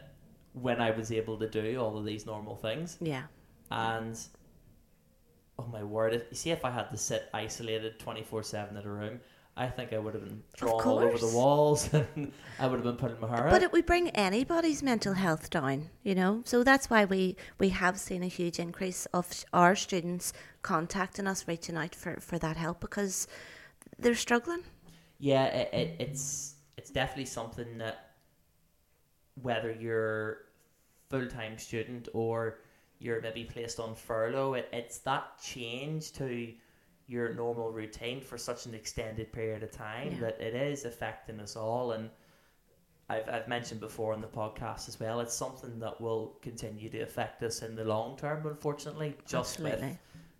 when 0.54 0.82
I 0.82 0.92
was 0.92 1.12
able 1.12 1.38
to 1.38 1.48
do 1.48 1.78
all 1.80 1.98
of 1.98 2.04
these 2.06 2.26
normal 2.26 2.56
things 2.58 2.98
Yeah. 3.00 3.24
and 3.72 4.20
oh 5.60 5.68
my 5.72 5.84
word 5.84 6.14
if, 6.14 6.24
you 6.30 6.36
see 6.38 6.52
if 6.52 6.66
i 6.66 6.72
had 6.72 6.90
to 6.90 6.98
sit 6.98 7.30
isolated 7.34 8.00
24-7 8.00 8.72
in 8.72 8.78
a 8.78 8.90
room 8.90 9.20
i 9.56 9.68
think 9.68 9.94
i 9.94 9.98
would 10.00 10.14
have 10.14 10.24
been 10.24 10.42
drawn 10.58 10.82
all 10.82 11.00
over 11.00 11.18
the 11.18 11.28
walls 11.28 11.94
and 12.16 12.32
i 12.60 12.66
would 12.66 12.76
have 12.76 12.84
been 12.84 12.96
putting 12.96 13.20
my 13.20 13.28
hair 13.28 13.46
But 13.50 13.56
out 13.56 13.64
it 13.64 13.72
would 13.72 13.86
bring 13.86 14.10
anybody's 14.10 14.82
mental 14.82 15.14
health 15.14 15.50
down, 15.50 15.90
you 16.04 16.16
know. 16.16 16.42
So 16.46 16.64
that's 16.64 16.90
why 16.90 17.06
we, 17.06 17.36
we 17.60 17.70
have 17.70 18.00
seen 18.00 18.24
a 18.24 18.28
huge 18.28 18.58
increase 18.60 19.06
of 19.14 19.46
our 19.54 19.76
students 19.76 20.34
contacting 20.64 21.28
us, 21.28 21.48
reaching 21.48 21.78
out 21.78 21.94
for, 21.94 22.20
for 22.20 22.40
that 22.40 22.58
help 22.58 22.80
because 22.80 23.28
they're 24.00 24.16
struggling. 24.16 24.64
yeah 25.20 25.46
it, 25.46 25.70
it, 25.74 25.96
it's 26.00 26.56
it's 26.78 26.90
definitely 26.90 27.26
something 27.26 27.78
that 27.78 28.12
whether 29.42 29.72
you're 29.72 30.40
full 31.10 31.28
time 31.28 31.58
student 31.58 32.10
or 32.14 32.60
you're 33.04 33.22
maybe 33.22 33.44
placed 33.44 33.80
on 33.80 33.94
furlough, 33.96 34.54
it, 34.54 34.70
it's 34.72 35.00
that 35.00 35.24
change 35.44 36.12
to 36.14 36.54
your 37.08 37.34
normal 37.34 37.70
routine 37.72 38.22
for 38.22 38.38
such 38.38 38.66
an 38.66 38.74
extended 38.74 39.32
period 39.34 39.62
of 39.64 39.72
time 39.72 40.12
Yeah. 40.14 40.20
that 40.22 40.42
it 40.42 40.56
is 40.56 40.86
affecting 40.86 41.40
us 41.42 41.56
all 41.56 41.92
and 41.92 42.10
I've, 43.10 43.28
I've 43.28 43.48
mentioned 43.50 43.82
before 43.82 44.14
on 44.14 44.22
the 44.22 44.28
podcast 44.28 44.88
as 44.88 44.98
well 45.00 45.20
it's 45.20 45.34
something 45.36 45.80
that 45.80 46.00
will 46.00 46.38
continue 46.42 46.90
to 46.90 47.00
affect 47.02 47.44
us 47.44 47.62
in 47.62 47.76
the 47.76 47.84
long 47.84 48.16
term 48.18 48.48
unfortunately 48.48 49.16
just 49.28 49.60
Absolutely. 49.60 49.88
with 49.90 49.98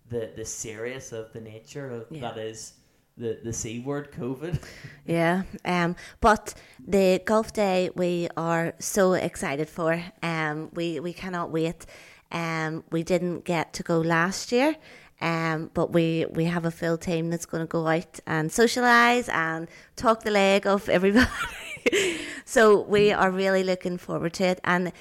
the 0.08 0.32
the 0.36 0.44
serious 0.44 1.12
of 1.12 1.32
the 1.34 1.40
nature 1.40 1.90
of 1.90 2.06
Yeah. 2.10 2.22
that 2.22 2.38
is 2.38 2.72
the 3.18 3.38
the 3.44 3.52
c 3.52 3.80
word 3.80 4.10
covid 4.12 4.58
Yeah. 5.06 5.42
Um. 5.66 5.96
But 6.22 6.54
the 6.88 7.20
golf 7.26 7.52
day 7.52 7.90
we 7.94 8.28
are 8.38 8.72
so 8.78 9.12
excited 9.12 9.68
for. 9.68 10.02
Um. 10.22 10.70
We 10.72 10.98
we 11.00 11.12
cannot 11.12 11.50
wait. 11.50 11.84
Um. 12.34 12.84
We 12.90 13.02
didn't 13.02 13.44
get 13.44 13.72
to 13.74 13.82
go 13.82 14.00
last 14.00 14.52
year. 14.52 14.76
Um. 15.20 15.70
But 15.72 15.92
we 15.92 16.26
we 16.30 16.44
have 16.44 16.66
a 16.66 16.70
full 16.70 16.98
team 16.98 17.30
that's 17.30 17.46
going 17.46 17.62
to 17.62 17.66
go 17.66 17.86
out 17.86 18.20
and 18.26 18.52
socialize 18.52 19.30
and 19.30 19.68
talk 19.96 20.24
the 20.24 20.30
leg 20.30 20.66
of 20.66 20.88
everybody. 20.90 21.30
so 22.44 22.82
we 22.82 23.12
are 23.12 23.30
really 23.30 23.64
looking 23.64 23.96
forward 23.96 24.34
to 24.34 24.44
it 24.44 24.60
and 24.64 24.92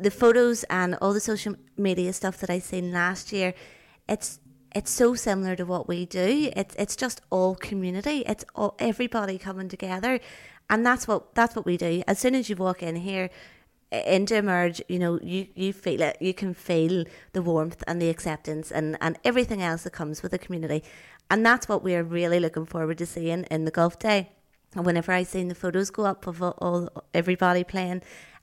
the 0.00 0.10
photos 0.10 0.64
and 0.64 0.96
all 1.00 1.12
the 1.12 1.20
social 1.20 1.54
media 1.76 2.12
stuff 2.12 2.38
that 2.38 2.50
I 2.50 2.58
seen 2.58 2.90
last 2.90 3.32
year, 3.32 3.54
it's 4.08 4.40
it's 4.74 4.90
so 4.90 5.14
similar 5.14 5.56
to 5.56 5.66
what 5.66 5.88
we 5.88 6.06
do. 6.06 6.50
It's 6.56 6.74
it's 6.76 6.96
just 6.96 7.20
all 7.28 7.54
community. 7.54 8.24
It's 8.26 8.44
all 8.54 8.74
everybody 8.78 9.36
coming 9.36 9.68
together, 9.68 10.18
and 10.70 10.86
that's 10.86 11.06
what 11.06 11.34
that's 11.34 11.54
what 11.54 11.66
we 11.66 11.76
do. 11.76 12.02
As 12.06 12.18
soon 12.18 12.34
as 12.34 12.48
you 12.48 12.56
walk 12.56 12.82
in 12.82 12.96
here 12.96 13.28
into 13.92 14.36
Emerge, 14.36 14.82
you 14.88 14.98
know 14.98 15.18
you 15.22 15.48
you 15.54 15.72
feel 15.72 16.00
it. 16.00 16.16
You 16.20 16.34
can 16.34 16.54
feel 16.54 17.04
the 17.32 17.42
warmth 17.42 17.82
and 17.86 18.00
the 18.00 18.08
acceptance 18.08 18.70
and 18.70 18.96
and 19.00 19.18
everything 19.24 19.62
else 19.62 19.82
that 19.82 19.92
comes 19.92 20.22
with 20.22 20.32
the 20.32 20.38
community, 20.38 20.84
and 21.30 21.44
that's 21.44 21.68
what 21.68 21.82
we 21.82 21.94
are 21.94 22.04
really 22.04 22.40
looking 22.40 22.66
forward 22.66 22.98
to 22.98 23.06
seeing 23.06 23.44
in 23.44 23.64
the 23.64 23.70
golf 23.70 23.98
day. 23.98 24.30
And 24.74 24.86
whenever 24.86 25.10
I 25.12 25.24
seen 25.24 25.48
the 25.48 25.54
photos 25.54 25.90
go 25.90 26.04
up 26.04 26.26
of 26.26 26.42
all, 26.42 26.54
all 26.58 27.04
everybody 27.12 27.64
playing, 27.64 28.02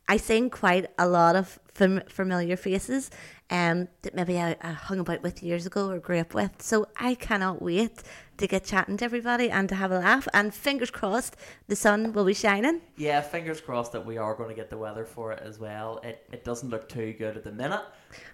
I 0.09 0.17
seen 0.17 0.49
quite 0.49 0.87
a 0.97 1.07
lot 1.07 1.35
of 1.35 1.59
fam- 1.73 2.03
familiar 2.09 2.57
faces 2.57 3.09
um, 3.49 3.87
that 4.01 4.15
maybe 4.15 4.39
I, 4.39 4.55
I 4.61 4.71
hung 4.71 4.99
about 4.99 5.21
with 5.21 5.43
years 5.43 5.65
ago 5.65 5.89
or 5.89 5.99
grew 5.99 6.19
up 6.19 6.33
with. 6.33 6.61
So 6.61 6.87
I 6.97 7.15
cannot 7.15 7.61
wait 7.61 8.03
to 8.37 8.47
get 8.47 8.63
chatting 8.65 8.97
to 8.97 9.05
everybody 9.05 9.49
and 9.49 9.67
to 9.69 9.75
have 9.75 9.91
a 9.91 9.99
laugh. 9.99 10.27
And 10.33 10.53
fingers 10.53 10.91
crossed, 10.91 11.35
the 11.67 11.75
sun 11.75 12.13
will 12.13 12.25
be 12.25 12.33
shining. 12.33 12.81
Yeah, 12.97 13.21
fingers 13.21 13.61
crossed 13.61 13.91
that 13.93 14.05
we 14.05 14.17
are 14.17 14.35
going 14.35 14.49
to 14.49 14.55
get 14.55 14.69
the 14.69 14.77
weather 14.77 15.05
for 15.05 15.31
it 15.31 15.41
as 15.43 15.59
well. 15.59 15.99
It 16.03 16.23
it 16.31 16.43
doesn't 16.43 16.69
look 16.69 16.87
too 16.89 17.13
good 17.13 17.37
at 17.37 17.43
the 17.43 17.51
minute, 17.51 17.83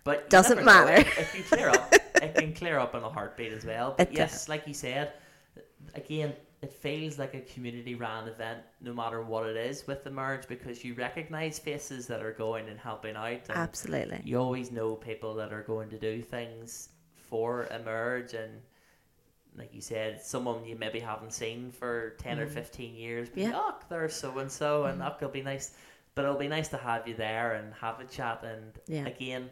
but 0.03 0.29
Doesn't 0.29 0.57
know. 0.59 0.63
matter. 0.65 1.07
If 1.19 1.35
you 1.35 1.43
clear 1.43 1.69
up, 1.69 1.93
it 1.93 2.35
can 2.35 2.53
clear 2.61 2.79
up 2.79 2.95
in 2.95 3.03
a 3.03 3.09
heartbeat 3.09 3.53
as 3.53 3.65
well. 3.65 3.95
But 3.97 4.09
It 4.09 4.15
yes, 4.17 4.49
like 4.49 4.67
you 4.67 4.73
said, 4.73 5.13
again, 5.95 6.33
it 6.61 6.71
feels 6.71 7.19
like 7.19 7.33
a 7.33 7.41
community 7.41 7.93
ran 7.95 8.27
event, 8.27 8.59
no 8.81 8.93
matter 8.93 9.21
what 9.21 9.45
it 9.45 9.57
is 9.57 9.85
with 9.85 10.03
the 10.03 10.09
Emerge, 10.09 10.47
because 10.47 10.83
you 10.83 10.93
recognise 10.93 11.59
faces 11.59 12.07
that 12.07 12.21
are 12.23 12.31
going 12.31 12.69
and 12.69 12.79
helping 12.79 13.15
out. 13.17 13.49
And 13.49 13.57
Absolutely. 13.57 14.21
you 14.23 14.37
always 14.39 14.71
know 14.71 14.95
people 14.95 15.33
that 15.35 15.51
are 15.51 15.63
going 15.63 15.89
to 15.89 15.97
do 15.99 16.21
things 16.21 16.89
for 17.29 17.67
Emerge 17.67 18.33
and 18.33 18.61
like 19.57 19.73
you 19.73 19.81
said, 19.81 20.21
someone 20.21 20.65
you 20.65 20.75
maybe 20.75 20.99
haven't 20.99 21.33
seen 21.33 21.71
for 21.71 22.11
10 22.19 22.39
or 22.39 22.47
mm. 22.47 22.49
15 22.49 22.95
years. 22.95 23.29
But 23.29 23.37
Yeah. 23.37 23.51
oh, 23.55 23.75
there's 23.89 24.13
so 24.15 24.37
and 24.39 24.51
so, 24.51 24.85
and 24.85 24.99
that 25.01 25.19
could 25.19 25.31
be 25.31 25.41
nice. 25.41 25.73
But 26.15 26.25
it'll 26.25 26.37
be 26.37 26.47
nice 26.47 26.67
to 26.69 26.77
have 26.77 27.07
you 27.07 27.15
there 27.15 27.53
and 27.53 27.73
have 27.75 27.99
a 27.99 28.05
chat 28.05 28.43
and 28.43 28.73
Yeah. 28.87 29.05
again, 29.07 29.49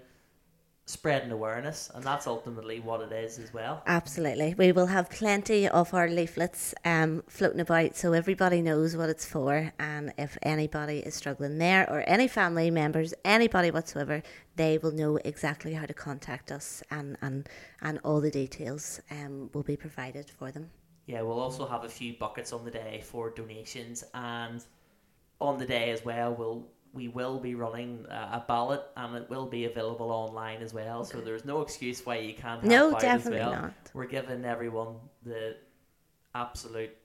spreading 0.85 1.31
awareness. 1.31 1.89
And 1.93 2.03
that's 2.03 2.27
ultimately 2.27 2.79
what 2.79 3.01
it 3.01 3.11
is 3.11 3.39
as 3.39 3.53
well. 3.53 3.81
Absolutely. 3.87 4.55
We 4.57 4.71
will 4.71 4.87
have 4.87 5.09
plenty 5.09 5.67
of 5.67 5.93
our 5.93 6.09
leaflets 6.09 6.73
um, 6.83 7.23
floating 7.27 7.61
about 7.61 7.95
so 7.95 8.13
everybody 8.13 8.61
knows 8.61 8.95
what 8.95 9.09
it's 9.09 9.25
for. 9.25 9.71
And 9.79 10.13
if 10.17 10.37
anybody 10.41 10.99
is 10.99 11.15
struggling 11.15 11.57
there 11.57 11.89
or 11.89 12.03
any 12.07 12.27
family 12.27 12.71
members, 12.71 13.13
anybody 13.23 13.71
whatsoever, 13.71 14.21
they 14.55 14.77
will 14.77 14.91
know 14.91 15.17
exactly 15.23 15.73
how 15.73 15.85
to 15.85 15.93
contact 15.93 16.51
us 16.51 16.83
and, 16.91 17.17
and, 17.21 17.47
and 17.81 17.99
all 18.03 18.19
the 18.19 18.31
details 18.31 18.99
um, 19.11 19.49
will 19.53 19.63
be 19.63 19.77
provided 19.77 20.29
for 20.29 20.51
them. 20.51 20.69
Yeah, 21.07 21.23
we'll 21.23 21.39
also 21.39 21.65
have 21.67 21.83
a 21.83 21.89
few 21.89 22.13
buckets 22.13 22.53
on 22.53 22.63
the 22.63 22.71
day 22.71 23.01
for 23.03 23.31
donations, 23.31 24.03
and 24.13 24.63
on 25.41 25.57
the 25.57 25.65
day 25.65 25.89
as 25.89 26.05
well, 26.05 26.33
we'll 26.33 26.67
we 26.93 27.07
will 27.07 27.39
be 27.39 27.55
running 27.55 28.05
uh, 28.07 28.41
a 28.41 28.45
ballot, 28.47 28.83
and 28.97 29.15
it 29.15 29.29
will 29.29 29.45
be 29.45 29.65
available 29.65 30.11
online 30.11 30.61
as 30.61 30.73
well. 30.73 31.03
So 31.05 31.21
there's 31.21 31.45
no 31.45 31.61
excuse 31.61 32.05
why 32.05 32.17
you 32.17 32.33
can't. 32.33 32.63
No, 32.63 32.91
definitely 32.99 33.39
as 33.39 33.45
well. 33.47 33.61
not. 33.61 33.73
We're 33.93 34.05
giving 34.07 34.45
everyone 34.45 34.95
the 35.23 35.55
absolute 36.35 36.95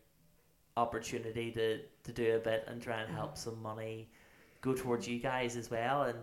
opportunity 0.77 1.51
to 1.53 1.79
to 2.05 2.13
do 2.13 2.37
a 2.37 2.39
bit 2.39 2.65
and 2.69 2.81
try 2.83 2.99
and 2.99 3.09
Mm-hmm. 3.09 3.17
help 3.17 3.37
some 3.39 3.61
money 3.63 4.11
go 4.61 4.75
towards 4.75 5.07
you 5.09 5.19
guys 5.21 5.57
as 5.57 5.71
well. 5.71 6.03
And 6.03 6.19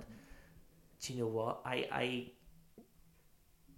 do 1.02 1.14
you 1.14 1.20
know 1.22 1.28
what? 1.28 1.62
I 1.66 1.88
I 1.92 2.32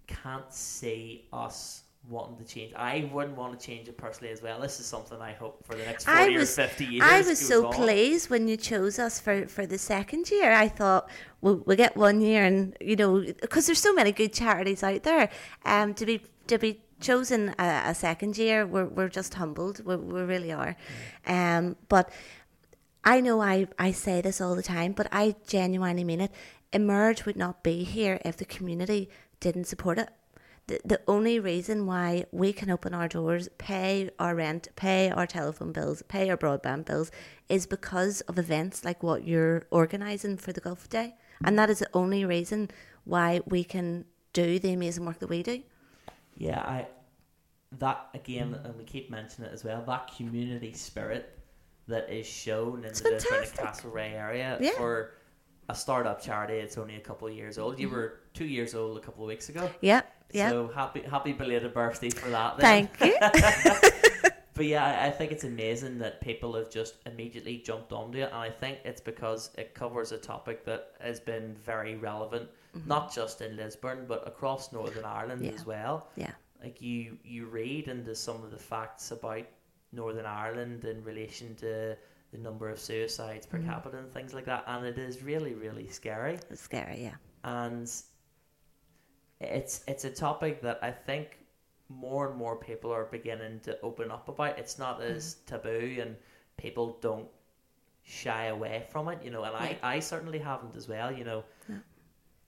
can't 0.08 0.54
see 0.54 1.28
us 1.34 1.84
wanting 2.10 2.38
to 2.38 2.46
change. 2.46 2.74
I 2.76 3.10
wouldn't 3.12 3.36
want 3.38 3.60
to 3.60 3.66
change 3.66 3.88
it 3.88 3.98
personally 3.98 4.32
as 4.32 4.42
well. 4.42 4.60
This 4.60 4.80
is 4.80 4.86
something 4.86 5.20
I 5.22 5.34
hope 5.34 5.66
for 5.66 5.76
the 5.76 5.84
next 5.84 6.08
I 6.08 6.18
forty 6.26 6.38
was- 6.38 6.58
or 6.58 6.64
fifty 6.64 6.86
years. 6.86 7.04
I 7.06 7.22
was 7.22 7.40
so 7.40 7.68
on. 7.68 7.74
pleased 7.74 8.30
when 8.30 8.48
you 8.48 8.58
chose 8.58 9.00
us 9.00 9.20
for, 9.20 9.48
for 9.48 9.66
the 9.66 9.78
second 9.78 10.30
year. 10.30 10.52
I 10.52 10.68
thought 10.68 11.10
we'll, 11.42 11.64
we'll 11.66 11.78
get 11.78 11.96
one 11.98 12.22
year, 12.22 12.44
and 12.44 12.76
you 12.80 12.96
know, 12.96 13.22
because 13.22 13.66
there's 13.66 13.82
so 13.82 13.94
many 13.94 14.12
good 14.12 14.34
charities 14.34 14.84
out 14.84 15.04
there, 15.04 15.30
um, 15.66 15.94
to 15.96 16.06
be 16.06 16.22
to 16.48 16.58
be 16.58 16.82
chosen 17.00 17.54
a, 17.60 17.82
a 17.88 17.96
second 17.96 18.38
year, 18.38 18.66
we're 18.66 18.86
we're 18.86 19.10
just 19.10 19.34
humbled. 19.34 19.84
We 19.86 19.96
we 19.96 20.22
really 20.22 20.52
are, 20.52 20.76
um, 21.28 21.76
but. 21.90 22.10
I 23.08 23.22
know 23.22 23.40
I, 23.40 23.68
I 23.78 23.92
say 23.92 24.22
this 24.22 24.42
all 24.42 24.56
the 24.56 24.64
time, 24.64 24.94
but 24.94 25.08
I 25.12 25.36
genuinely 25.46 26.04
mean 26.04 26.22
it. 26.22 26.32
Emerge 26.74 27.24
would 27.28 27.36
not 27.36 27.62
be 27.62 27.84
here 27.84 28.20
if 28.26 28.36
the 28.38 28.46
community 28.46 29.12
didn't 29.40 29.66
support 29.66 30.00
it. 30.00 30.10
The, 30.68 30.80
the 30.84 31.02
only 31.08 31.40
reason 31.40 31.86
why 31.86 32.26
we 32.32 32.52
can 32.52 32.72
open 32.72 32.94
our 32.94 33.08
doors, 33.08 33.50
pay 33.60 34.10
our 34.18 34.34
rent, 34.36 34.68
pay 34.76 35.12
our 35.12 35.28
telephone 35.28 35.72
bills, 35.72 36.02
pay 36.08 36.30
our 36.30 36.38
broadband 36.38 36.86
bills 36.86 37.12
is 37.50 37.68
because 37.68 38.22
of 38.22 38.40
events 38.40 38.84
like 38.84 39.04
what 39.04 39.28
you're 39.28 39.68
organising 39.70 40.38
for 40.38 40.52
the 40.54 40.62
Golf 40.62 40.90
Day. 40.90 41.14
And 41.44 41.60
that 41.60 41.70
is 41.70 41.80
the 41.80 41.90
only 41.94 42.26
reason 42.26 42.72
why 43.04 43.42
we 43.46 43.64
can 43.64 44.06
do 44.34 44.58
the 44.58 44.74
amazing 44.74 45.06
work 45.06 45.20
that 45.20 45.30
we 45.30 45.44
do. 45.44 45.62
Yeah, 46.36 46.60
I 46.62 46.88
that 47.80 48.08
again, 48.14 48.58
and 48.64 48.76
we 48.78 48.86
keep 48.86 49.12
mentioning 49.12 49.50
it 49.50 49.54
as 49.54 49.64
well. 49.64 49.84
That 49.86 50.10
community 50.16 50.74
spirit 50.74 51.38
that 51.88 52.10
is 52.10 52.26
shown 52.26 52.80
in 52.80 52.86
It's 52.86 53.02
the 53.02 53.12
different 53.12 53.48
fantastic. 53.48 53.92
Castlereagh 53.92 54.14
area 54.14 54.58
Yeah. 54.60 54.72
for 54.72 55.12
a 55.70 55.76
startup 55.76 56.22
charity. 56.22 56.56
It's 56.56 56.78
only 56.78 56.96
a 56.96 57.00
couple 57.00 57.28
of 57.28 57.34
years 57.34 57.58
old. 57.58 57.80
You 57.80 57.90
were 57.90 58.20
two 58.34 58.46
years 58.46 58.76
old 58.76 58.98
a 58.98 59.02
couple 59.02 59.24
of 59.24 59.28
weeks 59.28 59.50
ago. 59.50 59.70
Yeah, 59.82 60.02
yeah. 60.32 60.50
So 60.50 60.68
happy 60.68 61.02
happy 61.02 61.34
belated 61.34 61.74
birthday 61.74 62.10
for 62.10 62.30
that. 62.30 62.58
Then. 62.58 62.88
Thank 63.00 63.02
you. 63.84 63.92
But 64.56 64.68
yeah, 64.68 65.04
I- 65.06 65.12
think 65.12 65.34
it's 65.34 65.44
amazing 65.44 65.98
that 66.00 66.22
people 66.22 66.54
have 66.56 66.70
just 66.72 66.96
immediately 67.06 67.58
jumped 67.58 67.92
onto 67.92 68.20
it, 68.20 68.30
and 68.32 68.36
I 68.36 68.50
think 68.50 68.78
it's 68.86 69.02
because 69.02 69.50
it 69.58 69.74
covers 69.76 70.14
a 70.14 70.18
topic 70.18 70.64
that 70.64 70.92
has 71.02 71.20
been 71.20 71.56
very 71.56 71.96
relevant, 71.98 72.48
not 72.86 73.14
just 73.14 73.42
in 73.42 73.58
Lisburn 73.58 74.06
but 74.08 74.26
across 74.26 74.72
Northern 74.72 75.04
Ireland 75.04 75.42
Mm-hmm. 75.42 75.50
Yeah. 75.50 75.60
as 75.60 75.66
well. 75.66 76.08
yeah, 76.16 76.32
Like 76.64 76.82
you, 76.82 77.18
you 77.26 77.48
read 77.48 77.90
into 77.90 78.16
some 78.16 78.42
of 78.46 78.52
the 78.52 78.58
facts 78.58 79.12
about 79.12 79.44
Northern 79.92 80.26
Ireland 80.26 80.86
in 80.86 81.04
relation 81.04 81.54
to 81.56 81.98
the 82.36 82.42
number 82.42 82.70
of 82.70 82.80
suicides 82.80 83.46
Mm-hmm. 83.48 83.66
per 83.66 83.74
capita 83.74 83.98
and 83.98 84.12
things 84.12 84.34
like 84.34 84.46
that, 84.46 84.64
and 84.68 84.86
it 84.86 84.98
is 84.98 85.24
really, 85.24 85.54
really 85.54 85.88
scary 85.88 86.38
it's 86.50 86.62
scary, 86.62 87.04
yeah. 87.04 87.16
and 87.44 87.92
it's 89.42 89.84
it's 89.88 90.06
a 90.06 90.10
topic 90.10 90.62
that 90.62 90.80
I 90.82 90.92
think 90.92 91.38
more 91.90 92.28
and 92.30 92.38
more 92.38 92.56
people 92.56 92.92
are 92.92 93.06
beginning 93.06 93.60
to 93.62 93.80
open 93.82 94.10
up 94.12 94.30
about. 94.30 94.58
It's 94.58 94.80
not 94.80 95.02
as 95.02 95.36
taboo, 95.46 95.98
and 96.02 96.16
people 96.58 96.98
don't 97.02 97.28
shy 98.04 98.46
away 98.46 98.86
from 98.90 99.08
it. 99.10 99.20
You 99.24 99.32
know, 99.32 99.44
and 99.44 99.54
Yeah. 99.54 99.78
I 99.84 99.96
I 99.96 100.00
certainly 100.00 100.40
haven't 100.40 100.76
as 100.76 100.88
well. 100.88 101.12
You 101.12 101.24
know, 101.26 101.44
Yeah. 101.70 101.76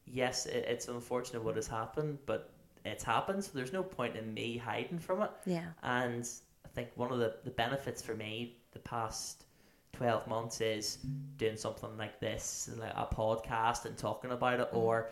yes, 0.06 0.46
it, 0.46 0.66
it's 0.68 0.88
unfortunate 0.88 1.44
what 1.44 1.56
has 1.56 1.68
happened, 1.68 2.20
but 2.26 2.52
it's 2.86 3.04
happened. 3.04 3.44
So 3.44 3.52
there's 3.54 3.74
no 3.74 3.84
point 3.84 4.16
in 4.16 4.34
me 4.34 4.58
hiding 4.58 5.00
from 5.00 5.22
it. 5.24 5.32
Yeah. 5.46 5.68
And 5.84 6.28
I 6.66 6.70
think 6.70 6.90
one 6.96 7.12
of 7.12 7.20
the, 7.20 7.36
the 7.44 7.52
benefits 7.52 8.02
for 8.02 8.16
me 8.16 8.58
the 8.72 8.80
past 8.80 9.46
12 9.94 10.28
months 10.28 10.62
is 10.62 10.98
doing 11.38 11.58
something 11.58 11.98
like 11.98 12.20
this, 12.20 12.70
like 12.78 12.94
a 12.96 13.06
podcast 13.06 13.86
and 13.86 13.98
talking 13.98 14.32
about 14.32 14.60
it, 14.60 14.68
mm-hmm. 14.68 14.78
or 14.78 15.10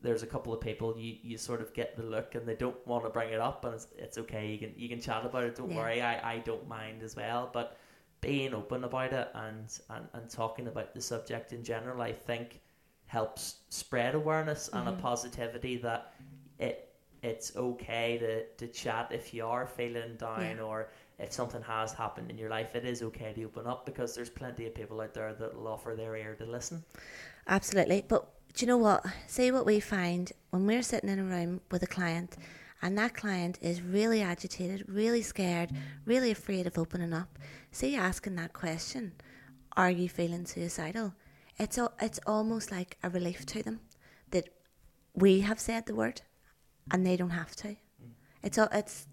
there's 0.00 0.22
a 0.22 0.26
couple 0.26 0.52
of 0.52 0.60
people 0.60 0.96
you, 0.96 1.16
you 1.22 1.36
sort 1.36 1.60
of 1.60 1.74
get 1.74 1.96
the 1.96 2.02
look 2.04 2.36
and 2.36 2.46
they 2.46 2.54
don't 2.54 2.86
want 2.86 3.02
to 3.02 3.10
bring 3.10 3.32
it 3.32 3.40
up 3.40 3.64
and 3.64 3.74
it's, 3.74 3.88
it's 3.96 4.16
okay 4.16 4.52
you 4.52 4.56
can 4.56 4.72
you 4.76 4.88
can 4.88 5.00
chat 5.00 5.24
about 5.24 5.42
it 5.42 5.56
don't 5.56 5.72
Yeah. 5.72 5.76
worry 5.76 6.00
I, 6.00 6.34
I 6.34 6.38
don't 6.38 6.68
mind 6.68 7.02
as 7.02 7.16
well 7.16 7.50
but 7.52 7.76
being 8.20 8.54
open 8.54 8.84
about 8.84 9.12
it 9.12 9.28
and, 9.34 9.78
and, 9.90 10.08
and 10.12 10.30
talking 10.30 10.66
about 10.66 10.94
the 10.94 11.00
subject 11.00 11.52
in 11.52 11.62
general, 11.62 12.00
I 12.02 12.12
think 12.12 12.60
helps 13.06 13.56
spread 13.70 14.14
awareness 14.14 14.68
and 14.72 14.88
a 14.88 14.92
mm-hmm. 14.92 15.00
positivity 15.00 15.76
that 15.78 16.12
it 16.58 16.84
it's 17.22 17.56
okay 17.56 18.16
to, 18.18 18.44
to 18.64 18.72
chat 18.72 19.10
if 19.10 19.34
you 19.34 19.44
are 19.44 19.66
feeling 19.66 20.16
down 20.16 20.56
Yeah. 20.56 20.62
or 20.62 20.90
if 21.18 21.32
something 21.32 21.62
has 21.62 21.92
happened 21.92 22.30
in 22.30 22.38
your 22.38 22.50
life, 22.50 22.74
it 22.74 22.84
is 22.84 23.02
okay 23.02 23.32
to 23.32 23.44
open 23.44 23.66
up 23.66 23.84
because 23.84 24.14
there's 24.14 24.30
plenty 24.30 24.66
of 24.66 24.74
people 24.74 25.00
out 25.00 25.14
there 25.14 25.34
that 25.34 25.56
will 25.56 25.68
offer 25.68 25.94
their 25.96 26.16
ear 26.16 26.34
to 26.36 26.46
listen. 26.46 26.84
Absolutely. 27.46 28.04
But 28.06 28.28
do 28.54 28.64
you 28.64 28.68
know 28.68 28.76
what? 28.76 29.04
See 29.26 29.50
what 29.50 29.66
we 29.66 29.80
find 29.80 30.32
when 30.50 30.66
we're 30.66 30.82
sitting 30.82 31.10
in 31.10 31.18
a 31.18 31.24
room 31.24 31.60
with 31.70 31.82
a 31.82 31.86
client 31.86 32.36
and 32.80 32.96
that 32.96 33.14
client 33.14 33.58
is 33.60 33.82
really 33.82 34.22
agitated, 34.22 34.84
really 34.88 35.22
scared, 35.22 35.70
really 36.04 36.30
afraid 36.30 36.66
of 36.66 36.78
opening 36.78 37.12
up. 37.12 37.38
See 37.72 37.96
asking 37.96 38.36
that 38.36 38.52
question, 38.52 39.12
are 39.76 39.90
you 39.90 40.08
feeling 40.08 40.46
suicidal? 40.46 41.14
It's 41.58 41.76
al- 41.76 41.94
it's 42.00 42.20
almost 42.26 42.70
like 42.70 42.96
a 43.02 43.10
relief 43.10 43.44
to 43.46 43.62
them 43.62 43.80
that 44.30 44.48
we 45.14 45.40
have 45.40 45.58
said 45.58 45.86
the 45.86 45.94
word 45.94 46.22
and 46.90 47.04
they 47.04 47.16
don't 47.16 47.30
have 47.30 47.56
to. 47.56 47.68
Mm. 47.68 47.76
It's 48.44 48.58
all 48.58 48.68
it's 48.72 49.06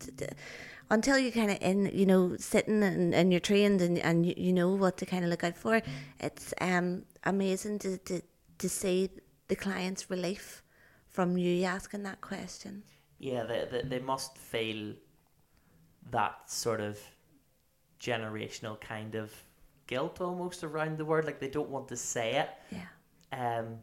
until 0.90 1.18
you 1.18 1.32
kind 1.32 1.52
of 1.52 1.58
in 1.62 1.86
you 1.94 2.06
know 2.06 2.36
sitting 2.38 2.84
and, 2.84 3.14
and 3.14 3.32
you're 3.32 3.40
trained 3.40 3.82
and, 3.82 3.98
and 4.00 4.26
you, 4.26 4.34
you 4.38 4.54
know 4.54 4.70
what 4.74 4.98
to 4.98 5.06
kind 5.06 5.24
of 5.24 5.30
look 5.30 5.44
out 5.44 5.58
for. 5.58 5.82
It's 6.20 6.54
um 6.62 7.04
amazing 7.24 7.80
to, 7.80 7.98
to 8.00 8.22
to 8.58 8.70
see 8.70 9.10
the 9.48 9.56
client's 9.56 10.10
relief 10.10 10.64
from 11.10 11.38
you 11.38 11.64
asking 11.64 12.04
that 12.04 12.22
question. 12.22 12.84
Yeah, 13.20 13.44
they, 13.44 13.68
they, 13.72 13.82
they 13.88 14.00
must 14.00 14.38
feel 14.38 14.94
that 16.12 16.50
sort 16.52 16.82
of 16.82 17.00
generational 18.00 18.80
kind 18.80 19.16
of 19.16 19.34
guilt 19.88 20.20
almost 20.22 20.64
around 20.64 20.98
the 20.98 21.06
word. 21.06 21.26
Like 21.26 21.40
they 21.40 21.50
don't 21.50 21.70
want 21.70 21.88
to 21.90 21.98
say 21.98 22.36
it. 22.36 22.50
Yeah, 22.72 23.58
Um, 23.60 23.78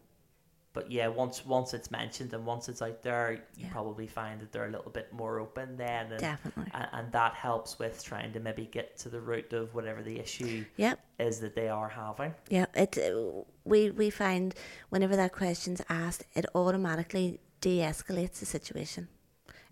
but 0.75 0.91
yeah, 0.91 1.09
once 1.09 1.45
once 1.45 1.75
it's 1.75 1.91
mentioned 1.91 2.33
and 2.33 2.47
once 2.47 2.69
it's 2.69 2.81
out 2.83 3.03
there, 3.03 3.33
you 3.33 3.65
Yeah. 3.67 3.73
probably 3.73 4.07
find 4.07 4.41
that 4.41 4.53
they're 4.53 4.67
a 4.67 4.71
little 4.71 4.91
bit 4.91 5.13
more 5.13 5.39
open 5.39 5.77
then, 5.77 6.11
and, 6.13 6.21
definitely. 6.21 6.71
and 6.73 6.89
and 6.93 7.13
that 7.13 7.35
helps 7.35 7.79
with 7.79 8.03
trying 8.03 8.33
to 8.33 8.41
maybe 8.41 8.67
get 8.67 8.97
to 8.99 9.09
the 9.09 9.21
root 9.21 9.53
of 9.53 9.75
whatever 9.75 10.03
the 10.03 10.19
issue 10.19 10.65
Yep. 10.77 10.99
is 11.19 11.41
that 11.41 11.55
they 11.55 11.69
are 11.69 11.89
having. 11.91 12.35
Yeah, 12.49 12.67
it 12.75 12.97
uh, 12.99 13.43
we 13.65 13.91
we 13.91 14.09
find 14.11 14.55
whenever 14.89 15.17
that 15.17 15.33
question's 15.33 15.83
asked, 15.89 16.25
it 16.35 16.47
automatically 16.55 17.41
de-escalates 17.61 18.41
the 18.41 18.47
situation. 18.47 19.09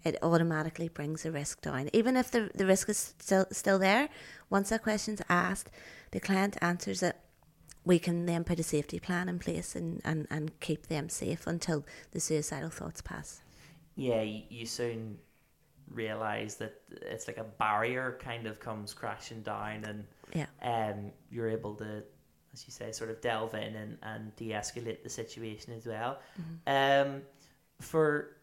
It 0.05 0.17
automatically 0.23 0.89
brings 0.89 1.23
the 1.25 1.33
risk 1.33 1.61
down, 1.63 1.89
even 1.93 2.17
if 2.17 2.31
the 2.31 2.51
the 2.55 2.67
risk 2.67 2.89
is 2.89 3.15
still 3.19 3.47
still 3.53 3.79
there. 3.79 4.09
Once 4.51 4.69
that 4.71 4.83
question's 4.83 5.23
asked, 5.29 5.71
the 6.11 6.21
client 6.21 6.57
answers 6.61 7.03
it. 7.03 7.17
We 7.85 7.99
can 7.99 8.27
then 8.27 8.45
put 8.45 8.59
a 8.59 8.63
safety 8.63 8.99
plan 9.01 9.29
in 9.29 9.39
place 9.39 9.75
and, 9.75 10.01
and, 10.05 10.27
and 10.31 10.59
keep 10.61 10.87
them 10.89 11.09
safe 11.09 11.47
until 11.47 11.85
the 12.13 12.21
suicidal 12.21 12.71
thoughts 12.71 13.01
pass. 13.01 13.43
Yeah, 13.97 14.23
you, 14.23 14.43
you 14.49 14.67
soon 14.67 15.19
realize 15.89 16.57
that 16.57 16.81
it's 17.03 17.27
like 17.27 17.39
a 17.39 17.45
barrier 17.45 18.19
kind 18.23 18.47
of 18.47 18.61
comes 18.61 18.95
crashing 18.95 19.43
down, 19.43 19.85
and 19.85 20.05
Yeah, 20.35 20.47
um, 20.63 21.11
you're 21.31 21.49
able 21.49 21.75
to, 21.77 22.03
as 22.53 22.65
you 22.67 22.73
say, 22.73 22.93
sort 22.93 23.11
of 23.11 23.21
delve 23.21 23.55
in 23.55 23.75
and, 23.75 23.99
and 24.03 24.37
de-escalate 24.37 25.03
the 25.03 25.09
situation 25.09 25.73
as 25.73 25.87
well. 25.87 26.21
Um, 26.67 27.23
for 27.81 28.37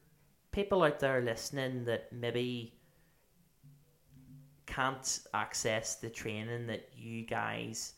people 0.51 0.83
out 0.83 0.99
there 0.99 1.21
listening 1.21 1.85
that 1.85 2.11
maybe 2.11 2.73
can't 4.65 5.19
access 5.33 5.95
the 5.95 6.09
training 6.09 6.67
that 6.67 6.89
you 6.97 7.23
guys 7.23 7.93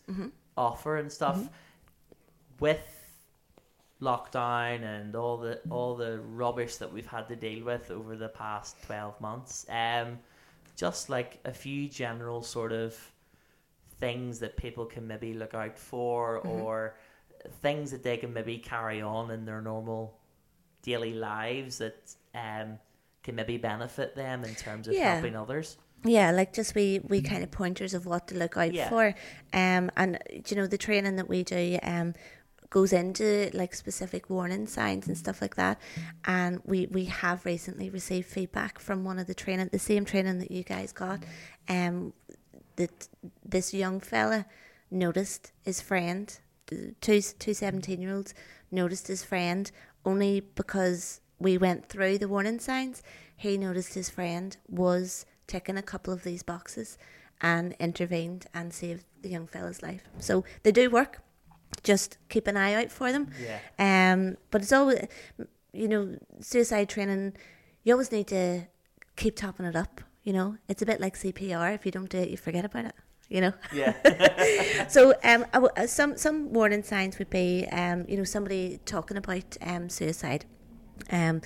offer 0.60 0.98
and 0.98 1.12
stuff, 1.12 1.38
with 2.60 2.86
lockdown 4.02 4.82
and 4.84 5.16
all 5.16 5.38
the 5.38 5.60
all 5.70 5.96
the 5.96 6.20
rubbish 6.20 6.78
that 6.78 6.92
we've 6.92 7.06
had 7.08 7.28
to 7.28 7.36
deal 7.36 7.66
with 7.66 7.92
over 7.92 8.16
the 8.16 8.30
past 8.30 8.78
12 8.86 9.20
months 9.20 9.66
um 9.70 10.18
just 10.78 11.10
like 11.10 11.38
a 11.44 11.52
few 11.52 11.90
general 11.90 12.42
sort 12.42 12.72
of 12.72 12.96
things 14.00 14.40
that 14.40 14.56
people 14.56 14.86
can 14.86 15.06
maybe 15.06 15.34
look 15.34 15.54
out 15.54 15.78
for 15.78 16.38
or 16.38 16.96
things 17.62 17.92
that 17.92 18.02
they 18.02 18.16
can 18.16 18.32
maybe 18.32 18.58
carry 18.58 19.02
on 19.02 19.32
in 19.32 19.44
their 19.44 19.62
normal 19.62 20.18
daily 20.82 21.14
lives 21.14 21.80
that 21.80 22.16
um 22.36 22.80
can 23.24 23.36
maybe 23.36 23.58
benefit 23.58 24.16
them 24.16 24.46
in 24.46 24.56
terms 24.56 24.88
of 24.88 24.94
Yeah. 24.94 25.16
helping 25.16 25.36
others 25.36 25.76
Yeah, 26.04 26.32
like 26.32 26.54
just 26.54 26.76
we 26.76 27.02
we 27.08 27.22
kind 27.22 27.44
of 27.44 27.52
pointers 27.52 27.94
of 27.94 28.06
what 28.06 28.28
to 28.30 28.36
look 28.36 28.56
out 28.58 28.74
Yeah. 28.74 28.90
for. 28.90 29.14
Um, 29.54 29.92
and 29.98 30.18
you 30.48 30.56
know 30.56 30.68
the 30.68 30.78
training 30.78 31.16
that 31.18 31.28
we 31.30 31.44
do 31.44 31.78
um 31.84 32.14
goes 32.70 32.94
into 32.94 33.50
like 33.54 33.74
specific 33.74 34.30
warning 34.30 34.68
signs 34.68 35.08
and 35.08 35.18
stuff 35.18 35.42
like 35.42 35.56
that. 35.56 35.80
And 36.26 36.62
we 36.66 36.88
we 36.88 37.06
have 37.06 37.46
recently 37.46 37.90
received 37.90 38.28
feedback 38.28 38.80
from 38.80 39.04
one 39.04 39.20
of 39.20 39.28
the 39.28 39.34
training, 39.34 39.70
the 39.72 39.80
same 39.80 40.06
training 40.06 40.40
that 40.40 40.52
you 40.52 40.64
guys 40.64 40.92
got. 40.92 41.24
Um, 41.68 42.14
that 42.78 43.10
this 43.44 43.74
young 43.74 44.00
fella 44.00 44.46
noticed 44.92 45.52
his 45.64 45.82
friend, 45.82 46.40
two 46.68 47.22
two 47.22 47.54
17 47.54 48.02
year 48.02 48.16
olds 48.16 48.34
noticed 48.72 49.08
his 49.08 49.24
friend 49.24 49.70
only 50.06 50.40
because 50.40 51.20
we 51.40 51.58
went 51.58 51.90
through 51.90 52.18
the 52.20 52.28
warning 52.28 52.60
signs. 52.60 53.02
He 53.36 53.58
noticed 53.58 53.96
his 53.96 54.10
friend 54.10 54.56
was 54.70 55.26
ticking 55.50 55.78
a 55.78 55.82
couple 55.82 56.14
of 56.14 56.24
these 56.24 56.44
boxes 56.44 56.98
and 57.42 57.76
intervened 57.80 58.46
and 58.54 58.74
saved 58.74 59.04
the 59.22 59.30
young 59.30 59.48
fella's 59.48 59.82
life. 59.82 60.04
So 60.20 60.46
they 60.64 60.72
do 60.72 60.90
work. 60.90 61.22
Just 61.84 62.18
keep 62.30 62.48
an 62.48 62.58
eye 62.58 62.74
out 62.74 62.92
for 62.92 63.12
them. 63.12 63.30
yeah 63.48 63.60
Um, 64.14 64.38
but 64.52 64.62
it's 64.62 64.72
always, 64.72 65.08
you 65.74 65.88
know, 65.88 66.18
suicide 66.40 66.90
training. 66.90 67.34
You 67.84 67.94
always 67.94 68.12
need 68.12 68.28
to 68.28 68.68
keep 69.16 69.36
topping 69.36 69.66
it 69.66 69.76
up. 69.76 70.02
You 70.24 70.34
know, 70.34 70.58
it's 70.68 70.82
a 70.82 70.86
bit 70.86 71.00
like 71.00 71.16
CPR. 71.16 71.74
If 71.76 71.86
you 71.86 71.92
don't 71.92 72.10
do 72.10 72.20
it, 72.20 72.30
you 72.30 72.38
forget 72.38 72.66
about 72.66 72.86
it. 72.86 72.96
You 73.30 73.42
know. 73.42 73.54
yeah 73.72 73.94
So 74.90 75.14
um, 75.24 75.46
uh, 75.54 75.88
some 75.88 76.18
some 76.18 76.52
warning 76.52 76.84
signs 76.84 77.20
would 77.20 77.30
be 77.30 77.68
um, 77.72 78.06
you 78.08 78.18
know, 78.18 78.24
somebody 78.24 78.80
talking 78.86 79.18
about 79.18 79.58
um 79.62 79.90
suicide. 79.90 80.46
Um, 81.12 81.42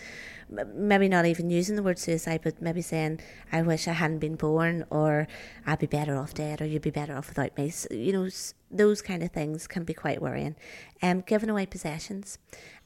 maybe 0.75 1.07
not 1.07 1.25
even 1.25 1.49
using 1.49 1.75
the 1.75 1.83
word 1.83 1.97
suicide, 1.97 2.41
but 2.43 2.61
maybe 2.61 2.81
saying, 2.81 3.19
"I 3.51 3.61
wish 3.61 3.87
I 3.87 3.93
hadn't 3.93 4.19
been 4.19 4.35
born," 4.35 4.85
or 4.89 5.27
"I'd 5.65 5.79
be 5.79 5.87
better 5.87 6.15
off 6.15 6.33
dead," 6.33 6.61
or 6.61 6.65
"You'd 6.65 6.81
be 6.81 6.91
better 6.91 7.15
off 7.15 7.29
without 7.29 7.57
me." 7.57 7.69
So, 7.69 7.93
you 7.93 8.13
know, 8.13 8.29
those 8.69 9.01
kind 9.01 9.23
of 9.23 9.31
things 9.31 9.67
can 9.67 9.83
be 9.83 9.93
quite 9.93 10.21
worrying. 10.21 10.55
Um, 11.01 11.21
giving 11.21 11.49
away 11.49 11.65
possessions. 11.65 12.37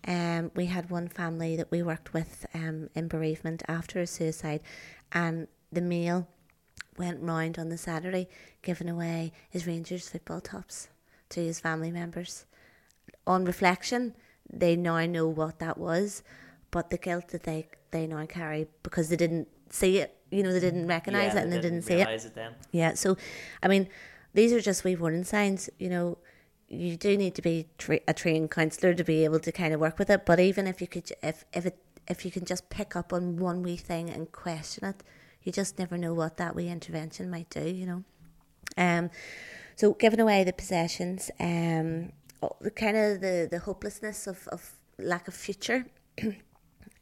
Um, 0.07 0.51
we 0.55 0.67
had 0.67 0.89
one 0.89 1.07
family 1.07 1.55
that 1.55 1.71
we 1.71 1.81
worked 1.83 2.13
with 2.13 2.45
um, 2.53 2.89
in 2.95 3.07
bereavement 3.07 3.63
after 3.67 3.99
a 3.99 4.07
suicide, 4.07 4.61
and 5.11 5.47
the 5.71 5.81
male 5.81 6.27
went 6.97 7.21
round 7.21 7.59
on 7.59 7.69
the 7.69 7.77
Saturday 7.77 8.27
giving 8.61 8.89
away 8.89 9.31
his 9.49 9.67
Rangers 9.67 10.09
football 10.09 10.41
tops 10.41 10.89
to 11.29 11.41
his 11.41 11.59
family 11.59 11.91
members. 11.91 12.45
On 13.25 13.45
reflection, 13.45 14.15
they 14.51 14.75
now 14.75 15.05
know 15.05 15.27
what 15.27 15.59
that 15.59 15.77
was, 15.77 16.23
but 16.71 16.89
the 16.89 16.97
guilt 16.97 17.29
that 17.29 17.43
they, 17.43 17.67
they 17.91 18.07
now 18.07 18.25
carry 18.25 18.67
because 18.83 19.09
they 19.09 19.15
didn't 19.15 19.47
see 19.69 19.99
it, 19.99 20.15
you 20.31 20.43
know, 20.43 20.51
they 20.53 20.59
didn't 20.59 20.87
recognise 20.87 21.33
Yeah, 21.33 21.39
it 21.39 21.43
and 21.43 21.53
they 21.53 21.61
didn't 21.61 21.83
see 21.83 21.95
it. 21.95 22.07
it 22.25 22.35
then 22.35 22.53
Yeah, 22.71 22.93
so 22.93 23.17
I 23.63 23.67
mean, 23.67 23.87
these 24.33 24.53
are 24.53 24.61
just 24.61 24.83
wee 24.83 24.95
warning 24.95 25.23
signs. 25.23 25.69
You 25.79 25.89
know, 25.89 26.17
you 26.67 26.97
do 26.97 27.17
need 27.17 27.33
to 27.35 27.41
be 27.41 27.67
tra- 27.77 28.01
a 28.07 28.13
trained 28.13 28.51
counsellor 28.51 28.93
to 28.93 29.03
be 29.03 29.23
able 29.23 29.39
to 29.39 29.51
kind 29.51 29.73
of 29.73 29.79
work 29.79 29.97
with 29.97 30.09
it. 30.09 30.25
But 30.25 30.39
even 30.39 30.67
if 30.67 30.81
you 30.81 30.87
could, 30.87 31.11
if 31.23 31.45
if 31.53 31.65
it 31.65 31.77
if 32.07 32.25
you 32.25 32.31
can 32.31 32.45
just 32.45 32.69
pick 32.69 32.95
up 32.95 33.13
on 33.13 33.37
one 33.37 33.63
wee 33.63 33.77
thing 33.77 34.09
and 34.09 34.31
question 34.31 34.85
it, 34.85 35.03
you 35.43 35.51
just 35.51 35.79
never 35.79 35.97
know 35.97 36.13
what 36.13 36.37
that 36.37 36.55
wee 36.55 36.67
intervention 36.69 37.29
might 37.29 37.49
do. 37.49 37.61
You 37.67 37.85
know, 37.85 38.03
um, 38.77 39.09
so 39.75 39.93
giving 39.93 40.19
away 40.19 40.43
the 40.43 40.53
possessions, 40.53 41.31
um, 41.39 42.11
oh, 42.41 42.55
the 42.61 42.71
kind 42.71 42.97
of 42.97 43.21
the 43.21 43.47
the 43.49 43.59
hopelessness 43.59 44.27
of 44.27 44.47
of 44.49 44.73
lack 44.99 45.27
of 45.27 45.33
future. 45.33 45.85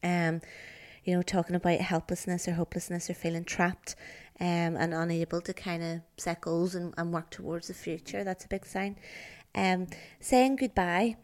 um, 0.06 0.42
you 1.04 1.14
know, 1.14 1.22
talking 1.22 1.56
about 1.56 1.82
helplessness 1.82 2.48
or 2.48 2.54
hopelessness 2.54 3.10
or 3.10 3.14
feeling 3.14 3.44
trapped 3.44 3.96
um, 4.40 4.76
and 4.76 4.94
unable 4.94 5.42
to 5.42 5.54
kind 5.54 5.84
of 5.84 6.02
set 6.18 6.42
goals 6.42 6.76
and, 6.76 6.94
and 6.98 7.12
work 7.12 7.30
towards 7.30 7.68
the 7.68 7.74
future. 7.74 8.24
That's 8.24 8.46
a 8.46 8.48
big 8.48 8.66
sign. 8.66 8.98
Um, 9.54 9.88
saying 10.20 10.58
goodbye. 10.58 11.18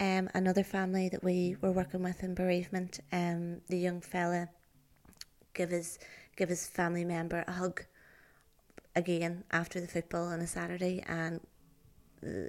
Um, 0.00 0.30
another 0.32 0.62
family 0.62 1.08
that 1.08 1.24
we 1.24 1.56
were 1.60 1.72
working 1.72 2.04
with 2.04 2.22
in 2.22 2.34
bereavement, 2.34 3.00
um, 3.12 3.62
the 3.68 3.78
young 3.78 4.00
fella 4.00 4.48
give 5.54 5.70
his 5.70 5.98
give 6.36 6.48
his 6.48 6.68
family 6.68 7.04
member 7.04 7.44
a 7.48 7.52
hug 7.52 7.84
again 8.94 9.42
after 9.50 9.80
the 9.80 9.88
football 9.88 10.26
on 10.26 10.40
a 10.40 10.46
Saturday, 10.46 11.04
and 11.08 11.40
the, 12.22 12.48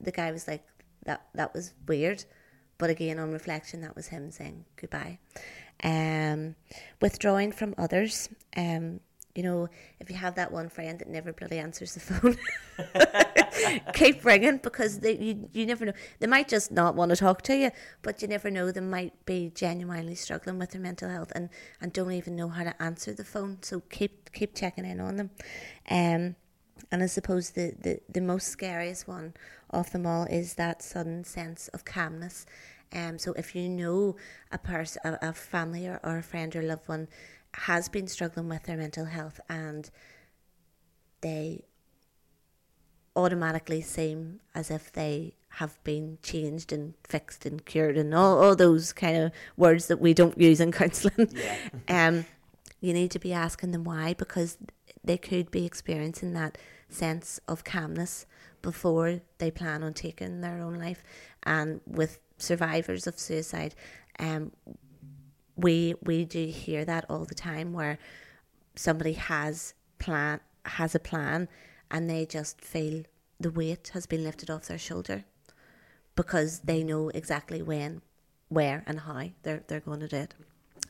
the 0.00 0.12
guy 0.12 0.30
was 0.30 0.46
like, 0.46 0.64
"That 1.04 1.26
that 1.34 1.52
was 1.54 1.74
weird," 1.88 2.24
but 2.78 2.90
again 2.90 3.18
on 3.18 3.32
reflection, 3.32 3.80
that 3.82 3.96
was 3.96 4.08
him 4.08 4.30
saying 4.30 4.64
goodbye. 4.76 5.18
Um, 5.82 6.56
withdrawing 7.00 7.52
from 7.52 7.74
others, 7.76 8.28
um, 8.56 9.00
you 9.36 9.42
know, 9.42 9.68
if 10.00 10.08
you 10.08 10.16
have 10.16 10.34
that 10.36 10.50
one 10.50 10.70
friend 10.70 10.98
that 10.98 11.08
never 11.08 11.30
bloody 11.32 11.58
answers 11.58 11.92
the 11.92 12.00
phone, 12.00 12.38
keep 13.92 14.24
ringing 14.24 14.56
because 14.58 15.00
they, 15.00 15.16
you, 15.18 15.50
you 15.52 15.66
never 15.66 15.84
know. 15.84 15.92
They 16.20 16.26
might 16.26 16.48
just 16.48 16.72
not 16.72 16.94
want 16.94 17.10
to 17.10 17.16
talk 17.16 17.42
to 17.42 17.54
you, 17.54 17.70
but 18.00 18.22
you 18.22 18.28
never 18.28 18.50
know. 18.50 18.72
They 18.72 18.80
might 18.80 19.12
be 19.26 19.52
genuinely 19.54 20.14
struggling 20.14 20.58
with 20.58 20.70
their 20.70 20.80
mental 20.80 21.10
health 21.10 21.32
and, 21.34 21.50
and 21.82 21.92
don't 21.92 22.12
even 22.12 22.34
know 22.34 22.48
how 22.48 22.64
to 22.64 22.82
answer 22.82 23.12
the 23.12 23.24
phone. 23.24 23.58
So 23.60 23.80
keep 23.90 24.32
keep 24.32 24.54
checking 24.54 24.86
in 24.86 25.00
on 25.00 25.16
them. 25.16 25.30
Um, 25.90 26.36
and 26.90 27.02
I 27.02 27.06
suppose 27.06 27.50
the, 27.50 27.74
the, 27.78 28.00
the 28.08 28.20
most 28.20 28.48
scariest 28.48 29.08
one 29.08 29.34
of 29.70 29.90
them 29.92 30.06
all 30.06 30.24
is 30.24 30.54
that 30.54 30.82
sudden 30.82 31.24
sense 31.24 31.68
of 31.68 31.84
calmness. 31.84 32.46
Um, 32.92 33.18
so 33.18 33.32
if 33.32 33.54
you 33.54 33.68
know 33.68 34.16
a 34.52 34.58
person, 34.58 35.02
a, 35.04 35.18
a 35.28 35.32
family 35.32 35.86
or, 35.86 36.00
or 36.04 36.18
a 36.18 36.22
friend 36.22 36.54
or 36.54 36.62
loved 36.62 36.88
one 36.88 37.08
has 37.54 37.88
been 37.88 38.06
struggling 38.06 38.48
with 38.48 38.64
their 38.64 38.76
mental 38.76 39.06
health 39.06 39.40
and 39.48 39.90
they 41.22 41.64
automatically 43.16 43.80
seem 43.80 44.40
as 44.54 44.70
if 44.70 44.92
they 44.92 45.34
have 45.48 45.82
been 45.84 46.18
changed 46.22 46.70
and 46.70 46.92
fixed 47.02 47.46
and 47.46 47.64
cured 47.64 47.96
and 47.96 48.14
all, 48.14 48.42
all 48.42 48.54
those 48.54 48.92
kind 48.92 49.16
of 49.16 49.32
words 49.56 49.86
that 49.86 50.00
we 50.00 50.12
don't 50.12 50.38
use 50.38 50.60
in 50.60 50.70
counselling. 50.80 51.34
Yeah. 51.88 52.08
um, 52.08 52.26
you 52.80 52.92
need 52.92 53.10
to 53.10 53.18
be 53.18 53.32
asking 53.32 53.72
them 53.72 53.84
why 53.84 54.12
because 54.14 54.58
they 55.06 55.16
could 55.16 55.50
be 55.50 55.64
experiencing 55.64 56.32
that 56.34 56.58
sense 56.88 57.40
of 57.48 57.64
calmness 57.64 58.26
before 58.60 59.20
they 59.38 59.50
plan 59.50 59.82
on 59.82 59.94
taking 59.94 60.40
their 60.40 60.60
own 60.60 60.74
life. 60.74 61.02
And 61.44 61.80
with 61.86 62.18
survivors 62.38 63.06
of 63.06 63.18
suicide, 63.18 63.74
um, 64.18 64.52
we 65.56 65.94
we 66.02 66.24
do 66.24 66.46
hear 66.46 66.84
that 66.84 67.06
all 67.08 67.24
the 67.24 67.34
time 67.34 67.72
where 67.72 67.98
somebody 68.74 69.14
has 69.14 69.74
plan 69.98 70.40
has 70.66 70.94
a 70.94 70.98
plan 70.98 71.48
and 71.90 72.10
they 72.10 72.26
just 72.26 72.60
feel 72.60 73.04
the 73.38 73.50
weight 73.50 73.90
has 73.94 74.06
been 74.06 74.24
lifted 74.24 74.50
off 74.50 74.66
their 74.66 74.78
shoulder 74.78 75.24
because 76.14 76.60
they 76.60 76.82
know 76.82 77.10
exactly 77.10 77.62
when, 77.62 78.02
where 78.48 78.82
and 78.86 79.00
how 79.00 79.28
they're 79.42 79.62
they're 79.68 79.80
going 79.80 80.00
to 80.00 80.08
do 80.08 80.16
it. 80.16 80.34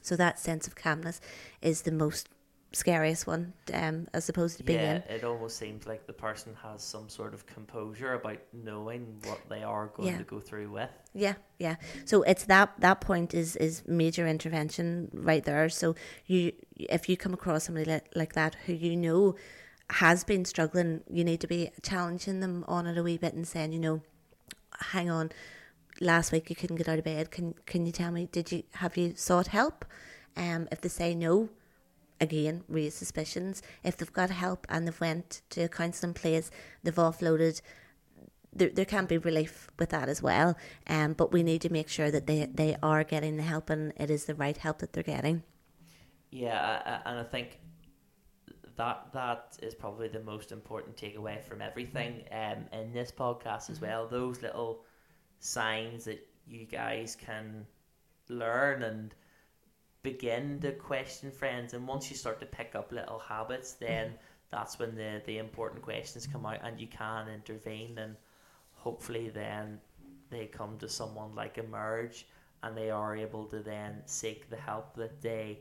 So 0.02 0.16
that 0.16 0.38
sense 0.38 0.66
of 0.66 0.74
calmness 0.74 1.20
is 1.60 1.82
the 1.82 1.92
most 1.92 2.28
scariest 2.76 3.26
one, 3.26 3.52
um, 3.72 4.06
as 4.12 4.28
opposed 4.28 4.58
to 4.58 4.64
being 4.64 4.80
yeah, 4.80 4.96
in. 4.96 5.02
it 5.16 5.24
almost 5.24 5.56
seems 5.58 5.86
like 5.86 6.06
the 6.06 6.12
person 6.12 6.54
has 6.62 6.82
some 6.82 7.08
sort 7.08 7.34
of 7.34 7.46
composure 7.46 8.12
about 8.14 8.38
knowing 8.52 9.16
what 9.24 9.40
they 9.48 9.62
are 9.62 9.86
going 9.88 10.08
Yeah. 10.08 10.18
to 10.18 10.24
go 10.24 10.40
through 10.40 10.70
with. 10.70 10.90
Yeah, 11.14 11.34
yeah. 11.58 11.76
So 12.04 12.22
it's 12.22 12.44
that 12.44 12.68
that 12.80 13.00
point 13.00 13.34
is 13.34 13.56
is 13.56 13.82
major 13.86 14.26
intervention 14.28 15.10
right 15.12 15.44
there. 15.44 15.68
So 15.68 15.94
you 16.26 16.52
if 16.76 17.08
you 17.08 17.16
come 17.16 17.34
across 17.34 17.64
somebody 17.64 17.90
like, 17.90 18.08
like 18.14 18.32
that 18.34 18.56
who 18.66 18.72
you 18.72 18.96
know 18.96 19.34
has 19.90 20.24
been 20.24 20.44
struggling, 20.44 21.02
you 21.08 21.24
need 21.24 21.40
to 21.40 21.46
be 21.46 21.70
challenging 21.82 22.40
them 22.40 22.64
on 22.68 22.86
it 22.86 22.98
a 22.98 23.02
wee 23.02 23.18
bit 23.18 23.34
and 23.34 23.46
saying, 23.46 23.72
you 23.72 23.78
know, 23.78 24.02
hang 24.92 25.08
on, 25.08 25.30
last 26.00 26.32
week 26.32 26.50
you 26.50 26.56
couldn't 26.56 26.76
get 26.76 26.88
out 26.88 26.98
of 26.98 27.04
bed. 27.04 27.30
Can 27.30 27.54
can 27.66 27.86
you 27.86 27.92
tell 27.92 28.10
me 28.10 28.28
did 28.30 28.52
you 28.52 28.62
have 28.74 28.96
you 28.96 29.14
sought 29.16 29.46
help? 29.48 29.84
Um, 30.36 30.68
if 30.70 30.80
they 30.82 30.90
say 30.90 31.14
no, 31.14 31.48
again 32.20 32.64
raise 32.68 32.94
suspicions. 32.94 33.62
If 33.84 33.96
they've 33.96 34.12
got 34.12 34.30
help 34.30 34.66
and 34.68 34.86
they've 34.86 35.00
went 35.00 35.42
to 35.50 35.62
a 35.62 35.68
counselling 35.68 36.14
place, 36.14 36.50
they've 36.82 36.94
offloaded 36.94 37.60
there, 38.52 38.70
there 38.70 38.84
can 38.84 39.06
be 39.06 39.18
relief 39.18 39.68
with 39.78 39.90
that 39.90 40.08
as 40.08 40.22
well. 40.22 40.56
Um, 40.86 41.12
but 41.12 41.32
we 41.32 41.42
need 41.42 41.60
to 41.62 41.72
make 41.72 41.88
sure 41.88 42.10
that 42.10 42.26
they, 42.26 42.48
they 42.52 42.76
are 42.82 43.04
getting 43.04 43.36
the 43.36 43.42
help 43.42 43.70
and 43.70 43.92
it 43.96 44.10
is 44.10 44.24
the 44.24 44.34
right 44.34 44.56
help 44.56 44.78
that 44.78 44.92
they're 44.92 45.02
getting. 45.02 45.42
Yeah, 46.30 47.00
and 47.04 47.18
I 47.18 47.22
think 47.22 47.60
that 48.76 49.08
that 49.12 49.56
is 49.62 49.74
probably 49.74 50.08
the 50.08 50.20
most 50.20 50.52
important 50.52 50.96
takeaway 50.96 51.42
from 51.42 51.62
everything 51.62 52.24
um, 52.32 52.66
in 52.72 52.92
this 52.92 53.10
podcast 53.10 53.70
as 53.70 53.80
well. 53.80 54.06
Those 54.06 54.42
little 54.42 54.84
signs 55.38 56.04
that 56.04 56.26
you 56.46 56.66
guys 56.66 57.16
can 57.16 57.66
learn 58.28 58.82
and 58.82 59.14
begin 60.07 60.61
to 60.61 60.70
question 60.70 61.32
friends, 61.32 61.74
and 61.74 61.84
once 61.88 62.09
you 62.09 62.16
start 62.16 62.38
to 62.38 62.46
pick 62.46 62.76
up 62.76 62.92
little 62.92 63.18
habits, 63.18 63.72
mm-hmm. 63.72 63.86
then 63.86 64.14
that's 64.52 64.78
when 64.78 64.94
the 64.94 65.20
the 65.26 65.38
important 65.38 65.82
questions 65.82 66.28
come 66.32 66.46
out, 66.46 66.61
and 66.62 66.80
you 66.80 66.86
can 66.86 67.28
intervene, 67.28 67.98
and 67.98 68.14
hopefully 68.74 69.28
then 69.42 69.80
they 70.30 70.46
come 70.46 70.78
to 70.78 70.88
someone 70.88 71.34
like 71.34 71.59
Emerge, 71.59 72.18
and 72.62 72.76
they 72.76 72.90
are 72.90 73.16
able 73.16 73.46
to 73.46 73.59
then 73.72 73.92
seek 74.07 74.48
the 74.48 74.61
help 74.70 74.94
that 74.94 75.20
they 75.20 75.59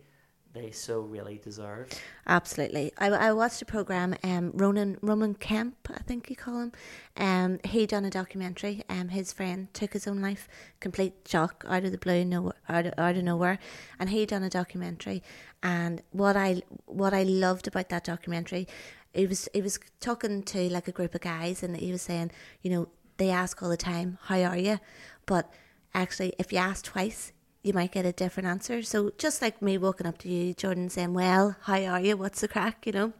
they 0.55 0.71
so 0.71 1.01
really 1.01 1.37
deserve. 1.43 1.89
Absolutely. 2.25 2.91
I, 2.97 3.07
I 3.09 3.33
watched 3.33 3.61
a 3.61 3.65
program, 3.65 4.15
um, 4.23 4.51
Ronan 4.55 4.97
Roman 5.01 5.35
Kemp, 5.35 5.75
I 5.93 6.01
think 6.03 6.29
you 6.29 6.35
call 6.35 6.59
him. 6.59 6.71
Um, 7.17 7.59
he 7.63 7.85
done 7.85 8.05
a 8.05 8.09
documentary. 8.09 8.83
Um, 8.89 9.09
his 9.09 9.33
friend 9.33 9.71
took 9.73 9.93
his 9.93 10.07
own 10.07 10.21
life, 10.21 10.47
complete 10.79 11.13
shock 11.27 11.65
out 11.67 11.83
of 11.83 11.91
the 11.91 11.97
blue, 11.97 12.23
no, 12.23 12.53
out 12.69 12.85
of, 12.85 12.93
out 12.97 13.17
of 13.17 13.23
nowhere, 13.23 13.59
and 13.99 14.09
he 14.09 14.25
done 14.25 14.43
a 14.43 14.49
documentary. 14.49 15.21
And 15.61 16.01
what 16.11 16.37
I 16.37 16.61
what 16.85 17.13
I 17.13 17.23
loved 17.23 17.67
about 17.67 17.89
that 17.89 18.05
documentary, 18.05 18.67
he 19.13 19.27
was 19.27 19.49
he 19.53 19.61
was 19.61 19.79
talking 19.99 20.43
to 20.43 20.69
like 20.69 20.87
a 20.87 20.93
group 20.93 21.13
of 21.15 21.21
guys, 21.21 21.63
and 21.63 21.75
he 21.75 21.91
was 21.91 22.01
saying, 22.01 22.31
you 22.61 22.71
know, 22.71 22.87
they 23.17 23.29
ask 23.29 23.61
all 23.61 23.69
the 23.69 23.77
time, 23.77 24.17
"How 24.23 24.41
are 24.43 24.57
you?" 24.57 24.79
But 25.25 25.51
actually, 25.93 26.33
if 26.39 26.53
you 26.53 26.59
ask 26.59 26.85
twice, 26.85 27.33
you 27.65 27.73
might 27.73 27.91
get 27.91 28.05
a 28.05 28.11
different 28.11 28.47
answer. 28.47 28.83
So 28.83 29.11
just 29.17 29.41
like 29.41 29.59
me 29.59 29.77
walking 29.79 30.05
up 30.05 30.19
to 30.19 30.29
you, 30.29 30.53
Jordan, 30.53 30.87
saying, 30.89 31.13
"Well, 31.15 31.55
how 31.61 31.79
are 31.83 31.99
you? 31.99 32.15
What's 32.15 32.41
the 32.41 32.47
crack?" 32.47 32.85
You 32.85 32.91
know, 32.91 33.13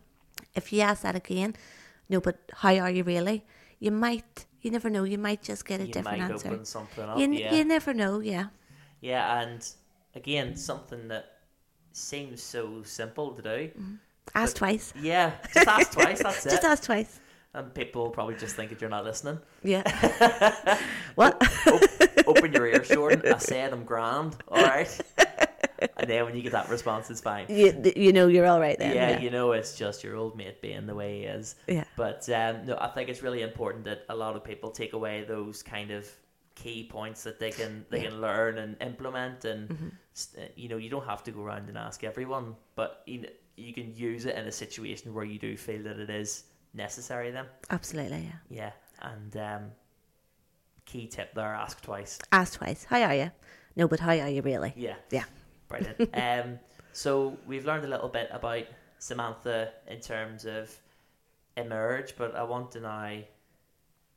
if 0.54 0.72
you 0.72 0.82
ask 0.82 1.02
that 1.02 1.16
again, 1.16 1.56
no, 2.10 2.22
but 2.22 2.38
how 2.54 2.76
are 2.78 2.92
you 2.92 3.04
really? 3.04 3.44
You 3.80 3.90
might, 3.92 4.46
you 4.62 4.70
never 4.70 4.90
know. 4.90 5.04
You 5.04 5.18
might 5.18 5.42
just 5.42 5.66
get 5.66 5.82
a 5.82 5.88
you 5.88 5.94
different 5.94 6.20
might 6.20 6.32
answer. 6.32 6.50
open 6.50 6.66
something 6.66 7.04
up. 7.04 7.18
You, 7.18 7.32
yeah. 7.32 7.56
you 7.56 7.66
never 7.66 7.92
know. 7.94 8.20
Yeah, 8.20 8.48
yeah, 9.02 9.42
and 9.42 9.68
again, 10.14 10.56
something 10.56 11.08
that 11.08 11.26
seems 11.92 12.44
so 12.44 12.84
simple 12.84 13.32
to 13.34 13.42
do. 13.42 13.50
Mm-hmm. 13.50 13.96
ask 14.36 14.54
But- 14.54 14.60
twice. 14.60 14.94
Yeah, 15.02 15.32
just 15.56 15.68
ask 15.68 15.92
twice. 15.92 16.22
That's 16.22 16.36
Just 16.36 16.46
it. 16.46 16.50
Just 16.52 16.64
ask 16.64 16.84
twice. 16.84 17.20
And 17.56 17.74
people 17.74 18.04
will 18.04 18.12
probably 18.12 18.36
just 18.36 18.56
think 18.58 18.70
that 18.70 18.82
you're 18.82 18.90
not 18.90 19.06
listening. 19.06 19.40
Yeah. 19.64 19.82
what? 21.16 21.38
Oh, 21.66 21.80
oh. 22.02 22.15
Open 22.28 22.54
your 22.54 22.68
ears, 22.68 22.88
Jordan. 22.90 23.34
I 23.34 23.38
said 23.54 23.74
I'm 23.74 23.84
grand. 23.84 24.36
All 24.48 24.64
right. 24.64 25.02
And 25.98 26.10
then 26.10 26.26
when 26.26 26.36
you 26.36 26.42
get 26.42 26.54
that 26.54 26.70
response, 26.70 27.10
it's 27.10 27.22
fine. 27.22 27.46
you, 27.50 27.92
you 27.96 28.14
know 28.14 28.28
you're 28.28 28.46
all 28.48 28.60
right 28.60 28.78
then. 28.80 28.96
yeah, 28.96 29.10
Yeah. 29.12 29.20
you 29.20 29.30
know 29.30 29.52
it's 29.52 29.78
just 29.78 30.04
your 30.04 30.16
old 30.16 30.36
mate 30.38 30.62
being 30.62 30.86
the 30.88 30.96
way 30.96 31.20
he 31.20 31.26
is. 31.26 31.56
Yeah. 31.68 31.84
But 31.98 32.28
um, 32.30 32.66
no, 32.66 32.78
I 32.80 32.88
think 32.90 33.10
it's 33.10 33.22
really 33.22 33.42
important 33.42 33.84
that 33.86 34.06
a 34.10 34.16
lot 34.16 34.36
of 34.36 34.44
people 34.44 34.70
take 34.72 34.94
away 34.94 35.26
those 35.28 35.62
kind 35.62 35.92
of 35.92 36.08
key 36.56 36.88
points 36.90 37.24
that 37.24 37.40
they 37.40 37.52
can 37.52 37.86
they 37.90 38.04
Yeah. 38.04 38.10
can 38.10 38.22
learn 38.22 38.58
and 38.60 38.78
implement. 38.82 39.44
And 39.46 39.70
Mhm. 39.70 39.92
uh, 40.38 40.42
you 40.56 40.70
know, 40.70 40.78
you 40.78 40.90
don't 40.90 41.06
have 41.06 41.24
to 41.26 41.32
go 41.32 41.42
around 41.44 41.68
and 41.70 41.78
ask 41.78 42.04
everyone, 42.04 42.56
but 42.76 43.04
you 43.06 43.22
know, 43.22 43.30
you 43.58 43.74
can 43.74 43.94
use 43.96 44.26
it 44.26 44.36
in 44.36 44.48
a 44.48 44.52
situation 44.52 45.14
where 45.14 45.26
you 45.26 45.38
do 45.40 45.56
feel 45.58 45.84
that 45.84 46.00
it 46.00 46.10
is 46.10 46.46
necessary. 46.74 47.32
Then, 47.32 47.46
Absolutely. 47.70 48.30
Yeah. 48.50 48.62
yeah. 48.62 48.72
And 49.02 49.36
um, 49.38 49.72
key 50.86 51.08
tip 51.08 51.34
there: 51.34 51.54
ask 51.54 51.82
twice. 51.82 52.20
Ask 52.32 52.58
twice. 52.60 52.84
How 52.86 53.02
are 53.02 53.16
you? 53.16 53.32
No, 53.76 53.88
but 53.88 54.00
how 54.00 54.12
are 54.12 54.30
you 54.30 54.42
really? 54.42 54.74
Yeah. 54.76 54.96
Yeah. 55.12 55.26
Brilliant. 55.68 56.10
um, 56.14 56.60
so 56.94 57.38
we've 57.46 57.66
learned 57.66 57.86
a 57.86 57.90
little 57.90 58.10
bit 58.10 58.30
about 58.32 58.64
Samantha 59.00 59.72
in 59.88 60.00
terms 60.00 60.46
of 60.46 60.76
emerge, 61.58 62.16
but 62.18 62.36
I 62.36 62.44
want 62.44 62.72
to 62.72 62.80
now 62.80 63.18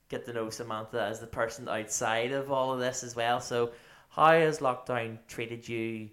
get 0.09 0.25
to 0.27 0.33
know 0.33 0.51
Samantha 0.51 1.03
as 1.03 1.21
the 1.21 1.27
person 1.27 1.69
outside 1.69 2.33
of 2.33 2.51
all 2.51 2.73
of 2.73 2.81
this 2.81 3.03
as 3.03 3.15
well. 3.17 3.41
So, 3.41 3.73
how 4.11 4.33
has 4.33 4.61
lockdown 4.61 5.19
treated 5.29 5.69
you 5.69 6.11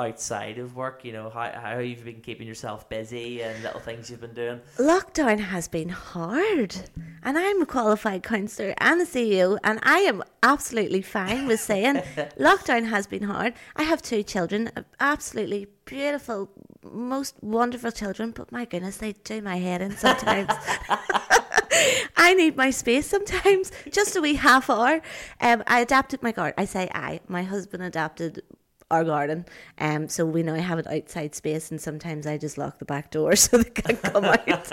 outside 0.00 0.58
of 0.58 0.76
work? 0.76 1.04
You 1.04 1.12
know, 1.12 1.30
how 1.30 1.50
how 1.52 1.78
you've 1.78 2.04
been 2.04 2.20
keeping 2.20 2.46
yourself 2.46 2.88
busy 2.88 3.42
and 3.42 3.62
little 3.62 3.80
things 3.80 4.10
you've 4.10 4.20
been 4.20 4.34
doing? 4.34 4.60
Lockdown 4.78 5.38
has 5.38 5.68
been 5.68 5.88
hard, 5.88 6.74
and 7.22 7.38
I'm 7.38 7.62
a 7.62 7.66
qualified 7.66 8.22
counsellor 8.22 8.74
and 8.78 9.00
a 9.00 9.04
CEO, 9.04 9.58
and 9.62 9.78
I 9.82 10.00
am 10.00 10.22
absolutely 10.42 11.02
fine 11.02 11.46
with 11.46 11.60
saying 11.60 11.96
lockdown 12.38 12.88
has 12.88 13.06
been 13.06 13.22
hard. 13.24 13.54
I 13.76 13.82
have 13.84 14.02
two 14.02 14.22
children, 14.22 14.70
absolutely 14.98 15.66
beautiful, 15.84 16.50
most 16.82 17.34
wonderful 17.40 17.92
children, 17.92 18.30
but 18.30 18.50
my 18.50 18.64
goodness, 18.64 18.96
they 18.96 19.12
do 19.12 19.42
my 19.42 19.56
head 19.56 19.82
in 19.82 19.96
sometimes. 19.96 20.50
I 22.16 22.34
need 22.34 22.56
my 22.56 22.70
space 22.70 23.06
sometimes, 23.06 23.72
just 23.90 24.16
a 24.16 24.20
wee 24.20 24.34
half 24.34 24.70
hour. 24.70 25.00
Um, 25.40 25.62
I 25.66 25.80
adapted 25.80 26.22
my 26.22 26.32
garden. 26.32 26.54
I 26.58 26.64
say 26.64 26.88
I. 26.94 27.20
My 27.28 27.42
husband 27.42 27.82
adapted 27.82 28.42
our 28.90 29.04
garden, 29.04 29.46
um, 29.78 30.08
so 30.08 30.26
we 30.26 30.42
now 30.42 30.54
have 30.54 30.78
an 30.78 30.88
outside 30.88 31.34
space, 31.34 31.70
and 31.70 31.80
sometimes 31.80 32.26
I 32.26 32.38
just 32.38 32.58
lock 32.58 32.78
the 32.78 32.84
back 32.84 33.10
door 33.10 33.36
so 33.44 33.58
they 33.58 33.70
can't 33.70 34.02
come 34.02 34.24
out. 34.24 34.70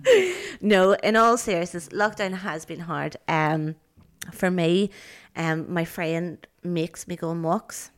no, 0.60 0.92
in 0.92 1.16
all 1.16 1.36
seriousness, 1.36 1.88
lockdown 1.88 2.34
has 2.34 2.64
been 2.64 2.80
hard. 2.80 3.16
Um, 3.28 3.76
for 4.32 4.50
me, 4.50 4.90
um, 5.36 5.72
my 5.72 5.84
friend 5.84 6.46
makes 6.62 7.08
me 7.08 7.16
go 7.16 7.30
on 7.30 7.42
walks. 7.42 7.90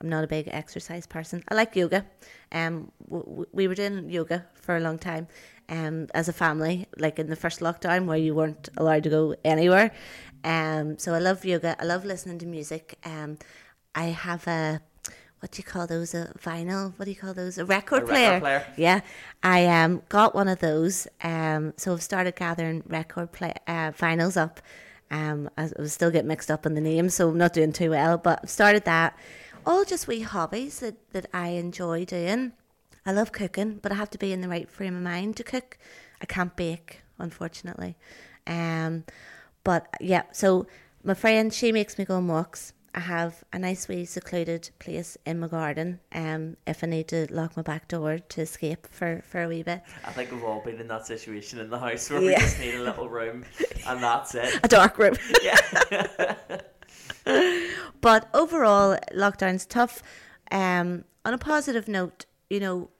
I'm 0.00 0.08
not 0.08 0.24
a 0.24 0.26
big 0.26 0.48
exercise 0.48 1.06
person. 1.06 1.42
I 1.48 1.54
like 1.54 1.76
yoga. 1.76 2.04
Um, 2.52 2.90
w- 3.08 3.46
we 3.52 3.68
were 3.68 3.74
doing 3.74 4.10
yoga 4.10 4.44
for 4.54 4.76
a 4.76 4.80
long 4.80 4.98
time, 4.98 5.28
um, 5.68 6.08
as 6.14 6.28
a 6.28 6.32
family, 6.32 6.86
like 6.98 7.18
in 7.18 7.28
the 7.28 7.36
first 7.36 7.60
lockdown 7.60 8.06
where 8.06 8.18
you 8.18 8.34
weren't 8.34 8.68
allowed 8.76 9.04
to 9.04 9.10
go 9.10 9.34
anywhere. 9.44 9.92
Um, 10.44 10.98
so 10.98 11.14
I 11.14 11.18
love 11.20 11.44
yoga. 11.44 11.76
I 11.80 11.84
love 11.84 12.04
listening 12.04 12.38
to 12.40 12.46
music. 12.46 12.98
Um, 13.04 13.38
I 13.94 14.06
have 14.06 14.46
a 14.46 14.80
what 15.40 15.50
do 15.50 15.58
you 15.58 15.64
call 15.64 15.86
those? 15.86 16.14
A 16.14 16.32
vinyl? 16.42 16.94
What 16.96 17.04
do 17.04 17.10
you 17.10 17.16
call 17.16 17.34
those? 17.34 17.58
A 17.58 17.66
record, 17.66 18.04
A 18.04 18.06
record 18.06 18.10
player. 18.14 18.40
player. 18.40 18.66
Yeah, 18.76 19.00
I 19.42 19.66
um 19.66 20.02
got 20.08 20.34
one 20.34 20.48
of 20.48 20.58
those. 20.60 21.06
Um, 21.22 21.74
so 21.76 21.92
I've 21.92 22.02
started 22.02 22.34
gathering 22.36 22.82
record 22.86 23.32
play 23.32 23.52
uh, 23.66 23.90
vinyls 23.92 24.36
up. 24.38 24.60
Um, 25.10 25.50
I 25.58 25.68
was 25.78 25.92
still 25.92 26.10
get 26.10 26.24
mixed 26.24 26.50
up 26.50 26.64
in 26.64 26.74
the 26.74 26.80
name, 26.80 27.10
so 27.10 27.28
I'm 27.28 27.36
not 27.38 27.52
doing 27.52 27.72
too 27.72 27.90
well. 27.90 28.16
But 28.16 28.40
I've 28.44 28.50
started 28.50 28.84
that. 28.86 29.18
All 29.66 29.84
just 29.84 30.08
wee 30.08 30.20
hobbies 30.22 30.80
that 30.80 30.96
that 31.12 31.26
I 31.34 31.48
enjoy 31.48 32.06
doing. 32.06 32.52
I 33.06 33.12
love 33.12 33.32
cooking, 33.32 33.80
but 33.82 33.92
I 33.92 33.96
have 33.96 34.08
to 34.10 34.18
be 34.18 34.32
in 34.32 34.40
the 34.40 34.48
right 34.48 34.68
frame 34.68 34.96
of 34.96 35.02
mind 35.02 35.36
to 35.36 35.44
cook. 35.44 35.76
I 36.22 36.24
can't 36.24 36.56
bake, 36.56 37.02
unfortunately. 37.18 37.96
Um, 38.46 39.04
but 39.62 39.88
yeah, 40.00 40.22
so 40.32 40.66
my 41.02 41.12
friend, 41.12 41.52
she 41.52 41.70
makes 41.70 41.98
me 41.98 42.06
go 42.06 42.16
on 42.16 42.28
walks. 42.28 42.72
I 42.94 43.00
have 43.00 43.42
a 43.52 43.58
nice 43.58 43.88
wee 43.88 44.04
secluded 44.04 44.70
place 44.78 45.18
in 45.26 45.40
my 45.40 45.48
garden. 45.48 45.98
Um, 46.14 46.56
if 46.64 46.84
I 46.84 46.86
need 46.86 47.08
to 47.08 47.26
lock 47.28 47.56
my 47.56 47.62
back 47.62 47.88
door 47.88 48.18
to 48.18 48.40
escape 48.40 48.86
for, 48.88 49.22
for 49.26 49.42
a 49.42 49.48
wee 49.48 49.64
bit, 49.64 49.82
I 50.04 50.12
think 50.12 50.30
we've 50.30 50.44
all 50.44 50.60
been 50.60 50.80
in 50.80 50.86
that 50.88 51.04
situation 51.06 51.58
in 51.58 51.70
the 51.70 51.78
house 51.78 52.08
where 52.08 52.20
we 52.20 52.34
just 52.36 52.60
need 52.60 52.76
a 52.76 52.82
little 52.82 53.08
room 53.08 53.44
and 53.86 54.00
that's 54.00 54.36
it. 54.36 54.60
a 54.64 54.68
dark 54.68 54.98
room. 54.98 55.14
Yeah. 55.42 56.36
But 58.00 58.28
overall, 58.34 58.98
lockdown's 59.14 59.64
tough. 59.64 60.02
Um, 60.50 61.04
on 61.24 61.32
a 61.32 61.38
positive 61.38 61.88
note, 61.88 62.26
you 62.50 62.60
know, 62.60 62.90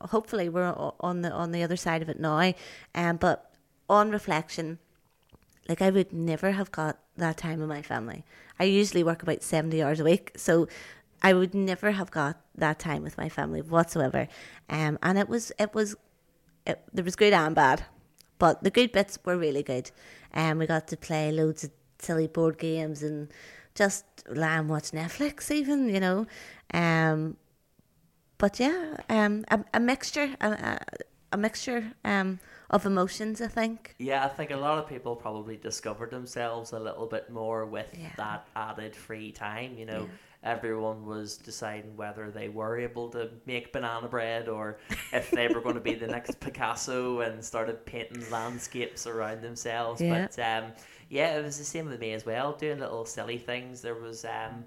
hopefully 0.00 0.48
we're 0.48 0.72
on 1.00 1.22
the 1.22 1.32
on 1.32 1.50
the 1.50 1.64
other 1.64 1.76
side 1.76 2.02
of 2.02 2.08
it 2.08 2.20
now. 2.20 2.54
Um, 2.94 3.16
but 3.16 3.52
on 3.90 4.12
reflection, 4.12 4.78
like 5.68 5.82
I 5.82 5.90
would 5.90 6.12
never 6.12 6.52
have 6.52 6.70
got 6.70 6.98
that 7.16 7.36
time 7.36 7.60
with 7.60 7.68
my 7.68 7.82
family. 7.82 8.24
I 8.58 8.64
usually 8.64 9.04
work 9.04 9.22
about 9.22 9.42
seventy 9.42 9.82
hours 9.82 10.00
a 10.00 10.04
week, 10.04 10.32
so 10.36 10.68
I 11.22 11.32
would 11.34 11.54
never 11.54 11.92
have 11.92 12.10
got 12.10 12.40
that 12.56 12.78
time 12.78 13.02
with 13.02 13.16
my 13.16 13.28
family 13.28 13.62
whatsoever. 13.62 14.28
Um, 14.68 14.98
and 15.02 15.18
it 15.18 15.28
was 15.28 15.52
it 15.58 15.74
was 15.74 15.94
it, 16.66 16.82
there 16.92 17.04
was 17.04 17.16
good 17.16 17.32
and 17.32 17.54
bad, 17.54 17.84
but 18.38 18.62
the 18.62 18.70
good 18.70 18.92
bits 18.92 19.18
were 19.24 19.36
really 19.36 19.62
good. 19.62 19.90
Um, 20.34 20.58
we 20.58 20.66
got 20.66 20.88
to 20.88 20.96
play 20.96 21.32
loads 21.32 21.64
of 21.64 21.70
silly 21.98 22.26
board 22.26 22.58
games 22.58 23.02
and 23.02 23.28
just 23.74 24.04
lie 24.28 24.58
and 24.58 24.68
watch 24.68 24.90
Netflix, 24.90 25.50
even 25.54 25.88
you 25.88 26.00
know. 26.00 26.26
Um, 26.74 27.36
but 28.38 28.58
yeah, 28.58 28.96
um, 29.08 29.44
a, 29.48 29.60
a 29.74 29.80
mixture, 29.80 30.34
a, 30.40 30.50
a, 30.50 30.78
a 31.32 31.36
mixture 31.36 31.92
um, 32.04 32.40
of 32.72 32.86
emotions. 32.86 33.40
I 33.40 33.48
think. 33.48 33.94
Yeah, 33.98 34.24
I 34.24 34.28
think 34.28 34.50
a 34.50 34.56
lot 34.56 34.78
of 34.78 34.88
people 34.88 35.14
probably 35.16 35.56
discovered 35.56 36.10
themselves 36.10 36.72
a 36.72 36.78
little 36.78 37.06
bit 37.06 37.30
more 37.30 37.66
with 37.66 37.86
Yeah. 37.98 38.08
that 38.16 38.46
added 38.56 38.94
free 38.96 39.32
time. 39.32 39.74
You 39.76 39.86
know, 39.86 40.08
everyone 40.42 41.06
was 41.06 41.36
deciding 41.36 41.96
whether 41.96 42.30
they 42.30 42.48
were 42.48 42.78
able 42.78 43.08
to 43.10 43.30
make 43.46 43.72
banana 43.72 44.08
bread 44.08 44.48
or 44.48 44.78
if 45.12 45.30
they 45.30 45.46
were 45.48 45.60
going 45.60 45.76
to 45.76 45.80
be 45.80 45.94
the 45.94 46.06
next 46.06 46.40
Picasso 46.40 47.20
and 47.20 47.44
started 47.44 47.84
painting 47.86 48.28
landscapes 48.30 49.06
around 49.06 49.42
themselves. 49.42 50.00
Yeah. 50.00 50.26
But 50.34 50.38
um, 50.64 50.72
yeah, 51.08 51.36
it 51.38 51.44
was 51.44 51.58
the 51.58 51.64
same 51.64 51.86
with 51.86 52.00
me 52.00 52.12
as 52.12 52.24
well, 52.26 52.52
doing 52.54 52.80
little 52.80 53.04
silly 53.04 53.38
things. 53.38 53.82
There 53.82 53.94
was 53.94 54.24
um, 54.24 54.64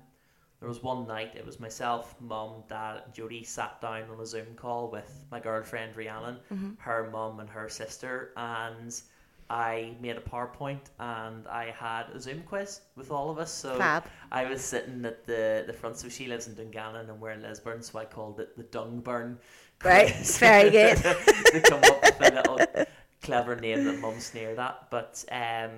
there 0.65 0.69
was 0.71 0.81
one 0.81 1.05
night 1.05 1.33
it 1.35 1.45
was 1.45 1.59
myself, 1.59 2.15
mum, 2.19 2.63
dad, 2.67 3.03
and 3.05 3.13
Jody 3.13 3.43
sat 3.43 3.79
down 3.81 4.09
on 4.11 4.19
a 4.19 4.25
Zoom 4.25 4.47
call 4.55 4.89
with 4.89 5.23
my 5.29 5.39
girlfriend 5.39 5.95
Rhiannon, 5.95 6.37
her 6.79 7.07
mum, 7.11 7.39
and 7.39 7.47
her 7.47 7.69
sister, 7.69 8.31
and 8.35 8.99
I 9.47 9.95
made 10.01 10.17
a 10.17 10.21
PowerPoint 10.21 10.89
and 10.97 11.47
I 11.47 11.65
had 11.69 12.05
a 12.15 12.19
Zoom 12.19 12.41
quiz 12.41 12.81
with 12.95 13.11
all 13.11 13.29
of 13.29 13.37
us. 13.37 13.51
So 13.51 13.77
Fab. 13.77 14.05
I 14.31 14.45
was 14.45 14.63
sitting 14.63 15.05
at 15.05 15.23
the, 15.27 15.65
the 15.67 15.73
front. 15.73 15.97
So 15.97 16.09
she 16.09 16.25
lives 16.25 16.47
in 16.47 16.55
Dungannon 16.55 17.11
and 17.11 17.21
we're 17.21 17.29
in 17.29 17.43
Lisburn, 17.43 17.83
so 17.83 17.99
I 17.99 18.05
called 18.05 18.39
it 18.39 18.57
the 18.57 18.63
Dungburn. 18.63 19.37
Right, 19.83 20.15
quiz. 20.15 20.39
very 20.39 20.71
good. 20.71 20.97
to 20.97 21.61
come 21.63 21.83
up 21.83 22.01
with 22.01 22.21
a 22.21 22.33
little 22.33 22.85
clever 23.21 23.55
name 23.55 23.83
that 23.83 23.99
mum 23.99 24.19
sneered 24.19 24.57
at. 24.57 24.89
But 24.89 25.23
um, 25.31 25.69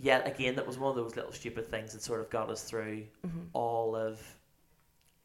yeah, 0.00 0.18
again, 0.24 0.54
that 0.56 0.66
was 0.66 0.78
one 0.78 0.90
of 0.90 0.96
those 0.96 1.16
little 1.16 1.32
stupid 1.32 1.68
things 1.68 1.92
that 1.92 2.02
sort 2.02 2.20
of 2.20 2.30
got 2.30 2.48
us 2.50 2.62
through 2.62 3.04
mm-hmm. 3.26 3.40
all 3.52 3.96
of 3.96 4.20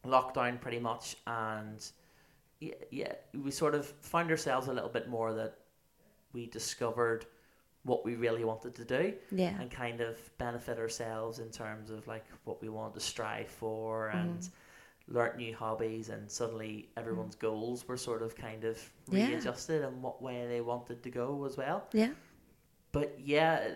lockdown 0.06 0.60
pretty 0.60 0.80
much. 0.80 1.16
And 1.28 1.86
yeah, 2.60 2.74
yeah, 2.90 3.14
we 3.34 3.52
sort 3.52 3.76
of 3.76 3.86
found 4.02 4.32
ourselves 4.32 4.68
a 4.68 4.74
little 4.74 4.90
bit 4.90 5.08
more 5.08 5.34
that 5.34 5.60
we 6.34 6.48
discovered 6.48 7.26
what 7.84 8.04
we 8.04 8.16
really 8.16 8.44
wanted 8.44 8.74
to 8.76 8.86
do 8.86 9.14
Yeah. 9.32 9.60
and 9.60 9.70
kind 9.70 10.02
of 10.02 10.18
benefit 10.38 10.80
ourselves 10.80 11.40
in 11.40 11.52
terms 11.52 11.92
of 11.92 12.08
like 12.08 12.26
what 12.46 12.62
we 12.62 12.70
wanted 12.70 12.96
to 12.96 13.02
strive 13.02 13.50
for 13.50 14.10
mm-hmm. 14.10 14.30
and 14.30 14.50
learn 15.10 15.36
new 15.36 15.54
hobbies 15.54 16.10
and 16.10 16.32
suddenly 16.32 16.90
everyone's 16.96 17.36
mm-hmm. 17.36 17.48
goals 17.48 17.88
were 17.88 17.98
sort 17.98 18.24
of 18.24 18.36
kind 18.36 18.64
of 18.64 18.82
Yeah. 19.12 19.28
readjusted 19.28 19.84
and 19.84 20.02
what 20.02 20.22
way 20.22 20.48
they 20.48 20.62
wanted 20.62 21.04
to 21.04 21.10
go 21.12 21.44
as 21.46 21.58
well 21.58 21.86
Yeah. 21.92 22.12
but 22.94 23.20
yeah 23.20 23.68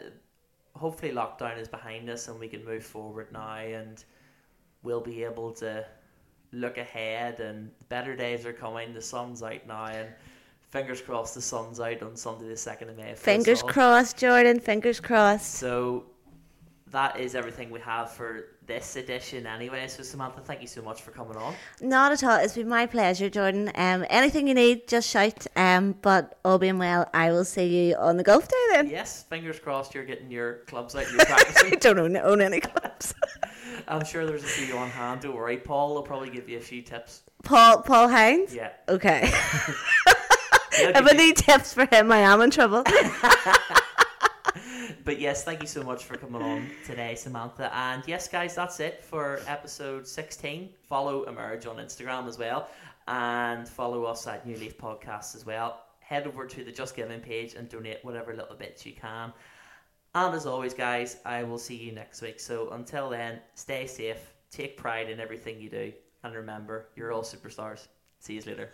hopefully 0.78 1.12
lockdown 1.12 1.58
is 1.58 1.68
behind 1.68 2.10
us 2.10 2.28
and 2.28 2.40
we 2.40 2.48
can 2.48 2.64
move 2.64 2.84
forward 2.84 3.32
now 3.32 3.58
and 3.58 4.04
we'll 4.84 5.02
be 5.02 5.24
able 5.24 5.52
to 5.52 5.86
look 6.54 6.78
ahead 6.78 7.40
and 7.40 7.70
better 7.90 8.16
days 8.16 8.46
are 8.46 8.54
coming 8.54 8.94
the 8.94 9.02
sun's 9.02 9.44
out 9.44 9.66
now 9.68 9.86
and 9.88 10.10
fingers 10.72 11.02
crossed 11.02 11.36
the 11.36 11.42
sun's 11.42 11.80
out 11.80 12.02
on 12.02 12.16
sunday 12.16 12.48
the 12.48 12.54
2nd 12.54 12.90
of 12.90 12.98
may 12.98 13.14
Fingers 13.16 13.62
crossed, 13.64 14.18
Jordan. 14.18 14.60
Fingers 14.60 15.00
crossed. 15.00 15.56
So 15.56 16.06
that 16.92 17.20
is 17.20 17.36
everything 17.36 17.70
we 17.70 17.80
have 17.82 18.12
for 18.12 18.46
this 18.66 18.96
edition 18.96 19.46
anyway. 19.46 19.88
So 19.88 20.04
Samantha, 20.04 20.42
thank 20.42 20.62
you 20.62 20.68
so 20.68 20.82
much 20.82 21.02
for 21.02 21.12
coming 21.12 21.38
on. 21.38 21.54
Not 21.82 22.12
at 22.12 22.24
all. 22.24 22.38
It's 22.38 22.56
been 22.56 22.70
my 22.70 22.86
pleasure, 22.86 23.30
Jordan. 23.30 23.72
Um, 23.76 24.06
anything 24.10 24.48
you 24.48 24.54
need, 24.54 24.88
just 24.88 25.10
shout. 25.10 25.48
Um, 25.56 25.96
but 26.02 26.38
all 26.46 26.58
being 26.58 26.78
well, 26.78 27.10
I 27.14 27.32
will 27.32 27.46
see 27.46 27.90
you 27.90 27.96
on 27.96 28.18
the 28.18 28.24
golf 28.24 28.48
day 28.48 28.56
then. 28.72 28.90
Yes, 28.90 29.24
fingers 29.24 29.60
crossed 29.60 29.94
you're 29.94 30.06
getting 30.06 30.32
your 30.32 30.60
clubs 30.68 30.96
out, 30.96 31.10
you're 31.12 31.26
practicing. 31.26 31.74
I 31.74 31.76
don't 31.76 32.00
own, 32.00 32.18
own 32.18 32.42
any 32.42 32.60
clubs. 32.60 33.14
I'm 33.88 34.04
sure 34.06 34.26
there's 34.26 34.44
a 34.44 34.48
few 34.48 34.78
on 34.78 34.90
hand, 34.90 35.22
don't 35.22 35.36
worry. 35.36 35.58
Paul 35.58 35.94
will 35.94 36.04
probably 36.04 36.30
give 36.30 36.50
you 36.50 36.58
a 36.58 36.62
few 36.62 36.82
tips. 36.82 37.24
Paul 37.44 37.82
Paul 37.82 38.10
Hines. 38.10 38.54
Yeah. 38.54 38.72
Okay. 38.90 39.32
If 40.80 41.08
I 41.08 41.12
need 41.14 41.38
tips 41.38 41.74
for 41.74 41.86
him, 41.86 42.12
I 42.12 42.20
am 42.20 42.40
in 42.42 42.52
trouble. 42.52 42.84
But 45.08 45.22
yes, 45.22 45.46
thank 45.46 45.62
you 45.62 45.70
so 45.70 45.84
much 45.84 46.04
for 46.04 46.18
coming 46.18 46.42
on 46.42 46.70
today, 46.86 47.16
Samantha. 47.16 47.74
And 47.74 48.04
yes, 48.08 48.28
guys, 48.28 48.56
that's 48.56 48.82
it 48.82 49.02
for 49.02 49.40
episode 49.48 50.06
16. 50.06 50.68
Follow 50.84 51.24
Emerge 51.24 51.66
on 51.66 51.78
Instagram 51.78 52.28
as 52.28 52.38
well. 52.38 52.70
And 53.08 53.66
follow 53.66 54.04
us 54.04 54.28
at 54.28 54.46
New 54.46 54.58
Leaf 54.58 54.78
Podcasts 54.78 55.34
as 55.34 55.46
well. 55.46 55.82
Head 56.02 56.28
over 56.28 56.46
to 56.46 56.62
the 56.62 56.74
Just 56.74 56.94
Giving 56.94 57.22
page 57.22 57.54
and 57.54 57.70
donate 57.70 58.04
whatever 58.04 58.36
little 58.36 58.58
bits 58.58 58.86
you 58.86 58.92
can. 58.92 59.32
And 60.14 60.36
as 60.36 60.46
always, 60.46 60.74
guys, 60.74 61.16
I 61.26 61.42
will 61.44 61.58
see 61.58 61.78
you 61.78 61.94
next 61.94 62.22
week. 62.22 62.38
So 62.38 62.72
until 62.72 63.10
then, 63.10 63.40
stay 63.56 63.88
safe, 63.88 64.34
take 64.52 64.76
pride 64.76 65.10
in 65.10 65.22
everything 65.22 65.58
you 65.62 65.70
do, 65.70 65.94
and 66.26 66.36
remember, 66.36 66.90
you're 66.98 67.14
all 67.14 67.24
superstars. 67.24 67.88
See 68.20 68.34
you 68.34 68.42
later. 68.42 68.72